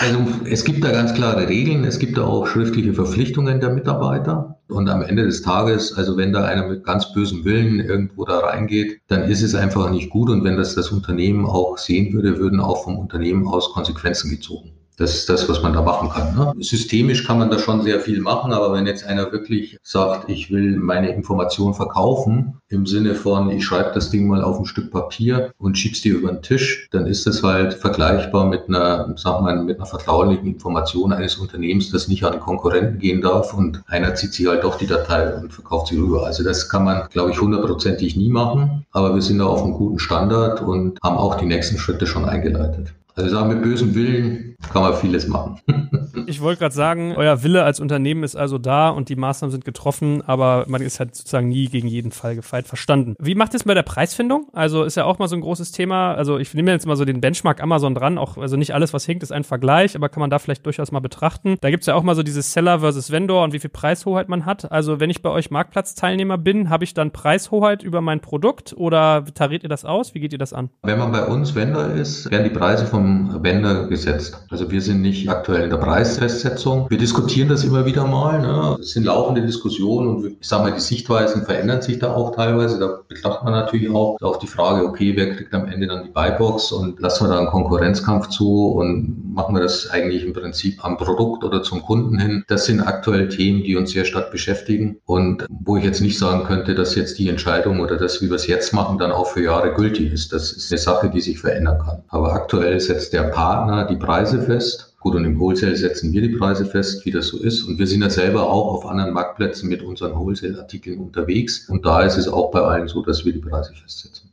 Also 0.00 0.26
es 0.46 0.64
gibt 0.64 0.82
da 0.82 0.90
ganz 0.90 1.12
klare 1.12 1.48
Regeln, 1.48 1.84
es 1.84 1.98
gibt 1.98 2.16
da 2.16 2.24
auch 2.24 2.46
schriftliche 2.46 2.94
Verpflichtungen 2.94 3.60
der 3.60 3.70
Mitarbeiter. 3.70 4.58
Und 4.68 4.88
am 4.88 5.02
Ende 5.02 5.24
des 5.24 5.42
Tages, 5.42 5.92
also 5.92 6.16
wenn 6.16 6.32
da 6.32 6.46
einer 6.46 6.66
mit 6.66 6.82
ganz 6.84 7.12
bösem 7.12 7.44
Willen 7.44 7.78
irgendwo 7.80 8.24
da 8.24 8.38
reingeht, 8.38 9.00
dann 9.08 9.24
ist 9.24 9.42
es 9.42 9.54
einfach 9.54 9.90
nicht 9.90 10.08
gut. 10.08 10.30
Und 10.30 10.44
wenn 10.44 10.56
das 10.56 10.74
das 10.74 10.88
Unternehmen 10.88 11.44
auch 11.44 11.76
sehen 11.76 12.14
würde, 12.14 12.38
würden 12.38 12.60
auch 12.60 12.84
vom 12.84 12.98
Unternehmen 12.98 13.46
aus 13.46 13.70
Konsequenzen 13.74 14.30
gezogen. 14.30 14.72
Das 14.96 15.14
ist 15.14 15.28
das, 15.28 15.48
was 15.48 15.60
man 15.60 15.72
da 15.72 15.82
machen 15.82 16.08
kann. 16.08 16.36
Ne? 16.36 16.52
Systemisch 16.62 17.26
kann 17.26 17.38
man 17.38 17.50
da 17.50 17.58
schon 17.58 17.82
sehr 17.82 17.98
viel 17.98 18.20
machen, 18.20 18.52
aber 18.52 18.72
wenn 18.72 18.86
jetzt 18.86 19.04
einer 19.04 19.32
wirklich 19.32 19.76
sagt, 19.82 20.30
ich 20.30 20.52
will 20.52 20.76
meine 20.76 21.12
Information 21.12 21.74
verkaufen, 21.74 22.60
im 22.68 22.86
Sinne 22.86 23.14
von, 23.14 23.50
ich 23.50 23.64
schreibe 23.64 23.90
das 23.92 24.10
Ding 24.10 24.28
mal 24.28 24.42
auf 24.42 24.58
ein 24.58 24.66
Stück 24.66 24.90
Papier 24.90 25.52
und 25.58 25.76
schieb's 25.76 26.02
dir 26.02 26.14
über 26.14 26.30
den 26.30 26.42
Tisch, 26.42 26.88
dann 26.92 27.06
ist 27.06 27.26
das 27.26 27.42
halt 27.42 27.74
vergleichbar 27.74 28.46
mit 28.46 28.68
einer, 28.68 29.12
sag 29.16 29.40
mal, 29.40 29.62
mit 29.62 29.78
einer 29.78 29.86
vertraulichen 29.86 30.46
Information 30.46 31.12
eines 31.12 31.36
Unternehmens, 31.36 31.90
das 31.90 32.08
nicht 32.08 32.24
an 32.24 32.38
Konkurrenten 32.38 32.98
gehen 32.98 33.20
darf 33.20 33.52
und 33.52 33.82
einer 33.86 34.14
zieht 34.14 34.32
sich 34.32 34.46
halt 34.46 34.62
doch 34.62 34.78
die 34.78 34.86
Datei 34.86 35.34
und 35.34 35.52
verkauft 35.52 35.88
sie 35.88 35.96
rüber. 35.96 36.24
Also 36.24 36.44
das 36.44 36.68
kann 36.68 36.84
man, 36.84 37.08
glaube 37.10 37.32
ich, 37.32 37.40
hundertprozentig 37.40 38.16
nie 38.16 38.30
machen, 38.30 38.86
aber 38.92 39.14
wir 39.14 39.22
sind 39.22 39.38
da 39.38 39.46
auf 39.46 39.62
einem 39.62 39.74
guten 39.74 39.98
Standard 39.98 40.62
und 40.62 40.98
haben 41.02 41.16
auch 41.16 41.34
die 41.36 41.46
nächsten 41.46 41.78
Schritte 41.78 42.06
schon 42.06 42.24
eingeleitet. 42.24 42.94
Also 43.16 43.30
sagen, 43.30 43.48
mit 43.48 43.62
bösem 43.62 43.94
Willen 43.94 44.56
kann 44.72 44.82
man 44.82 44.94
vieles 44.94 45.28
machen. 45.28 45.60
ich 46.26 46.40
wollte 46.40 46.60
gerade 46.60 46.74
sagen, 46.74 47.14
euer 47.16 47.44
Wille 47.44 47.62
als 47.62 47.78
Unternehmen 47.78 48.24
ist 48.24 48.34
also 48.34 48.58
da 48.58 48.88
und 48.88 49.08
die 49.08 49.14
Maßnahmen 49.14 49.52
sind 49.52 49.64
getroffen, 49.64 50.22
aber 50.26 50.64
man 50.66 50.82
ist 50.82 50.98
halt 50.98 51.14
sozusagen 51.14 51.48
nie 51.48 51.68
gegen 51.68 51.86
jeden 51.86 52.10
Fall 52.10 52.34
gefeit 52.34 52.66
verstanden. 52.66 53.14
Wie 53.20 53.36
macht 53.36 53.54
es 53.54 53.64
bei 53.64 53.74
der 53.74 53.82
Preisfindung? 53.82 54.48
Also 54.52 54.82
ist 54.82 54.96
ja 54.96 55.04
auch 55.04 55.20
mal 55.20 55.28
so 55.28 55.36
ein 55.36 55.42
großes 55.42 55.70
Thema. 55.70 56.14
Also 56.14 56.38
ich 56.38 56.52
nehme 56.54 56.72
jetzt 56.72 56.86
mal 56.86 56.96
so 56.96 57.04
den 57.04 57.20
Benchmark 57.20 57.62
Amazon 57.62 57.94
dran. 57.94 58.18
Auch, 58.18 58.36
also 58.36 58.56
nicht 58.56 58.74
alles, 58.74 58.92
was 58.92 59.04
hinkt, 59.04 59.22
ist 59.22 59.30
ein 59.30 59.44
Vergleich, 59.44 59.94
aber 59.94 60.08
kann 60.08 60.20
man 60.20 60.30
da 60.30 60.40
vielleicht 60.40 60.66
durchaus 60.66 60.90
mal 60.90 61.00
betrachten. 61.00 61.56
Da 61.60 61.70
gibt 61.70 61.82
es 61.82 61.86
ja 61.86 61.94
auch 61.94 62.02
mal 62.02 62.16
so 62.16 62.24
dieses 62.24 62.52
Seller 62.52 62.80
versus 62.80 63.12
Vendor 63.12 63.44
und 63.44 63.52
wie 63.52 63.60
viel 63.60 63.70
Preishoheit 63.70 64.28
man 64.28 64.44
hat. 64.44 64.72
Also 64.72 64.98
wenn 64.98 65.10
ich 65.10 65.22
bei 65.22 65.30
euch 65.30 65.52
Marktplatzteilnehmer 65.52 66.36
bin, 66.36 66.68
habe 66.68 66.82
ich 66.82 66.94
dann 66.94 67.12
Preishoheit 67.12 67.84
über 67.84 68.00
mein 68.00 68.18
Produkt 68.18 68.74
oder 68.76 69.24
tariert 69.34 69.62
ihr 69.62 69.68
das 69.68 69.84
aus? 69.84 70.14
Wie 70.14 70.20
geht 70.20 70.32
ihr 70.32 70.38
das 70.38 70.52
an? 70.52 70.70
Wenn 70.82 70.98
man 70.98 71.12
bei 71.12 71.24
uns 71.26 71.54
Vendor 71.54 71.86
ist, 71.90 72.28
werden 72.32 72.44
die 72.44 72.58
Preise 72.58 72.86
vom 72.86 73.03
vom 73.04 73.42
Vendor 73.42 73.88
gesetzt. 73.88 74.38
Also 74.50 74.70
wir 74.70 74.80
sind 74.80 75.02
nicht 75.02 75.28
aktuell 75.28 75.64
in 75.64 75.70
der 75.70 75.76
Preisfestsetzung. 75.76 76.86
Wir 76.88 76.98
diskutieren 76.98 77.48
das 77.48 77.64
immer 77.64 77.84
wieder 77.84 78.06
mal. 78.06 78.40
Ne? 78.40 78.78
Es 78.80 78.92
sind 78.92 79.04
laufende 79.04 79.42
Diskussionen 79.42 80.08
und 80.08 80.26
ich 80.40 80.48
sage 80.48 80.64
mal, 80.64 80.72
die 80.72 80.80
Sichtweisen 80.80 81.44
verändern 81.44 81.82
sich 81.82 81.98
da 81.98 82.14
auch 82.14 82.34
teilweise. 82.34 82.78
Da 82.78 83.00
betrachtet 83.06 83.44
man 83.44 83.52
natürlich 83.52 83.90
auch 83.90 84.16
auf 84.20 84.38
die 84.38 84.46
Frage, 84.46 84.86
okay, 84.86 85.12
wer 85.16 85.34
kriegt 85.34 85.52
am 85.54 85.66
Ende 85.66 85.86
dann 85.86 86.04
die 86.04 86.10
Buybox 86.10 86.72
und 86.72 87.00
lassen 87.00 87.24
wir 87.24 87.28
da 87.28 87.38
einen 87.38 87.48
Konkurrenzkampf 87.48 88.28
zu 88.28 88.68
und 88.68 89.34
machen 89.34 89.54
wir 89.54 89.62
das 89.62 89.90
eigentlich 89.90 90.24
im 90.24 90.32
Prinzip 90.32 90.84
am 90.84 90.96
Produkt 90.96 91.44
oder 91.44 91.62
zum 91.62 91.82
Kunden 91.82 92.18
hin. 92.18 92.44
Das 92.48 92.66
sind 92.66 92.80
aktuell 92.80 93.28
Themen, 93.28 93.62
die 93.64 93.76
uns 93.76 93.90
sehr 93.90 94.04
stark 94.04 94.30
beschäftigen 94.30 94.96
und 95.04 95.46
wo 95.64 95.76
ich 95.76 95.84
jetzt 95.84 96.00
nicht 96.00 96.18
sagen 96.18 96.44
könnte, 96.44 96.74
dass 96.74 96.94
jetzt 96.94 97.18
die 97.18 97.28
Entscheidung 97.28 97.80
oder 97.80 97.96
das, 97.96 98.22
wie 98.22 98.28
wir 98.28 98.36
es 98.36 98.46
jetzt 98.46 98.72
machen, 98.72 98.98
dann 98.98 99.12
auch 99.12 99.26
für 99.26 99.42
Jahre 99.42 99.74
gültig 99.74 100.12
ist. 100.12 100.32
Das 100.32 100.52
ist 100.52 100.72
eine 100.72 100.78
Sache, 100.78 101.10
die 101.10 101.20
sich 101.20 101.38
verändern 101.38 101.78
kann. 101.84 102.02
Aber 102.08 102.32
aktuell 102.32 102.78
setzt 102.80 102.93
setzt 102.94 103.12
der 103.12 103.24
Partner 103.24 103.86
die 103.86 103.96
Preise 103.96 104.40
fest. 104.40 104.94
Gut, 105.00 105.14
und 105.16 105.24
im 105.24 105.38
Wholesale 105.38 105.76
setzen 105.76 106.12
wir 106.12 106.22
die 106.22 106.36
Preise 106.36 106.64
fest, 106.64 107.04
wie 107.04 107.10
das 107.10 107.28
so 107.28 107.38
ist. 107.38 107.62
Und 107.64 107.78
wir 107.78 107.86
sind 107.86 108.02
ja 108.02 108.08
selber 108.08 108.48
auch 108.48 108.72
auf 108.72 108.86
anderen 108.86 109.12
Marktplätzen 109.12 109.68
mit 109.68 109.82
unseren 109.82 110.18
Wholesale-Artikeln 110.18 111.00
unterwegs. 111.00 111.68
Und 111.68 111.84
da 111.84 112.02
ist 112.02 112.16
es 112.16 112.28
auch 112.28 112.50
bei 112.50 112.60
allen 112.60 112.88
so, 112.88 113.02
dass 113.02 113.24
wir 113.24 113.32
die 113.32 113.40
Preise 113.40 113.74
festsetzen. 113.74 114.30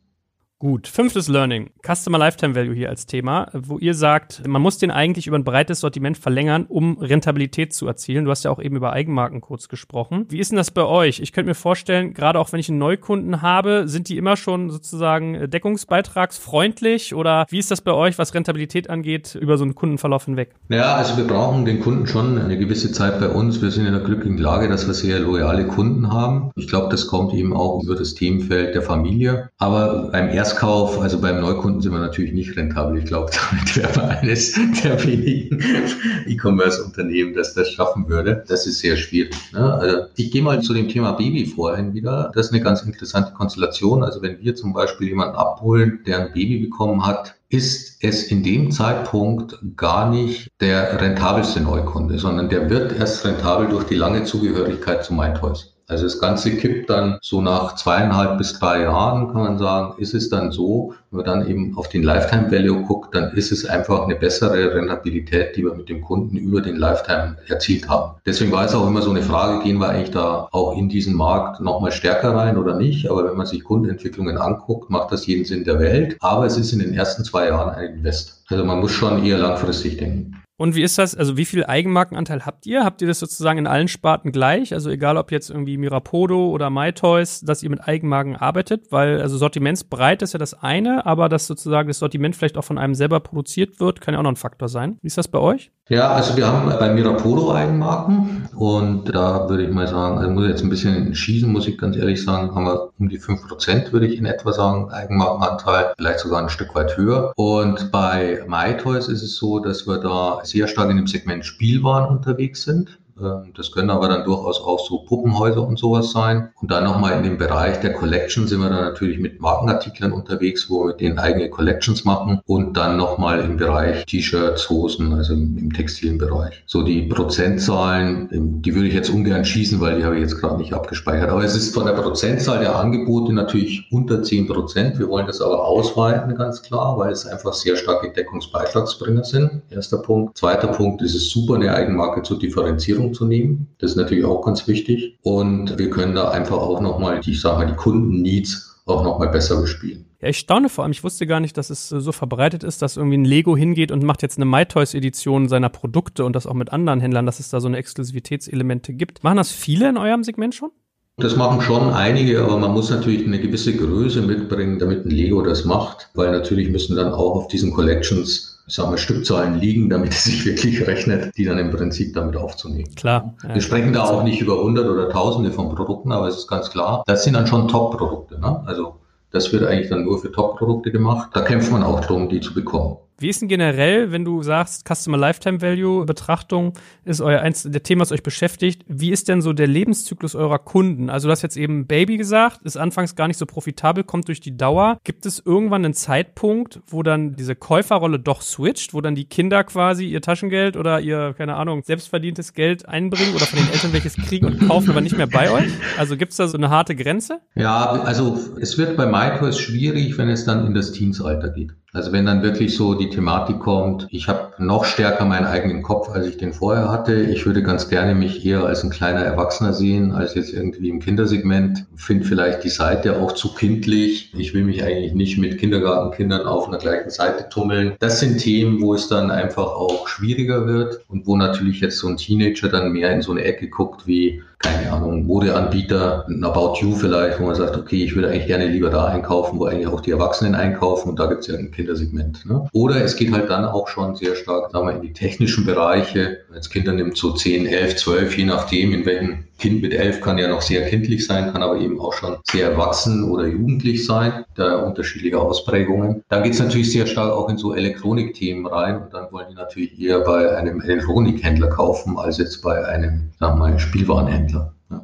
Gut, 0.61 0.87
fünftes 0.87 1.27
Learning. 1.27 1.71
Customer 1.81 2.19
Lifetime 2.19 2.53
Value 2.53 2.75
hier 2.75 2.89
als 2.89 3.07
Thema, 3.07 3.47
wo 3.51 3.79
ihr 3.79 3.95
sagt, 3.95 4.47
man 4.47 4.61
muss 4.61 4.77
den 4.77 4.91
eigentlich 4.91 5.25
über 5.25 5.35
ein 5.35 5.43
breites 5.43 5.79
Sortiment 5.79 6.19
verlängern, 6.19 6.67
um 6.69 6.99
Rentabilität 6.99 7.73
zu 7.73 7.87
erzielen. 7.87 8.25
Du 8.25 8.29
hast 8.29 8.43
ja 8.43 8.51
auch 8.51 8.61
eben 8.61 8.75
über 8.75 8.93
Eigenmarken 8.93 9.41
kurz 9.41 9.69
gesprochen. 9.69 10.27
Wie 10.29 10.37
ist 10.37 10.51
denn 10.51 10.57
das 10.57 10.69
bei 10.69 10.83
euch? 10.83 11.19
Ich 11.19 11.33
könnte 11.33 11.47
mir 11.47 11.55
vorstellen, 11.55 12.13
gerade 12.13 12.37
auch 12.37 12.51
wenn 12.51 12.59
ich 12.59 12.69
einen 12.69 12.77
Neukunden 12.77 13.41
habe, 13.41 13.87
sind 13.87 14.07
die 14.07 14.17
immer 14.17 14.37
schon 14.37 14.69
sozusagen 14.69 15.49
deckungsbeitragsfreundlich 15.49 17.15
oder 17.15 17.47
wie 17.49 17.57
ist 17.57 17.71
das 17.71 17.81
bei 17.81 17.93
euch, 17.93 18.19
was 18.19 18.35
Rentabilität 18.35 18.87
angeht, 18.87 19.33
über 19.33 19.57
so 19.57 19.63
einen 19.63 19.73
Kundenverlauf 19.73 20.25
hinweg? 20.25 20.53
Ja, 20.69 20.93
also 20.93 21.17
wir 21.17 21.25
brauchen 21.25 21.65
den 21.65 21.79
Kunden 21.79 22.05
schon 22.05 22.37
eine 22.37 22.59
gewisse 22.59 22.91
Zeit 22.91 23.19
bei 23.19 23.29
uns. 23.29 23.63
Wir 23.63 23.71
sind 23.71 23.87
in 23.87 23.93
der 23.93 24.03
glücklichen 24.03 24.37
Lage, 24.37 24.69
dass 24.69 24.85
wir 24.85 24.93
sehr 24.93 25.21
loyale 25.21 25.65
Kunden 25.65 26.13
haben. 26.13 26.51
Ich 26.55 26.67
glaube, 26.67 26.89
das 26.89 27.07
kommt 27.07 27.33
eben 27.33 27.51
auch 27.51 27.81
über 27.83 27.95
das 27.95 28.13
Themenfeld 28.13 28.75
der 28.75 28.83
Familie. 28.83 29.49
Aber 29.57 30.11
beim 30.11 30.29
ersten 30.29 30.50
Erstkauf, 30.51 30.99
also 30.99 31.21
beim 31.21 31.39
Neukunden 31.39 31.81
sind 31.81 31.93
wir 31.93 31.99
natürlich 31.99 32.33
nicht 32.33 32.57
rentabel. 32.57 32.97
Ich 32.97 33.05
glaube, 33.05 33.31
damit 33.51 33.77
wäre 33.77 34.09
eines 34.09 34.53
der 34.83 35.01
wenigen 35.01 35.63
E-Commerce-Unternehmen, 36.27 37.33
das 37.33 37.53
das 37.53 37.69
schaffen 37.71 38.09
würde. 38.09 38.43
Das 38.49 38.67
ist 38.67 38.79
sehr 38.79 38.97
schwierig. 38.97 39.33
Ne? 39.53 39.73
Also 39.73 39.97
ich 40.17 40.29
gehe 40.29 40.41
mal 40.41 40.61
zu 40.61 40.73
dem 40.73 40.89
Thema 40.89 41.13
Baby 41.13 41.45
vorhin 41.45 41.93
wieder. 41.93 42.33
Das 42.35 42.47
ist 42.47 42.53
eine 42.53 42.61
ganz 42.61 42.81
interessante 42.81 43.31
Konstellation. 43.31 44.03
Also 44.03 44.21
wenn 44.21 44.41
wir 44.41 44.53
zum 44.55 44.73
Beispiel 44.73 45.07
jemanden 45.07 45.37
abholen, 45.37 46.01
der 46.05 46.19
ein 46.19 46.33
Baby 46.33 46.57
bekommen 46.57 47.05
hat, 47.05 47.35
ist 47.47 48.03
es 48.03 48.23
in 48.23 48.43
dem 48.43 48.71
Zeitpunkt 48.71 49.57
gar 49.77 50.09
nicht 50.09 50.49
der 50.59 50.99
rentabelste 50.99 51.61
Neukunde, 51.61 52.19
sondern 52.19 52.49
der 52.49 52.69
wird 52.69 52.91
erst 52.91 53.25
rentabel 53.25 53.69
durch 53.69 53.85
die 53.85 53.95
lange 53.95 54.25
Zugehörigkeit 54.25 55.05
zu 55.05 55.13
MyToys. 55.13 55.73
Also 55.91 56.05
das 56.05 56.19
Ganze 56.19 56.55
kippt 56.55 56.89
dann 56.89 57.17
so 57.21 57.41
nach 57.41 57.75
zweieinhalb 57.75 58.37
bis 58.37 58.57
drei 58.57 58.83
Jahren, 58.83 59.27
kann 59.27 59.41
man 59.41 59.57
sagen, 59.57 59.95
ist 60.01 60.13
es 60.13 60.29
dann 60.29 60.53
so, 60.53 60.93
wenn 61.09 61.17
man 61.17 61.25
dann 61.25 61.49
eben 61.49 61.77
auf 61.77 61.89
den 61.89 62.01
Lifetime 62.01 62.49
Value 62.49 62.83
guckt, 62.83 63.13
dann 63.13 63.33
ist 63.33 63.51
es 63.51 63.65
einfach 63.65 64.05
eine 64.05 64.15
bessere 64.15 64.73
Rentabilität, 64.73 65.57
die 65.57 65.65
wir 65.65 65.75
mit 65.75 65.89
dem 65.89 66.01
Kunden 66.01 66.37
über 66.37 66.61
den 66.61 66.77
Lifetime 66.77 67.35
erzielt 67.49 67.89
haben. 67.89 68.15
Deswegen 68.25 68.53
war 68.53 68.63
es 68.63 68.73
auch 68.73 68.87
immer 68.87 69.01
so 69.01 69.09
eine 69.09 69.21
Frage, 69.21 69.61
gehen 69.65 69.79
wir 69.79 69.89
eigentlich 69.89 70.11
da 70.11 70.47
auch 70.53 70.77
in 70.77 70.87
diesen 70.87 71.13
Markt 71.13 71.59
nochmal 71.59 71.91
stärker 71.91 72.33
rein 72.35 72.57
oder 72.57 72.77
nicht? 72.77 73.11
Aber 73.11 73.25
wenn 73.25 73.35
man 73.35 73.45
sich 73.45 73.61
Kundenentwicklungen 73.61 74.37
anguckt, 74.37 74.89
macht 74.89 75.11
das 75.11 75.27
jeden 75.27 75.43
Sinn 75.43 75.65
der 75.65 75.81
Welt. 75.81 76.15
Aber 76.21 76.45
es 76.45 76.55
ist 76.55 76.71
in 76.71 76.79
den 76.79 76.93
ersten 76.93 77.25
zwei 77.25 77.47
Jahren 77.47 77.75
ein 77.75 77.95
Invest. 77.95 78.45
Also 78.47 78.63
man 78.63 78.79
muss 78.79 78.91
schon 78.91 79.25
eher 79.25 79.39
langfristig 79.39 79.97
denken. 79.97 80.41
Und 80.61 80.75
wie 80.75 80.83
ist 80.83 80.99
das? 80.99 81.15
Also 81.15 81.37
wie 81.37 81.45
viel 81.45 81.65
Eigenmarkenanteil 81.65 82.45
habt 82.45 82.67
ihr? 82.67 82.83
Habt 82.83 83.01
ihr 83.01 83.07
das 83.07 83.17
sozusagen 83.17 83.57
in 83.57 83.65
allen 83.65 83.87
Sparten 83.87 84.31
gleich? 84.31 84.75
Also 84.75 84.91
egal 84.91 85.17
ob 85.17 85.31
jetzt 85.31 85.49
irgendwie 85.49 85.75
Mirapodo 85.75 86.51
oder 86.51 86.69
MyToys, 86.69 87.41
dass 87.41 87.63
ihr 87.63 87.71
mit 87.71 87.87
Eigenmarken 87.87 88.35
arbeitet? 88.35 88.91
Weil 88.91 89.19
also 89.23 89.37
Sortimentsbreit 89.37 90.21
ist 90.21 90.33
ja 90.33 90.37
das 90.37 90.53
eine, 90.53 91.07
aber 91.07 91.29
dass 91.29 91.47
sozusagen 91.47 91.87
das 91.87 91.97
Sortiment 91.97 92.35
vielleicht 92.35 92.59
auch 92.59 92.63
von 92.63 92.77
einem 92.77 92.93
selber 92.93 93.21
produziert 93.21 93.79
wird, 93.79 94.01
kann 94.01 94.13
ja 94.13 94.19
auch 94.19 94.23
noch 94.23 94.33
ein 94.33 94.35
Faktor 94.35 94.69
sein. 94.69 94.99
Wie 95.01 95.07
ist 95.07 95.17
das 95.17 95.29
bei 95.29 95.39
euch? 95.39 95.71
Ja, 95.91 96.13
also 96.13 96.37
wir 96.37 96.47
haben 96.47 96.69
bei 96.79 96.93
Mirapodo 96.93 97.53
Eigenmarken 97.53 98.47
und 98.55 99.13
da 99.13 99.49
würde 99.49 99.65
ich 99.65 99.71
mal 99.71 99.89
sagen, 99.89 100.19
also 100.19 100.31
muss 100.31 100.45
ich 100.45 100.49
jetzt 100.51 100.63
ein 100.63 100.69
bisschen 100.69 101.13
schießen, 101.13 101.51
muss 101.51 101.67
ich 101.67 101.77
ganz 101.77 101.97
ehrlich 101.97 102.23
sagen, 102.23 102.55
haben 102.55 102.63
wir 102.63 102.91
um 102.97 103.09
die 103.09 103.17
fünf 103.17 103.45
Prozent, 103.45 103.91
würde 103.91 104.07
ich 104.07 104.17
in 104.17 104.25
etwa 104.25 104.53
sagen, 104.53 104.89
Eigenmarkenanteil, 104.89 105.91
vielleicht 105.97 106.19
sogar 106.19 106.43
ein 106.43 106.47
Stück 106.47 106.73
weit 106.75 106.95
höher. 106.95 107.33
Und 107.35 107.91
bei 107.91 108.41
MyToys 108.47 109.09
ist 109.09 109.21
es 109.21 109.35
so, 109.35 109.59
dass 109.59 109.85
wir 109.85 109.97
da 109.97 110.39
sehr 110.43 110.69
stark 110.69 110.89
in 110.91 110.95
dem 110.95 111.07
Segment 111.07 111.45
Spielwaren 111.45 112.07
unterwegs 112.07 112.63
sind. 112.63 112.97
Ähm, 113.21 113.53
das 113.55 113.71
können 113.71 113.89
aber 113.89 114.07
dann 114.07 114.23
durchaus 114.23 114.61
auch 114.61 114.79
so 114.79 114.99
Puppenhäuser 114.99 115.65
und 115.65 115.77
sowas 115.77 116.11
sein. 116.11 116.49
Und 116.61 116.71
dann 116.71 116.83
nochmal 116.83 117.17
in 117.17 117.23
dem 117.23 117.37
Bereich 117.37 117.79
der 117.79 117.93
Collection 117.93 118.47
sind 118.47 118.61
wir 118.61 118.69
dann 118.69 118.83
natürlich 118.83 119.19
mit 119.19 119.39
Markenartikeln 119.39 120.11
unterwegs, 120.11 120.69
wo 120.69 120.87
wir 120.87 120.93
denen 120.93 121.19
eigene 121.19 121.49
Collections 121.49 122.05
machen. 122.05 122.41
Und 122.45 122.77
dann 122.77 122.97
nochmal 122.97 123.39
im 123.39 123.57
Bereich 123.57 124.05
T-Shirts, 124.05 124.69
Hosen, 124.69 125.13
also 125.13 125.33
im 125.33 125.71
textilen 125.73 126.17
Bereich. 126.17 126.63
So 126.65 126.83
die 126.83 127.03
Prozentzahlen, 127.03 128.29
ähm, 128.31 128.61
die 128.61 128.75
würde 128.75 128.87
ich 128.87 128.93
jetzt 128.93 129.09
ungern 129.09 129.45
schießen, 129.45 129.79
weil 129.79 129.97
die 129.97 130.05
habe 130.05 130.15
ich 130.15 130.21
jetzt 130.21 130.39
gerade 130.39 130.57
nicht 130.57 130.73
abgespeichert. 130.73 131.29
Aber 131.29 131.43
es 131.43 131.55
ist 131.55 131.73
von 131.73 131.85
der 131.85 131.93
Prozentzahl 131.93 132.59
der 132.59 132.75
Angebote 132.75 133.33
natürlich 133.33 133.87
unter 133.91 134.23
10 134.23 134.47
Prozent. 134.47 134.99
Wir 134.99 135.07
wollen 135.07 135.27
das 135.27 135.41
aber 135.41 135.65
ausweiten, 135.65 136.35
ganz 136.35 136.61
klar, 136.61 136.97
weil 136.97 137.11
es 137.11 137.25
einfach 137.25 137.53
sehr 137.53 137.75
starke 137.75 138.11
Deckungsbeitragsbringer 138.11 139.23
sind. 139.23 139.61
Erster 139.69 139.97
Punkt. 139.97 140.37
Zweiter 140.37 140.67
Punkt 140.67 141.01
ist 141.01 141.15
es 141.15 141.29
super, 141.29 141.55
eine 141.55 141.73
Eigenmarke 141.73 142.21
zur 142.23 142.39
Differenzierung 142.39 143.10
zu 143.13 143.25
nehmen. 143.25 143.67
Das 143.79 143.91
ist 143.91 143.97
natürlich 143.97 144.25
auch 144.25 144.41
ganz 144.41 144.67
wichtig. 144.67 145.17
Und 145.21 145.77
wir 145.77 145.89
können 145.89 146.15
da 146.15 146.29
einfach 146.29 146.57
auch 146.57 146.81
nochmal, 146.81 147.21
ich 147.25 147.41
sage 147.41 147.57
mal, 147.57 147.67
die 147.67 147.75
Kunden-Needs 147.75 148.81
auch 148.85 149.03
nochmal 149.03 149.29
besser 149.29 149.61
bespielen. 149.61 150.05
Ja, 150.21 150.29
ich 150.29 150.37
staune 150.37 150.69
vor 150.69 150.83
allem. 150.83 150.91
Ich 150.91 151.03
wusste 151.03 151.25
gar 151.25 151.39
nicht, 151.39 151.57
dass 151.57 151.69
es 151.69 151.89
so 151.89 152.11
verbreitet 152.11 152.63
ist, 152.63 152.81
dass 152.81 152.97
irgendwie 152.97 153.17
ein 153.17 153.25
Lego 153.25 153.57
hingeht 153.57 153.91
und 153.91 154.03
macht 154.03 154.21
jetzt 154.21 154.37
eine 154.37 154.45
MyToys-Edition 154.45 155.49
seiner 155.49 155.69
Produkte 155.69 156.25
und 156.25 156.35
das 156.35 156.45
auch 156.45 156.53
mit 156.53 156.71
anderen 156.71 156.99
Händlern, 156.99 157.25
dass 157.25 157.39
es 157.39 157.49
da 157.49 157.59
so 157.59 157.67
eine 157.67 157.77
Exklusivitätselemente 157.77 158.93
gibt. 158.93 159.23
Machen 159.23 159.37
das 159.37 159.51
viele 159.51 159.89
in 159.89 159.97
eurem 159.97 160.23
Segment 160.23 160.53
schon? 160.53 160.71
Das 161.17 161.35
machen 161.35 161.61
schon 161.61 161.89
einige, 161.91 162.41
aber 162.41 162.57
man 162.57 162.71
muss 162.71 162.89
natürlich 162.89 163.25
eine 163.25 163.39
gewisse 163.39 163.75
Größe 163.75 164.21
mitbringen, 164.21 164.79
damit 164.79 165.05
ein 165.05 165.11
Lego 165.11 165.41
das 165.41 165.65
macht, 165.65 166.09
weil 166.15 166.31
natürlich 166.31 166.69
müssen 166.69 166.95
dann 166.95 167.11
auch 167.13 167.35
auf 167.35 167.47
diesen 167.47 167.73
Collections 167.73 168.50
sagen 168.71 168.91
wir, 168.91 168.97
Stückzahlen 168.97 169.59
liegen, 169.59 169.89
damit 169.89 170.11
es 170.13 170.23
sich 170.23 170.45
wirklich 170.45 170.85
rechnet, 170.87 171.35
die 171.37 171.45
dann 171.45 171.57
im 171.57 171.71
Prinzip 171.71 172.13
damit 172.13 172.35
aufzunehmen. 172.35 172.93
Klar. 172.95 173.33
Wir 173.41 173.55
ja, 173.55 173.61
sprechen 173.61 173.93
da 173.93 174.03
auch 174.03 174.23
nicht 174.23 174.41
über 174.41 174.61
hundert 174.61 174.87
oder 174.87 175.09
tausende 175.09 175.51
von 175.51 175.73
Produkten, 175.75 176.11
aber 176.11 176.27
es 176.27 176.37
ist 176.37 176.47
ganz 176.47 176.69
klar, 176.69 177.03
das 177.05 177.23
sind 177.23 177.33
dann 177.33 177.47
schon 177.47 177.67
Top-Produkte. 177.67 178.39
Ne? 178.39 178.63
Also 178.65 178.95
das 179.31 179.51
wird 179.53 179.63
eigentlich 179.63 179.89
dann 179.89 180.03
nur 180.03 180.19
für 180.19 180.31
Top-Produkte 180.31 180.91
gemacht. 180.91 181.29
Da 181.33 181.41
kämpft 181.41 181.71
man 181.71 181.83
auch 181.83 182.01
drum, 182.01 182.29
die 182.29 182.41
zu 182.41 182.53
bekommen. 182.53 182.97
Wie 183.21 183.29
ist 183.29 183.39
denn 183.39 183.49
generell, 183.49 184.11
wenn 184.11 184.25
du 184.25 184.41
sagst, 184.41 184.83
Customer 184.91 185.17
Lifetime 185.17 185.61
Value 185.61 186.05
Betrachtung 186.05 186.73
ist 187.05 187.21
euer 187.21 187.41
eins 187.41 187.61
der 187.61 187.83
Themen, 187.83 188.01
was 188.01 188.11
euch 188.11 188.23
beschäftigt. 188.23 188.83
Wie 188.87 189.11
ist 189.11 189.27
denn 189.27 189.43
so 189.43 189.53
der 189.53 189.67
Lebenszyklus 189.67 190.33
eurer 190.33 190.57
Kunden? 190.57 191.11
Also 191.11 191.27
du 191.27 191.31
hast 191.31 191.43
jetzt 191.43 191.55
eben 191.55 191.85
Baby 191.85 192.17
gesagt, 192.17 192.63
ist 192.63 192.77
anfangs 192.77 193.15
gar 193.15 193.27
nicht 193.27 193.37
so 193.37 193.45
profitabel, 193.45 194.03
kommt 194.03 194.27
durch 194.27 194.39
die 194.39 194.57
Dauer. 194.57 194.97
Gibt 195.03 195.27
es 195.27 195.39
irgendwann 195.45 195.85
einen 195.85 195.93
Zeitpunkt, 195.93 196.81
wo 196.87 197.03
dann 197.03 197.35
diese 197.35 197.55
Käuferrolle 197.55 198.17
doch 198.17 198.41
switcht, 198.41 198.95
wo 198.95 199.01
dann 199.01 199.13
die 199.13 199.25
Kinder 199.25 199.63
quasi 199.63 200.05
ihr 200.05 200.21
Taschengeld 200.21 200.75
oder 200.75 200.99
ihr, 200.99 201.35
keine 201.37 201.57
Ahnung, 201.57 201.83
selbstverdientes 201.83 202.53
Geld 202.53 202.89
einbringen 202.89 203.35
oder 203.35 203.45
von 203.45 203.59
den 203.59 203.71
Eltern 203.71 203.93
welches 203.93 204.15
kriegen 204.15 204.47
und 204.47 204.67
kaufen, 204.67 204.89
aber 204.89 205.01
nicht 205.01 205.17
mehr 205.17 205.27
bei 205.27 205.51
euch? 205.51 205.71
Also 205.99 206.17
gibt 206.17 206.31
es 206.31 206.37
da 206.37 206.47
so 206.47 206.57
eine 206.57 206.71
harte 206.71 206.95
Grenze? 206.95 207.39
Ja, 207.53 207.85
also 207.85 208.39
es 208.59 208.79
wird 208.79 208.97
bei 208.97 209.05
MyToys 209.05 209.59
schwierig, 209.59 210.17
wenn 210.17 210.29
es 210.29 210.45
dann 210.45 210.65
in 210.65 210.73
das 210.73 210.91
Teensalter 210.91 211.49
geht. 211.49 211.73
Also 211.93 212.13
wenn 212.13 212.25
dann 212.25 212.41
wirklich 212.41 212.75
so 212.75 212.93
die 212.93 213.09
Thematik 213.09 213.59
kommt, 213.59 214.07
ich 214.11 214.29
habe 214.29 214.53
noch 214.59 214.85
stärker 214.85 215.25
meinen 215.25 215.45
eigenen 215.45 215.81
Kopf, 215.81 216.07
als 216.09 216.25
ich 216.25 216.37
den 216.37 216.53
vorher 216.53 216.89
hatte. 216.89 217.21
Ich 217.21 217.45
würde 217.45 217.63
ganz 217.63 217.89
gerne 217.89 218.15
mich 218.15 218.45
eher 218.45 218.63
als 218.63 218.83
ein 218.83 218.89
kleiner 218.89 219.21
Erwachsener 219.21 219.73
sehen, 219.73 220.13
als 220.13 220.35
jetzt 220.35 220.53
irgendwie 220.53 220.87
im 220.87 221.01
Kindersegment. 221.01 221.85
Finde 221.97 222.25
vielleicht 222.25 222.63
die 222.63 222.69
Seite 222.69 223.19
auch 223.19 223.33
zu 223.33 223.53
kindlich. 223.53 224.33
Ich 224.37 224.53
will 224.53 224.63
mich 224.63 224.83
eigentlich 224.83 225.13
nicht 225.13 225.37
mit 225.37 225.57
Kindergartenkindern 225.57 226.45
auf 226.45 226.69
einer 226.69 226.77
gleichen 226.77 227.09
Seite 227.09 227.49
tummeln. 227.49 227.97
Das 227.99 228.21
sind 228.21 228.37
Themen, 228.37 228.81
wo 228.81 228.93
es 228.93 229.09
dann 229.09 229.29
einfach 229.29 229.67
auch 229.67 230.07
schwieriger 230.07 230.67
wird 230.67 231.03
und 231.09 231.27
wo 231.27 231.35
natürlich 231.35 231.81
jetzt 231.81 231.97
so 231.97 232.07
ein 232.07 232.15
Teenager 232.15 232.69
dann 232.69 232.93
mehr 232.93 233.11
in 233.11 233.21
so 233.21 233.31
eine 233.31 233.43
Ecke 233.43 233.67
guckt 233.67 234.07
wie 234.07 234.41
keine 234.61 234.91
Ahnung, 234.91 235.25
Modeanbieter, 235.25 236.25
ein 236.27 236.43
About 236.43 236.75
You 236.81 236.95
vielleicht, 236.95 237.39
wo 237.39 237.45
man 237.45 237.55
sagt, 237.55 237.77
okay, 237.77 238.03
ich 238.03 238.15
würde 238.15 238.29
eigentlich 238.29 238.47
gerne 238.47 238.67
lieber 238.67 238.89
da 238.89 239.05
einkaufen, 239.05 239.59
wo 239.59 239.65
eigentlich 239.65 239.87
auch 239.87 240.01
die 240.01 240.11
Erwachsenen 240.11 240.55
einkaufen 240.55 241.09
und 241.09 241.19
da 241.19 241.27
gibt 241.27 241.41
es 241.41 241.47
ja 241.47 241.55
ein 241.55 241.71
Kindersegment. 241.71 242.45
Ne? 242.45 242.67
Oder 242.73 243.03
es 243.03 243.15
geht 243.15 243.31
halt 243.31 243.49
dann 243.49 243.65
auch 243.65 243.87
schon 243.87 244.15
sehr 244.15 244.35
stark, 244.35 244.71
sagen 244.71 244.87
wir, 244.87 244.95
in 244.95 245.01
die 245.01 245.13
technischen 245.13 245.65
Bereiche. 245.65 246.39
Als 246.53 246.69
Kinder 246.69 246.93
nimmt 246.93 247.17
so 247.17 247.31
10, 247.31 247.65
11, 247.65 247.95
12, 247.97 248.37
je 248.37 248.45
nachdem, 248.45 248.93
in 248.93 249.05
welchem 249.05 249.45
Kind 249.61 249.83
mit 249.83 249.93
11 249.93 250.21
kann 250.21 250.39
ja 250.39 250.47
noch 250.47 250.61
sehr 250.61 250.87
kindlich 250.89 251.27
sein, 251.27 251.53
kann 251.53 251.61
aber 251.61 251.77
eben 251.77 252.01
auch 252.01 252.13
schon 252.13 252.37
sehr 252.51 252.71
erwachsen 252.71 253.29
oder 253.29 253.45
jugendlich 253.45 254.05
sein, 254.07 254.43
da 254.55 254.77
unterschiedliche 254.77 255.39
Ausprägungen. 255.39 256.23
Dann 256.29 256.41
geht 256.41 256.53
es 256.53 256.59
natürlich 256.59 256.91
sehr 256.91 257.05
stark 257.05 257.31
auch 257.31 257.47
in 257.47 257.57
so 257.57 257.75
Elektronikthemen 257.75 258.65
rein 258.65 259.03
und 259.03 259.13
dann 259.13 259.31
wollen 259.31 259.45
die 259.51 259.55
natürlich 259.55 260.01
eher 260.01 260.21
bei 260.21 260.57
einem 260.57 260.81
Elektronikhändler 260.81 261.67
kaufen, 261.67 262.17
als 262.17 262.39
jetzt 262.39 262.63
bei 262.63 262.83
einem, 262.87 263.29
sagen 263.39 263.59
wir 263.59 263.69
mal, 263.69 263.79
Spielwarenhändler. 263.79 264.50
Händler. 264.51 264.73
Ja. 264.89 265.01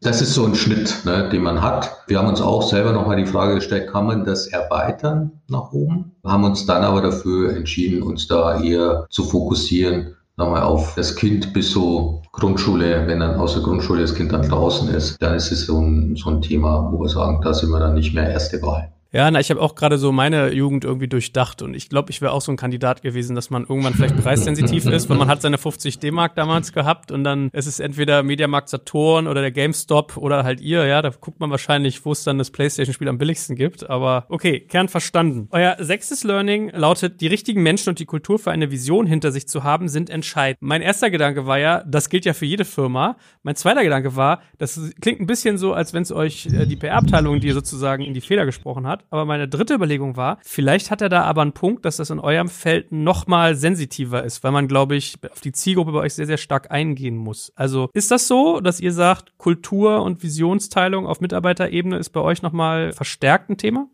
Das 0.00 0.22
ist 0.22 0.34
so 0.34 0.44
ein 0.44 0.54
Schnitt, 0.54 1.04
ne, 1.04 1.28
den 1.28 1.42
man 1.42 1.60
hat. 1.60 1.90
Wir 2.06 2.18
haben 2.18 2.28
uns 2.28 2.40
auch 2.40 2.62
selber 2.62 2.92
nochmal 2.92 3.16
die 3.16 3.26
Frage 3.26 3.56
gestellt, 3.56 3.90
kann 3.90 4.06
man 4.06 4.24
das 4.24 4.46
erweitern 4.46 5.32
nach 5.48 5.72
oben? 5.72 6.12
Wir 6.22 6.30
haben 6.30 6.44
uns 6.44 6.66
dann 6.66 6.84
aber 6.84 7.02
dafür 7.02 7.56
entschieden, 7.56 8.02
uns 8.02 8.28
da 8.28 8.60
eher 8.60 9.06
zu 9.10 9.24
fokussieren, 9.24 10.14
nochmal 10.36 10.62
auf 10.62 10.94
das 10.94 11.16
Kind 11.16 11.52
bis 11.52 11.72
so 11.72 12.22
Grundschule, 12.32 13.08
wenn 13.08 13.18
dann 13.18 13.34
aus 13.40 13.54
der 13.54 13.62
Grundschule 13.62 14.02
das 14.02 14.14
Kind 14.14 14.32
dann 14.32 14.48
draußen 14.48 14.88
ist, 14.90 15.20
dann 15.20 15.34
ist 15.34 15.50
es 15.50 15.66
so 15.66 15.80
ein, 15.80 16.14
so 16.14 16.30
ein 16.30 16.42
Thema, 16.42 16.92
wo 16.92 17.00
wir 17.00 17.08
sagen, 17.08 17.40
da 17.42 17.52
sind 17.52 17.70
wir 17.70 17.80
dann 17.80 17.94
nicht 17.94 18.14
mehr 18.14 18.30
erste 18.30 18.62
Wahl. 18.62 18.92
Ja, 19.10 19.30
na, 19.30 19.40
ich 19.40 19.48
habe 19.48 19.62
auch 19.62 19.74
gerade 19.74 19.96
so 19.96 20.12
meine 20.12 20.52
Jugend 20.52 20.84
irgendwie 20.84 21.08
durchdacht 21.08 21.62
und 21.62 21.72
ich 21.72 21.88
glaube, 21.88 22.10
ich 22.10 22.20
wäre 22.20 22.32
auch 22.32 22.42
so 22.42 22.52
ein 22.52 22.58
Kandidat 22.58 23.00
gewesen, 23.00 23.34
dass 23.34 23.48
man 23.48 23.62
irgendwann 23.62 23.94
vielleicht 23.94 24.22
preissensitiv 24.22 24.84
ist, 24.84 25.08
weil 25.08 25.16
man 25.16 25.28
hat 25.28 25.40
seine 25.40 25.56
50 25.56 25.98
D-Mark 25.98 26.34
damals 26.34 26.74
gehabt 26.74 27.10
und 27.10 27.24
dann 27.24 27.48
ist 27.54 27.66
es 27.66 27.80
entweder 27.80 28.22
Mediamarkt 28.22 28.68
Saturn 28.68 29.26
oder 29.26 29.40
der 29.40 29.50
GameStop 29.50 30.18
oder 30.18 30.44
halt 30.44 30.60
ihr, 30.60 30.84
ja, 30.84 31.00
da 31.00 31.08
guckt 31.08 31.40
man 31.40 31.50
wahrscheinlich, 31.50 32.04
wo 32.04 32.12
es 32.12 32.22
dann 32.22 32.36
das 32.36 32.50
Playstation-Spiel 32.50 33.08
am 33.08 33.16
billigsten 33.16 33.56
gibt, 33.56 33.88
aber 33.88 34.26
okay, 34.28 34.60
Kern 34.60 34.88
verstanden. 34.88 35.48
Euer 35.52 35.76
sechstes 35.80 36.22
Learning 36.22 36.68
lautet, 36.74 37.22
die 37.22 37.28
richtigen 37.28 37.62
Menschen 37.62 37.88
und 37.88 38.00
die 38.00 38.06
Kultur 38.06 38.38
für 38.38 38.50
eine 38.50 38.70
Vision 38.70 39.06
hinter 39.06 39.32
sich 39.32 39.48
zu 39.48 39.64
haben, 39.64 39.88
sind 39.88 40.10
entscheidend. 40.10 40.60
Mein 40.60 40.82
erster 40.82 41.10
Gedanke 41.10 41.46
war 41.46 41.58
ja, 41.58 41.82
das 41.86 42.10
gilt 42.10 42.26
ja 42.26 42.34
für 42.34 42.44
jede 42.44 42.66
Firma. 42.66 43.16
Mein 43.42 43.56
zweiter 43.56 43.82
Gedanke 43.82 44.16
war, 44.16 44.42
das 44.58 44.78
klingt 45.00 45.20
ein 45.20 45.26
bisschen 45.26 45.56
so, 45.56 45.72
als 45.72 45.94
wenn 45.94 46.02
es 46.02 46.12
euch 46.12 46.44
äh, 46.46 46.66
die 46.66 46.76
PR-Abteilung, 46.76 47.40
die 47.40 47.52
sozusagen 47.52 48.02
in 48.04 48.12
die 48.12 48.20
Fehler 48.20 48.44
gesprochen 48.44 48.86
hat, 48.86 48.97
aber 49.10 49.24
meine 49.24 49.48
dritte 49.48 49.74
Überlegung 49.74 50.16
war, 50.16 50.38
vielleicht 50.42 50.90
hat 50.90 51.02
er 51.02 51.08
da 51.08 51.22
aber 51.22 51.42
einen 51.42 51.52
Punkt, 51.52 51.84
dass 51.84 51.96
das 51.96 52.10
in 52.10 52.18
eurem 52.18 52.48
Feld 52.48 52.92
nochmal 52.92 53.54
sensitiver 53.54 54.24
ist, 54.24 54.44
weil 54.44 54.52
man, 54.52 54.68
glaube 54.68 54.96
ich, 54.96 55.16
auf 55.30 55.40
die 55.40 55.52
Zielgruppe 55.52 55.92
bei 55.92 56.00
euch 56.00 56.14
sehr, 56.14 56.26
sehr 56.26 56.36
stark 56.36 56.70
eingehen 56.70 57.16
muss. 57.16 57.52
Also 57.56 57.90
ist 57.94 58.10
das 58.10 58.28
so, 58.28 58.60
dass 58.60 58.80
ihr 58.80 58.92
sagt, 58.92 59.36
Kultur 59.38 60.02
und 60.02 60.22
Visionsteilung 60.22 61.06
auf 61.06 61.20
Mitarbeiterebene 61.20 61.96
ist 61.96 62.10
bei 62.10 62.20
euch 62.20 62.42
nochmal 62.42 62.92
verstärkt 62.92 63.50
ein 63.50 63.58
Thema? 63.58 63.88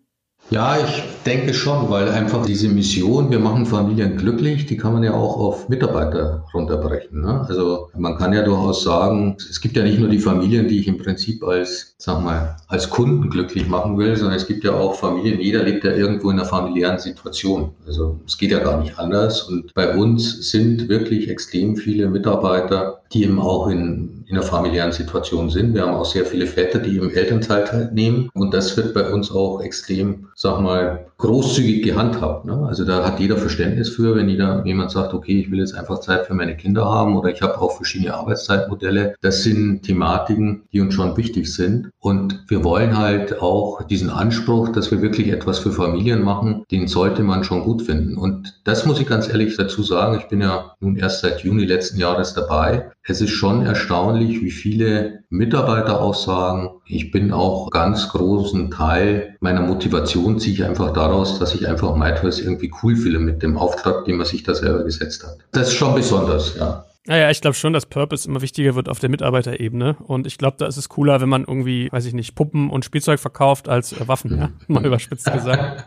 Ja, 0.50 0.76
ich 0.78 1.02
denke 1.24 1.54
schon, 1.54 1.88
weil 1.88 2.08
einfach 2.10 2.44
diese 2.44 2.68
Mission, 2.68 3.30
wir 3.30 3.38
machen 3.38 3.64
Familien 3.64 4.16
glücklich, 4.16 4.66
die 4.66 4.76
kann 4.76 4.92
man 4.92 5.02
ja 5.02 5.14
auch 5.14 5.38
auf 5.38 5.68
Mitarbeiter 5.70 6.44
runterbrechen. 6.52 7.22
Ne? 7.22 7.46
Also 7.48 7.88
man 7.96 8.18
kann 8.18 8.32
ja 8.34 8.42
durchaus 8.42 8.84
sagen, 8.84 9.36
es 9.38 9.60
gibt 9.60 9.76
ja 9.76 9.82
nicht 9.82 9.98
nur 9.98 10.08
die 10.08 10.18
Familien, 10.18 10.68
die 10.68 10.80
ich 10.80 10.86
im 10.86 10.98
Prinzip 10.98 11.42
als, 11.42 11.94
sag 11.98 12.22
mal, 12.22 12.56
als 12.68 12.90
Kunden 12.90 13.30
glücklich 13.30 13.66
machen 13.68 13.96
will, 13.96 14.16
sondern 14.16 14.36
es 14.36 14.46
gibt 14.46 14.64
ja 14.64 14.74
auch 14.74 14.94
Familien, 14.94 15.40
jeder 15.40 15.62
lebt 15.62 15.82
ja 15.82 15.92
irgendwo 15.92 16.30
in 16.30 16.38
einer 16.38 16.48
familiären 16.48 16.98
Situation. 16.98 17.72
Also 17.86 18.20
es 18.26 18.36
geht 18.36 18.50
ja 18.50 18.58
gar 18.58 18.80
nicht 18.80 18.98
anders. 18.98 19.42
Und 19.44 19.72
bei 19.74 19.96
uns 19.96 20.50
sind 20.50 20.88
wirklich 20.90 21.30
extrem 21.30 21.76
viele 21.76 22.08
Mitarbeiter, 22.08 23.00
die 23.14 23.22
eben 23.22 23.40
auch 23.40 23.68
in, 23.68 24.24
in 24.26 24.36
einer 24.36 24.42
familiären 24.42 24.92
Situation 24.92 25.48
sind. 25.48 25.74
Wir 25.74 25.82
haben 25.82 25.94
auch 25.94 26.04
sehr 26.04 26.26
viele 26.26 26.46
Väter, 26.46 26.80
die 26.80 26.96
im 26.96 27.10
Elternteil 27.10 27.64
teilnehmen. 27.64 28.28
Und 28.34 28.52
das 28.52 28.76
wird 28.76 28.92
bei 28.92 29.08
uns 29.10 29.30
auch 29.30 29.60
extrem, 29.60 30.26
sag 30.34 30.60
mal, 30.60 31.06
großzügig 31.24 31.82
gehandhabt. 31.82 32.44
Ne? 32.44 32.64
Also 32.68 32.84
da 32.84 33.04
hat 33.04 33.18
jeder 33.18 33.36
Verständnis 33.36 33.88
für, 33.88 34.14
wenn 34.14 34.28
jeder, 34.28 34.64
jemand 34.64 34.90
sagt, 34.90 35.14
okay, 35.14 35.40
ich 35.40 35.50
will 35.50 35.58
jetzt 35.58 35.74
einfach 35.74 36.00
Zeit 36.00 36.26
für 36.26 36.34
meine 36.34 36.56
Kinder 36.56 36.84
haben 36.84 37.16
oder 37.16 37.30
ich 37.30 37.42
habe 37.42 37.60
auch 37.60 37.76
verschiedene 37.76 38.14
Arbeitszeitmodelle. 38.14 39.14
Das 39.22 39.42
sind 39.42 39.82
Thematiken, 39.82 40.62
die 40.72 40.80
uns 40.80 40.94
schon 40.94 41.16
wichtig 41.16 41.52
sind. 41.52 41.90
Und 41.98 42.44
wir 42.48 42.62
wollen 42.62 42.98
halt 42.98 43.40
auch 43.40 43.82
diesen 43.82 44.10
Anspruch, 44.10 44.68
dass 44.68 44.90
wir 44.90 45.00
wirklich 45.00 45.28
etwas 45.28 45.58
für 45.58 45.72
Familien 45.72 46.22
machen, 46.22 46.64
den 46.70 46.88
sollte 46.88 47.22
man 47.22 47.42
schon 47.42 47.64
gut 47.64 47.82
finden. 47.82 48.16
Und 48.16 48.60
das 48.64 48.84
muss 48.84 49.00
ich 49.00 49.06
ganz 49.06 49.28
ehrlich 49.28 49.56
dazu 49.56 49.82
sagen. 49.82 50.18
Ich 50.20 50.28
bin 50.28 50.42
ja 50.42 50.74
nun 50.80 50.96
erst 50.96 51.22
seit 51.22 51.40
Juni 51.40 51.64
letzten 51.64 51.98
Jahres 51.98 52.34
dabei. 52.34 52.90
Es 53.02 53.20
ist 53.20 53.30
schon 53.30 53.64
erstaunlich, 53.64 54.42
wie 54.42 54.50
viele 54.50 55.24
Mitarbeiter 55.30 56.00
auch 56.00 56.14
sagen, 56.14 56.70
ich 56.86 57.10
bin 57.10 57.32
auch 57.32 57.70
ganz 57.70 58.08
großen 58.10 58.70
Teil 58.70 59.36
meiner 59.40 59.60
Motivation 59.60 60.38
ziehe 60.38 60.54
ich 60.54 60.64
einfach 60.64 60.92
daraus, 61.14 61.38
dass 61.38 61.54
ich 61.54 61.68
einfach 61.68 61.94
MyToys 61.94 62.40
irgendwie 62.40 62.72
cool 62.82 62.96
fühle 62.96 63.18
mit 63.18 63.42
dem 63.42 63.56
Auftrag, 63.56 64.04
den 64.04 64.16
man 64.16 64.26
sich 64.26 64.42
da 64.42 64.54
selber 64.54 64.84
gesetzt 64.84 65.24
hat. 65.24 65.38
Das 65.52 65.68
ist 65.68 65.74
schon 65.74 65.94
besonders, 65.94 66.56
ja. 66.56 66.84
Naja, 67.06 67.30
ich 67.30 67.42
glaube 67.42 67.54
schon, 67.54 67.74
dass 67.74 67.84
Purpose 67.84 68.26
immer 68.26 68.40
wichtiger 68.40 68.76
wird 68.76 68.88
auf 68.88 68.98
der 68.98 69.10
Mitarbeiterebene. 69.10 69.96
Und 70.06 70.26
ich 70.26 70.38
glaube, 70.38 70.56
da 70.58 70.66
ist 70.66 70.78
es 70.78 70.88
cooler, 70.88 71.20
wenn 71.20 71.28
man 71.28 71.44
irgendwie, 71.44 71.92
weiß 71.92 72.06
ich 72.06 72.14
nicht, 72.14 72.34
Puppen 72.34 72.70
und 72.70 72.86
Spielzeug 72.86 73.20
verkauft 73.20 73.68
als 73.68 73.92
äh, 73.92 74.08
Waffen, 74.08 74.38
ja? 74.38 74.50
Mal 74.68 74.86
überspitzt 74.86 75.30
gesagt. 75.30 75.84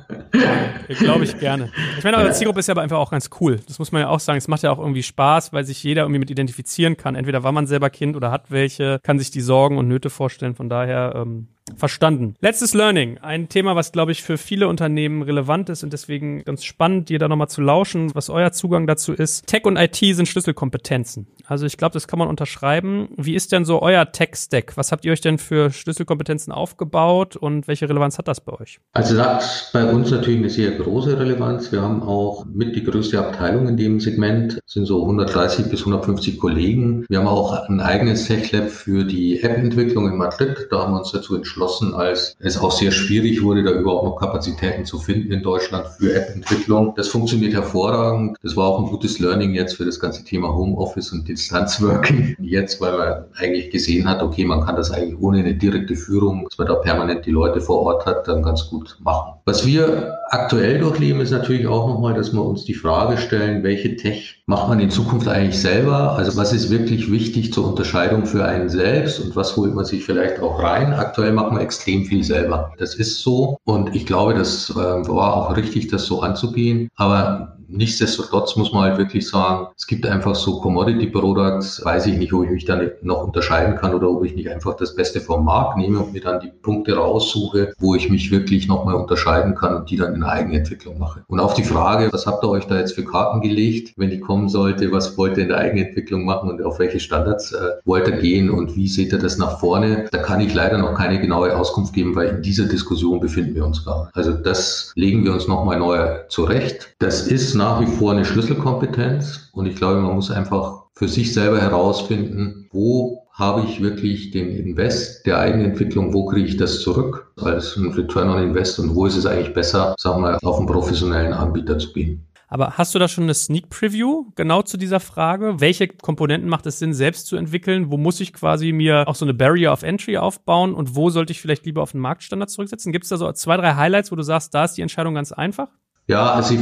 glaube 1.00 1.24
ich 1.24 1.40
gerne. 1.40 1.72
Ich 1.98 2.04
meine, 2.04 2.18
eure 2.18 2.34
Zielgruppe 2.34 2.60
ist 2.60 2.68
ja 2.68 2.74
aber 2.74 2.84
einfach 2.84 3.00
auch 3.00 3.10
ganz 3.10 3.32
cool. 3.42 3.60
Das 3.68 3.80
muss 3.80 3.92
man 3.92 4.04
ja 4.04 4.10
auch 4.10 4.20
sagen. 4.20 4.38
Es 4.38 4.48
macht 4.48 4.62
ja 4.62 4.72
auch 4.72 4.78
irgendwie 4.78 5.02
Spaß, 5.02 5.54
weil 5.54 5.66
sich 5.66 5.82
jeder 5.82 6.04
irgendwie 6.04 6.20
mit 6.20 6.30
identifizieren 6.30 6.98
kann. 6.98 7.16
Entweder 7.16 7.42
war 7.42 7.52
man 7.52 7.66
selber 7.66 7.90
Kind 7.90 8.16
oder 8.16 8.30
hat 8.30 8.52
welche, 8.52 9.00
kann 9.02 9.18
sich 9.18 9.32
die 9.32 9.42
Sorgen 9.42 9.80
und 9.80 9.88
Nöte 9.88 10.12
vorstellen. 10.12 10.54
Von 10.54 10.70
daher, 10.70 11.14
ähm, 11.16 11.48
Verstanden. 11.76 12.36
Letztes 12.40 12.74
Learning. 12.74 13.18
Ein 13.20 13.50
Thema, 13.50 13.76
was, 13.76 13.92
glaube 13.92 14.12
ich, 14.12 14.24
für 14.24 14.38
viele 14.38 14.68
Unternehmen 14.68 15.22
relevant 15.22 15.70
ist 15.70 15.84
und 15.84 15.94
deswegen 15.94 16.44
ganz 16.44 16.64
spannend, 16.64 17.10
dir 17.10 17.20
da 17.20 17.28
nochmal 17.28 17.50
zu 17.50 17.62
lauschen, 17.62 18.14
was 18.16 18.30
euer 18.30 18.52
Zugang 18.52 18.88
dazu 18.88 19.14
ist. 19.14 19.46
Tech 19.48 19.66
und 19.66 19.78
IT 19.78 19.96
sind 19.96 20.28
Schlüsselkompetenzen. 20.28 21.28
Also 21.46 21.66
ich 21.66 21.78
glaube, 21.78 21.94
das 21.94 22.08
kann 22.08 22.20
man 22.20 22.28
unterschreiben. 22.28 23.10
Wie 23.16 23.36
ist 23.36 23.52
denn 23.52 23.66
so 23.66 23.82
euer 23.82 24.12
Tech-Stack? 24.12 24.76
Was 24.76 24.92
habt 24.92 25.06
ihr 25.06 25.12
euch 25.12 25.22
denn 25.22 25.38
für 25.38 25.72
Schlüsselkompetenzen 25.72 26.52
aufgebaut 26.52 27.36
und 27.36 27.68
welche 27.68 27.88
Relevanz 27.88 28.18
hat 28.18 28.28
das 28.28 28.42
bei 28.42 28.54
euch? 28.54 28.80
Also 28.94 29.16
das 29.16 29.28
hat 29.28 29.70
bei 29.74 29.92
uns 29.92 30.12
natürlich 30.12 30.40
eine 30.40 30.50
sehr 30.50 30.72
große 30.72 31.20
Relevanz. 31.20 31.72
Wir 31.72 31.82
haben 31.82 32.04
auch 32.04 32.46
mit 32.46 32.76
die 32.76 32.84
größte 32.84 33.20
Abteilung 33.20 33.68
in 33.68 33.78
dem 33.78 34.00
Segment, 34.00 34.56
das 34.56 34.74
sind 34.74 34.86
so 34.86 35.02
130 35.02 35.70
bis 35.70 35.82
150 35.82 36.38
Kollegen. 36.38 37.06
Wir 37.10 37.20
haben 37.20 37.28
auch 37.28 37.68
ein 37.70 37.80
eigenes 37.80 38.26
Tech-Lab 38.26 38.70
für 38.70 39.06
die 39.06 39.42
App-Entwicklung 39.42 40.08
in 40.10 40.18
Madrid. 40.18 40.68
Da 40.70 40.80
haben 40.80 40.94
wir 40.94 41.00
uns 41.00 41.12
dazu 41.12 41.36
entschlossen, 41.36 41.57
entschlossen, 41.58 41.94
als 41.96 42.36
es 42.40 42.58
auch 42.58 42.72
sehr 42.72 42.92
schwierig 42.92 43.42
wurde, 43.42 43.64
da 43.64 43.72
überhaupt 43.72 44.06
noch 44.06 44.16
Kapazitäten 44.16 44.86
zu 44.86 45.00
finden 45.00 45.32
in 45.32 45.42
Deutschland 45.42 45.88
für 45.88 46.14
App-Entwicklung. 46.14 46.94
Das 46.96 47.08
funktioniert 47.08 47.54
hervorragend. 47.54 48.38
Das 48.44 48.56
war 48.56 48.68
auch 48.68 48.80
ein 48.80 48.86
gutes 48.86 49.20
Learning 49.20 49.54
jetzt 49.54 49.76
für 49.76 49.86
das 49.86 50.00
ganze 50.00 50.24
Thema 50.24 50.54
Homeoffice 50.54 51.12
und 51.12 51.28
Distanzworking. 51.28 52.36
Jetzt, 52.40 52.80
weil 52.80 52.98
man 52.98 53.26
eigentlich 53.38 53.72
gesehen 53.72 54.08
hat, 54.08 54.22
okay, 54.22 54.46
man 54.46 54.64
kann 54.64 54.76
das 54.76 54.92
eigentlich 54.92 55.20
ohne 55.20 55.40
eine 55.40 55.56
direkte 55.56 55.96
Führung, 55.96 56.46
dass 56.46 56.58
man 56.58 56.68
da 56.68 56.76
permanent 56.76 57.26
die 57.26 57.32
Leute 57.32 57.60
vor 57.60 57.82
Ort 57.82 58.06
hat, 58.06 58.28
dann 58.28 58.44
ganz 58.44 58.70
gut 58.70 58.98
machen. 59.02 59.34
Was 59.46 59.66
wir 59.66 60.14
aktuell 60.30 60.80
durchleben, 60.80 61.22
ist 61.22 61.32
natürlich 61.32 61.68
auch 61.68 61.88
nochmal, 61.88 62.14
dass 62.14 62.34
wir 62.34 62.44
uns 62.44 62.66
die 62.66 62.74
Frage 62.74 63.18
stellen, 63.18 63.64
welche 63.64 63.96
Tech 63.96 64.44
macht 64.46 64.70
man 64.70 64.80
in 64.80 64.90
Zukunft 64.90 65.28
eigentlich 65.28 65.60
selber? 65.60 66.14
Also 66.14 66.38
was 66.38 66.54
ist 66.54 66.70
wirklich 66.70 67.12
wichtig 67.12 67.54
zur 67.54 67.68
Unterscheidung 67.68 68.26
für 68.26 68.46
einen 68.46 68.70
selbst 68.70 69.20
und 69.20 69.36
was 69.36 69.56
holt 69.58 69.74
man 69.74 69.86
sich 69.86 70.04
vielleicht 70.04 70.40
auch 70.40 70.62
rein? 70.62 70.94
Aktuell 70.94 71.34
machen 71.34 71.58
wir 71.58 71.64
extrem 71.64 72.06
viel 72.06 72.24
selber. 72.24 72.74
Das 72.78 72.96
ist 72.96 73.22
so 73.22 73.58
und 73.66 73.96
ich 73.96 74.06
glaube, 74.06 74.34
das 74.34 74.70
äh, 74.70 74.76
war 74.76 75.36
auch 75.36 75.56
richtig, 75.56 75.88
das 75.88 76.06
so 76.06 76.22
anzugehen. 76.22 76.90
Aber 76.96 77.57
Nichtsdestotrotz 77.70 78.56
muss 78.56 78.72
man 78.72 78.84
halt 78.84 78.98
wirklich 78.98 79.28
sagen, 79.28 79.68
es 79.76 79.88
gibt 79.88 80.06
einfach 80.06 80.36
so 80.36 80.60
Commodity 80.62 81.08
Products, 81.08 81.84
weiß 81.84 82.06
ich 82.08 82.18
nicht, 82.18 82.32
ob 82.34 82.46
ich 82.46 82.52
mich 82.52 82.66
da 82.66 82.80
noch 83.02 83.24
unterscheiden 83.24 83.76
kann 83.76 83.94
oder 83.94 84.10
ob 84.10 84.24
ich 84.24 84.36
nicht 84.36 84.50
einfach 84.50 84.76
das 84.76 84.96
Beste 84.96 85.20
vom 85.20 85.44
Markt 85.44 85.78
nehme 85.78 86.00
und 86.00 86.14
mir 86.14 86.22
dann 86.22 86.40
die 86.40 86.52
Punkte 86.62 86.96
raussuche, 86.96 87.74
wo 87.80 87.96
ich 87.96 88.10
mich 88.10 88.32
wirklich 88.32 88.68
nochmal 88.68 88.96
unterscheiden 88.96 89.56
kann 89.56 89.76
und 89.76 89.90
die 89.90 89.98
dann 89.98 90.16
in 90.16 90.24
Eigenentwicklung 90.24 90.98
mache. 90.98 91.24
Und 91.28 91.40
auf 91.40 91.54
die 91.54 91.64
Frage, 91.64 92.10
was 92.12 92.26
habt 92.26 92.44
ihr 92.44 92.50
euch 92.50 92.66
da 92.68 92.78
jetzt 92.78 92.94
für 92.94 93.04
Karten 93.04 93.42
gelegt, 93.42 93.94
wenn 93.98 94.10
die 94.10 94.20
kommen 94.20 94.48
sollte, 94.48 94.92
was 94.92 95.18
wollt 95.18 95.38
ihr 95.38 95.44
in 95.44 95.50
der 95.50 95.58
Eigenentwicklung 95.58 96.24
machen 96.24 96.50
und 96.50 96.64
auf 96.64 96.80
welche 96.80 97.00
Standards 97.00 97.52
äh, 97.52 97.72
wollt 97.84 98.08
ihr 98.08 98.18
gehen 98.18 98.50
und 98.50 98.76
wie 98.76 98.88
seht 98.88 99.12
ihr 99.12 99.20
das 99.20 99.38
nach 99.38 99.60
vorne? 99.60 100.08
Da 100.12 100.20
kann 100.20 100.40
ich 100.40 100.54
leider 100.54 100.78
noch 100.78 100.96
keine 100.96 101.20
genaue 101.20 101.56
Auskunft 101.56 101.94
geben, 101.94 102.16
weil 102.16 102.30
in 102.30 102.42
dieser 102.42 102.66
Diskussion 102.66 103.20
befinden 103.20 103.56
wir 103.56 103.66
uns 103.66 103.84
gerade. 103.84 104.10
Also 104.14 104.34
das 104.34 104.92
legen 104.96 105.26
wir 105.26 105.34
uns 105.34 105.48
nochmal 105.48 105.80
neu 105.80 106.20
zurecht. 106.30 106.96
Das 107.00 107.28
ist 107.28 107.57
nach 107.58 107.82
wie 107.82 107.88
vor 107.88 108.12
eine 108.12 108.24
Schlüsselkompetenz 108.24 109.50
und 109.54 109.66
ich 109.66 109.76
glaube, 109.76 110.00
man 110.00 110.16
muss 110.16 110.32
einfach 110.32 110.84
für 110.94 111.08
sich 111.08 111.34
selber 111.34 111.60
herausfinden, 111.60 112.68
wo 112.72 113.24
habe 113.34 113.66
ich 113.68 113.82
wirklich 113.82 114.32
den 114.32 114.50
Invest 114.50 115.26
der 115.26 115.40
Eigenentwicklung, 115.40 116.14
wo 116.14 116.26
kriege 116.26 116.48
ich 116.48 116.58
das 116.58 116.82
zurück 116.82 117.32
als 117.40 117.76
ein 117.76 117.92
Return 117.92 118.30
on 118.30 118.42
Invest 118.42 118.80
und 118.80 118.96
wo 118.96 119.06
ist 119.06 119.16
es 119.16 119.26
eigentlich 119.26 119.54
besser, 119.54 119.96
sagen 120.00 120.24
wir, 120.24 120.40
auf 120.44 120.58
einen 120.58 120.68
professionellen 120.68 121.34
Anbieter 121.34 121.78
zu 121.78 121.94
gehen. 121.94 122.24
Aber 122.50 122.78
hast 122.78 122.96
du 122.96 123.00
da 123.00 123.08
schon 123.08 123.26
eine 123.26 123.34
Sneak 123.34 123.70
Preview 123.70 124.32
genau 124.36 124.62
zu 124.62 124.78
dieser 124.78 125.02
Frage? 125.02 125.60
Welche 125.60 125.88
Komponenten 125.88 126.50
macht 126.50 126.66
es 126.66 126.80
Sinn, 126.80 126.94
selbst 126.94 127.28
zu 127.28 127.36
entwickeln? 127.36 127.92
Wo 127.92 127.98
muss 127.98 128.22
ich 128.22 128.32
quasi 128.32 128.72
mir 128.72 129.08
auch 129.08 129.16
so 129.16 129.26
eine 129.26 129.34
Barrier 129.34 129.74
of 129.74 129.84
Entry 129.84 130.18
aufbauen? 130.18 130.74
Und 130.74 130.96
wo 130.96 131.10
sollte 131.10 131.32
ich 131.32 131.42
vielleicht 131.42 131.66
lieber 131.66 131.84
auf 131.84 131.92
den 131.92 132.00
Marktstandard 132.00 132.50
zurücksetzen? 132.50 132.94
Gibt 132.94 133.04
es 133.04 133.10
da 133.10 133.18
so 133.18 133.30
zwei, 133.34 133.58
drei 133.58 133.76
Highlights, 133.76 134.14
wo 134.14 134.16
du 134.16 134.24
sagst, 134.24 134.54
da 134.54 134.64
ist 134.64 134.76
die 134.76 134.82
Entscheidung 134.82 135.14
ganz 135.14 135.34
einfach? 135.34 135.68
Ja, 136.08 136.32
also 136.32 136.54
ich, 136.54 136.62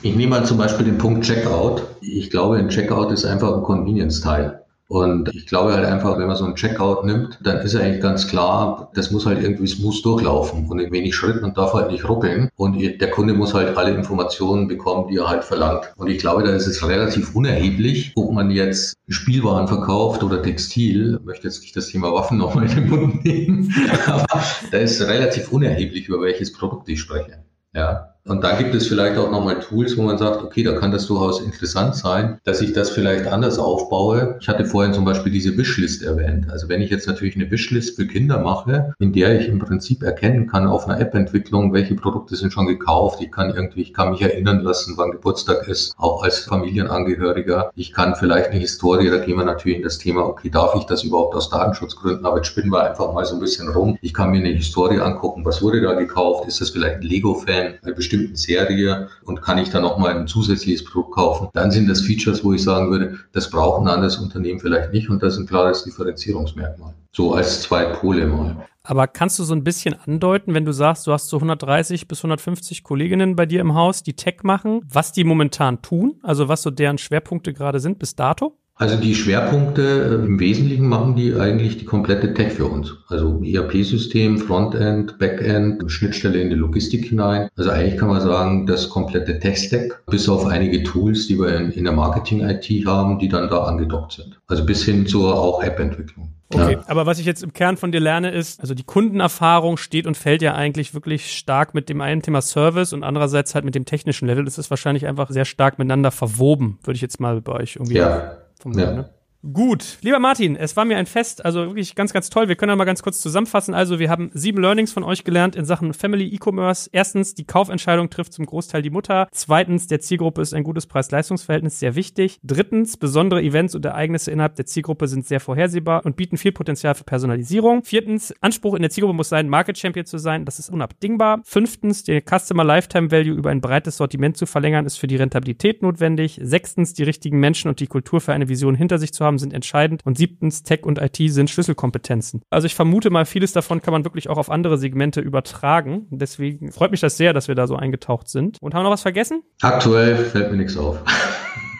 ich 0.00 0.16
nehme 0.16 0.30
mal 0.30 0.46
zum 0.46 0.56
Beispiel 0.56 0.86
den 0.86 0.96
Punkt 0.96 1.24
Checkout. 1.24 1.82
Ich 2.00 2.30
glaube, 2.30 2.56
ein 2.56 2.70
Checkout 2.70 3.12
ist 3.12 3.26
einfach 3.26 3.54
ein 3.54 3.62
Convenience-Teil. 3.62 4.60
Und 4.88 5.34
ich 5.34 5.46
glaube 5.46 5.72
halt 5.72 5.84
einfach, 5.84 6.18
wenn 6.18 6.26
man 6.26 6.36
so 6.36 6.44
einen 6.44 6.54
Checkout 6.54 7.04
nimmt, 7.04 7.38
dann 7.42 7.58
ist 7.58 7.74
eigentlich 7.74 8.02
ganz 8.02 8.28
klar, 8.28 8.90
das 8.94 9.10
muss 9.10 9.26
halt 9.26 9.42
irgendwie 9.42 9.66
smooth 9.66 10.04
durchlaufen 10.04 10.66
und 10.68 10.78
in 10.78 10.92
wenig 10.92 11.14
Schritten 11.14 11.44
und 11.44 11.58
darf 11.58 11.74
halt 11.74 11.90
nicht 11.90 12.08
ruckeln. 12.08 12.48
Und 12.56 12.78
der 12.78 13.10
Kunde 13.10 13.34
muss 13.34 13.52
halt 13.52 13.76
alle 13.76 13.92
Informationen 13.92 14.68
bekommen, 14.68 15.08
die 15.08 15.16
er 15.16 15.28
halt 15.28 15.44
verlangt. 15.44 15.92
Und 15.96 16.08
ich 16.08 16.18
glaube, 16.18 16.42
da 16.42 16.50
ist 16.50 16.66
es 16.66 16.86
relativ 16.86 17.34
unerheblich, 17.34 18.12
ob 18.14 18.32
man 18.32 18.50
jetzt 18.50 18.94
Spielwaren 19.08 19.68
verkauft 19.68 20.22
oder 20.22 20.42
Textil. 20.42 21.18
Ich 21.20 21.26
möchte 21.26 21.48
jetzt 21.48 21.60
nicht 21.60 21.76
das 21.76 21.88
Thema 21.88 22.12
Waffen 22.12 22.38
nochmal 22.38 22.70
in 22.70 22.76
den 22.76 22.88
Mund 22.88 23.24
nehmen, 23.24 23.74
aber 24.06 24.42
da 24.70 24.78
ist 24.78 25.00
relativ 25.02 25.50
unerheblich, 25.50 26.08
über 26.08 26.20
welches 26.22 26.52
Produkt 26.52 26.88
ich 26.88 27.00
spreche. 27.00 27.42
Ja. 27.74 28.13
Und 28.26 28.42
da 28.42 28.56
gibt 28.56 28.74
es 28.74 28.86
vielleicht 28.86 29.18
auch 29.18 29.30
nochmal 29.30 29.60
Tools, 29.60 29.98
wo 29.98 30.02
man 30.02 30.16
sagt, 30.16 30.42
okay, 30.42 30.62
da 30.62 30.72
kann 30.72 30.90
das 30.90 31.06
durchaus 31.08 31.42
interessant 31.42 31.94
sein, 31.94 32.38
dass 32.44 32.62
ich 32.62 32.72
das 32.72 32.88
vielleicht 32.88 33.26
anders 33.26 33.58
aufbaue. 33.58 34.38
Ich 34.40 34.48
hatte 34.48 34.64
vorhin 34.64 34.94
zum 34.94 35.04
Beispiel 35.04 35.30
diese 35.30 35.58
Wishlist 35.58 36.02
erwähnt. 36.02 36.50
Also 36.50 36.70
wenn 36.70 36.80
ich 36.80 36.88
jetzt 36.88 37.06
natürlich 37.06 37.36
eine 37.36 37.50
Wishlist 37.50 37.96
für 37.96 38.06
Kinder 38.06 38.38
mache, 38.38 38.94
in 38.98 39.12
der 39.12 39.38
ich 39.38 39.46
im 39.46 39.58
Prinzip 39.58 40.02
erkennen 40.02 40.46
kann 40.46 40.66
auf 40.66 40.88
einer 40.88 40.98
App-Entwicklung, 40.98 41.74
welche 41.74 41.96
Produkte 41.96 42.34
sind 42.36 42.50
schon 42.50 42.66
gekauft. 42.66 43.20
Ich 43.20 43.30
kann 43.30 43.54
irgendwie, 43.54 43.82
ich 43.82 43.92
kann 43.92 44.12
mich 44.12 44.22
erinnern 44.22 44.60
lassen, 44.60 44.94
wann 44.96 45.10
Geburtstag 45.10 45.68
ist, 45.68 45.94
auch 45.98 46.22
als 46.22 46.38
Familienangehöriger. 46.38 47.72
Ich 47.74 47.92
kann 47.92 48.16
vielleicht 48.16 48.50
eine 48.50 48.60
Historie, 48.60 49.10
da 49.10 49.18
gehen 49.18 49.36
wir 49.36 49.44
natürlich 49.44 49.76
in 49.76 49.84
das 49.84 49.98
Thema, 49.98 50.22
okay, 50.22 50.48
darf 50.48 50.74
ich 50.76 50.84
das 50.84 51.04
überhaupt 51.04 51.34
aus 51.34 51.50
Datenschutzgründen? 51.50 52.24
Aber 52.24 52.36
jetzt 52.36 52.46
spinnen 52.46 52.72
wir 52.72 52.88
einfach 52.88 53.12
mal 53.12 53.26
so 53.26 53.34
ein 53.34 53.40
bisschen 53.40 53.68
rum. 53.68 53.98
Ich 54.00 54.14
kann 54.14 54.30
mir 54.30 54.38
eine 54.38 54.48
Historie 54.48 55.00
angucken, 55.00 55.44
was 55.44 55.60
wurde 55.60 55.82
da 55.82 55.92
gekauft? 55.92 56.48
Ist 56.48 56.62
das 56.62 56.70
vielleicht 56.70 56.96
ein 56.96 57.02
Lego-Fan? 57.02 57.74
Bestimmten 58.14 58.36
Serie 58.36 59.08
und 59.24 59.42
kann 59.42 59.58
ich 59.58 59.70
dann 59.70 59.82
nochmal 59.82 60.16
ein 60.16 60.26
zusätzliches 60.26 60.84
Produkt 60.84 61.14
kaufen, 61.14 61.48
dann 61.52 61.70
sind 61.70 61.88
das 61.88 62.00
Features, 62.00 62.44
wo 62.44 62.52
ich 62.52 62.62
sagen 62.62 62.90
würde, 62.90 63.18
das 63.32 63.50
braucht 63.50 63.82
ein 63.82 63.88
anderes 63.88 64.16
Unternehmen 64.16 64.60
vielleicht 64.60 64.92
nicht 64.92 65.10
und 65.10 65.22
das 65.22 65.34
ist 65.34 65.40
ein 65.40 65.46
klares 65.46 65.84
Differenzierungsmerkmal. 65.84 66.94
So 67.12 67.34
als 67.34 67.62
zwei 67.62 67.84
Pole 67.84 68.26
mal. 68.26 68.66
Aber 68.82 69.06
kannst 69.06 69.38
du 69.38 69.44
so 69.44 69.54
ein 69.54 69.64
bisschen 69.64 69.94
andeuten, 69.94 70.52
wenn 70.52 70.66
du 70.66 70.72
sagst, 70.72 71.06
du 71.06 71.12
hast 71.12 71.28
so 71.28 71.38
130 71.38 72.06
bis 72.06 72.18
150 72.18 72.82
Kolleginnen 72.82 73.34
bei 73.34 73.46
dir 73.46 73.60
im 73.60 73.74
Haus, 73.74 74.02
die 74.02 74.14
Tech 74.14 74.42
machen, 74.42 74.82
was 74.86 75.12
die 75.12 75.24
momentan 75.24 75.80
tun, 75.80 76.20
also 76.22 76.48
was 76.48 76.62
so 76.62 76.70
deren 76.70 76.98
Schwerpunkte 76.98 77.54
gerade 77.54 77.80
sind 77.80 77.98
bis 77.98 78.14
dato? 78.14 78.58
Also 78.76 78.96
die 78.96 79.14
Schwerpunkte 79.14 79.82
äh, 79.82 80.26
im 80.26 80.40
Wesentlichen 80.40 80.88
machen 80.88 81.14
die 81.14 81.34
eigentlich 81.34 81.78
die 81.78 81.84
komplette 81.84 82.34
Tech 82.34 82.54
für 82.54 82.66
uns. 82.66 82.96
Also 83.06 83.40
ERP-System, 83.44 84.38
Frontend, 84.38 85.16
Backend, 85.18 85.90
Schnittstelle 85.90 86.40
in 86.40 86.50
die 86.50 86.56
Logistik 86.56 87.04
hinein. 87.04 87.48
Also 87.56 87.70
eigentlich 87.70 87.98
kann 87.98 88.08
man 88.08 88.20
sagen, 88.20 88.66
das 88.66 88.88
komplette 88.88 89.38
Tech-Stack, 89.38 90.04
bis 90.06 90.28
auf 90.28 90.46
einige 90.46 90.82
Tools, 90.82 91.28
die 91.28 91.38
wir 91.38 91.54
in, 91.56 91.70
in 91.70 91.84
der 91.84 91.92
Marketing-IT 91.92 92.84
haben, 92.84 93.20
die 93.20 93.28
dann 93.28 93.48
da 93.48 93.62
angedockt 93.62 94.12
sind. 94.12 94.40
Also 94.48 94.66
bis 94.66 94.84
hin 94.84 95.06
zur 95.06 95.38
auch 95.38 95.62
App-Entwicklung. 95.62 96.30
Okay, 96.52 96.72
ja. 96.72 96.82
aber 96.88 97.06
was 97.06 97.18
ich 97.18 97.26
jetzt 97.26 97.42
im 97.42 97.52
Kern 97.52 97.76
von 97.76 97.92
dir 97.92 98.00
lerne, 98.00 98.30
ist, 98.30 98.60
also 98.60 98.74
die 98.74 98.84
Kundenerfahrung 98.84 99.76
steht 99.76 100.06
und 100.06 100.16
fällt 100.16 100.42
ja 100.42 100.54
eigentlich 100.54 100.94
wirklich 100.94 101.32
stark 101.32 101.74
mit 101.74 101.88
dem 101.88 102.00
einen 102.00 102.22
Thema 102.22 102.42
Service 102.42 102.92
und 102.92 103.04
andererseits 103.04 103.54
halt 103.54 103.64
mit 103.64 103.74
dem 103.74 103.84
technischen 103.84 104.26
Level. 104.26 104.44
Das 104.44 104.58
ist 104.58 104.70
wahrscheinlich 104.70 105.06
einfach 105.06 105.30
sehr 105.30 105.44
stark 105.44 105.78
miteinander 105.78 106.10
verwoben, 106.10 106.78
würde 106.82 106.96
ich 106.96 107.02
jetzt 107.02 107.20
mal 107.20 107.40
bei 107.40 107.52
euch 107.52 107.76
irgendwie 107.76 107.94
ja 107.94 108.36
vom 108.60 108.78
ja. 108.78 108.90
ne? 108.92 109.04
Gut, 109.52 109.98
lieber 110.00 110.20
Martin, 110.20 110.56
es 110.56 110.74
war 110.74 110.86
mir 110.86 110.96
ein 110.96 111.04
Fest, 111.04 111.44
also 111.44 111.66
wirklich 111.66 111.94
ganz, 111.94 112.14
ganz 112.14 112.30
toll. 112.30 112.48
Wir 112.48 112.56
können 112.56 112.78
mal 112.78 112.86
ganz 112.86 113.02
kurz 113.02 113.20
zusammenfassen. 113.20 113.74
Also, 113.74 113.98
wir 113.98 114.08
haben 114.08 114.30
sieben 114.32 114.58
Learnings 114.58 114.90
von 114.90 115.04
euch 115.04 115.22
gelernt 115.22 115.54
in 115.54 115.66
Sachen 115.66 115.92
Family 115.92 116.26
E-Commerce. 116.34 116.88
Erstens, 116.92 117.34
die 117.34 117.44
Kaufentscheidung 117.44 118.08
trifft 118.08 118.32
zum 118.32 118.46
Großteil 118.46 118.80
die 118.80 118.88
Mutter. 118.88 119.28
Zweitens, 119.32 119.86
der 119.86 120.00
Zielgruppe 120.00 120.40
ist 120.40 120.54
ein 120.54 120.64
gutes 120.64 120.86
Preis-Leistungs-Verhältnis 120.86 121.78
sehr 121.78 121.94
wichtig. 121.94 122.40
Drittens, 122.42 122.96
besondere 122.96 123.42
Events 123.42 123.74
und 123.74 123.84
Ereignisse 123.84 124.30
innerhalb 124.30 124.56
der 124.56 124.64
Zielgruppe 124.64 125.08
sind 125.08 125.26
sehr 125.26 125.40
vorhersehbar 125.40 126.06
und 126.06 126.16
bieten 126.16 126.38
viel 126.38 126.52
Potenzial 126.52 126.94
für 126.94 127.04
Personalisierung. 127.04 127.84
Viertens, 127.84 128.34
Anspruch 128.40 128.72
in 128.72 128.80
der 128.80 128.90
Zielgruppe 128.90 129.14
muss 129.14 129.28
sein, 129.28 129.50
Market 129.50 129.76
Champion 129.76 130.06
zu 130.06 130.16
sein. 130.16 130.46
Das 130.46 130.58
ist 130.58 130.70
unabdingbar. 130.70 131.42
Fünftens, 131.44 132.02
den 132.02 132.22
Customer 132.22 132.64
Lifetime 132.64 133.10
Value 133.10 133.34
über 133.34 133.50
ein 133.50 133.60
breites 133.60 133.98
Sortiment 133.98 134.38
zu 134.38 134.46
verlängern, 134.46 134.86
ist 134.86 134.96
für 134.96 135.06
die 135.06 135.16
Rentabilität 135.16 135.82
notwendig. 135.82 136.40
Sechstens, 136.42 136.94
die 136.94 137.02
richtigen 137.02 137.40
Menschen 137.40 137.68
und 137.68 137.80
die 137.80 137.88
Kultur 137.88 138.22
für 138.22 138.32
eine 138.32 138.48
Vision 138.48 138.74
hinter 138.74 138.98
sich 138.98 139.12
zu 139.12 139.22
haben, 139.22 139.33
sind 139.38 139.52
entscheidend. 139.52 140.02
Und 140.04 140.18
siebtens, 140.18 140.62
Tech 140.62 140.84
und 140.84 140.98
IT 140.98 141.16
sind 141.32 141.50
Schlüsselkompetenzen. 141.50 142.42
Also 142.50 142.66
ich 142.66 142.74
vermute 142.74 143.10
mal, 143.10 143.24
vieles 143.24 143.52
davon 143.52 143.82
kann 143.82 143.92
man 143.92 144.04
wirklich 144.04 144.28
auch 144.28 144.38
auf 144.38 144.50
andere 144.50 144.78
Segmente 144.78 145.20
übertragen. 145.20 146.06
Deswegen 146.10 146.72
freut 146.72 146.90
mich 146.90 147.00
das 147.00 147.16
sehr, 147.16 147.32
dass 147.32 147.48
wir 147.48 147.54
da 147.54 147.66
so 147.66 147.76
eingetaucht 147.76 148.28
sind. 148.28 148.58
Und 148.60 148.74
haben 148.74 148.80
wir 148.80 148.84
noch 148.84 148.92
was 148.92 149.02
vergessen? 149.02 149.42
Aktuell 149.62 150.16
fällt 150.16 150.50
mir 150.50 150.56
nichts 150.56 150.76
auf. 150.76 150.98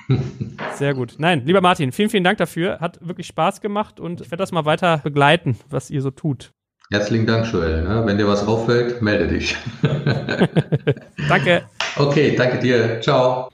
Sehr 0.74 0.94
gut. 0.94 1.14
Nein, 1.18 1.46
lieber 1.46 1.60
Martin, 1.60 1.92
vielen, 1.92 2.10
vielen 2.10 2.24
Dank 2.24 2.38
dafür. 2.38 2.78
Hat 2.80 2.98
wirklich 3.00 3.26
Spaß 3.26 3.60
gemacht 3.60 4.00
und 4.00 4.20
ich 4.20 4.30
werde 4.30 4.42
das 4.42 4.52
mal 4.52 4.64
weiter 4.64 4.98
begleiten, 4.98 5.56
was 5.70 5.90
ihr 5.90 6.02
so 6.02 6.10
tut. 6.10 6.52
Herzlichen 6.90 7.26
Dank, 7.26 7.50
Joel. 7.50 7.86
Wenn 8.04 8.18
dir 8.18 8.28
was 8.28 8.46
auffällt, 8.46 9.00
melde 9.00 9.28
dich. 9.28 9.56
danke. 11.28 11.62
Okay, 11.96 12.36
danke 12.36 12.58
dir. 12.58 13.00
Ciao. 13.00 13.48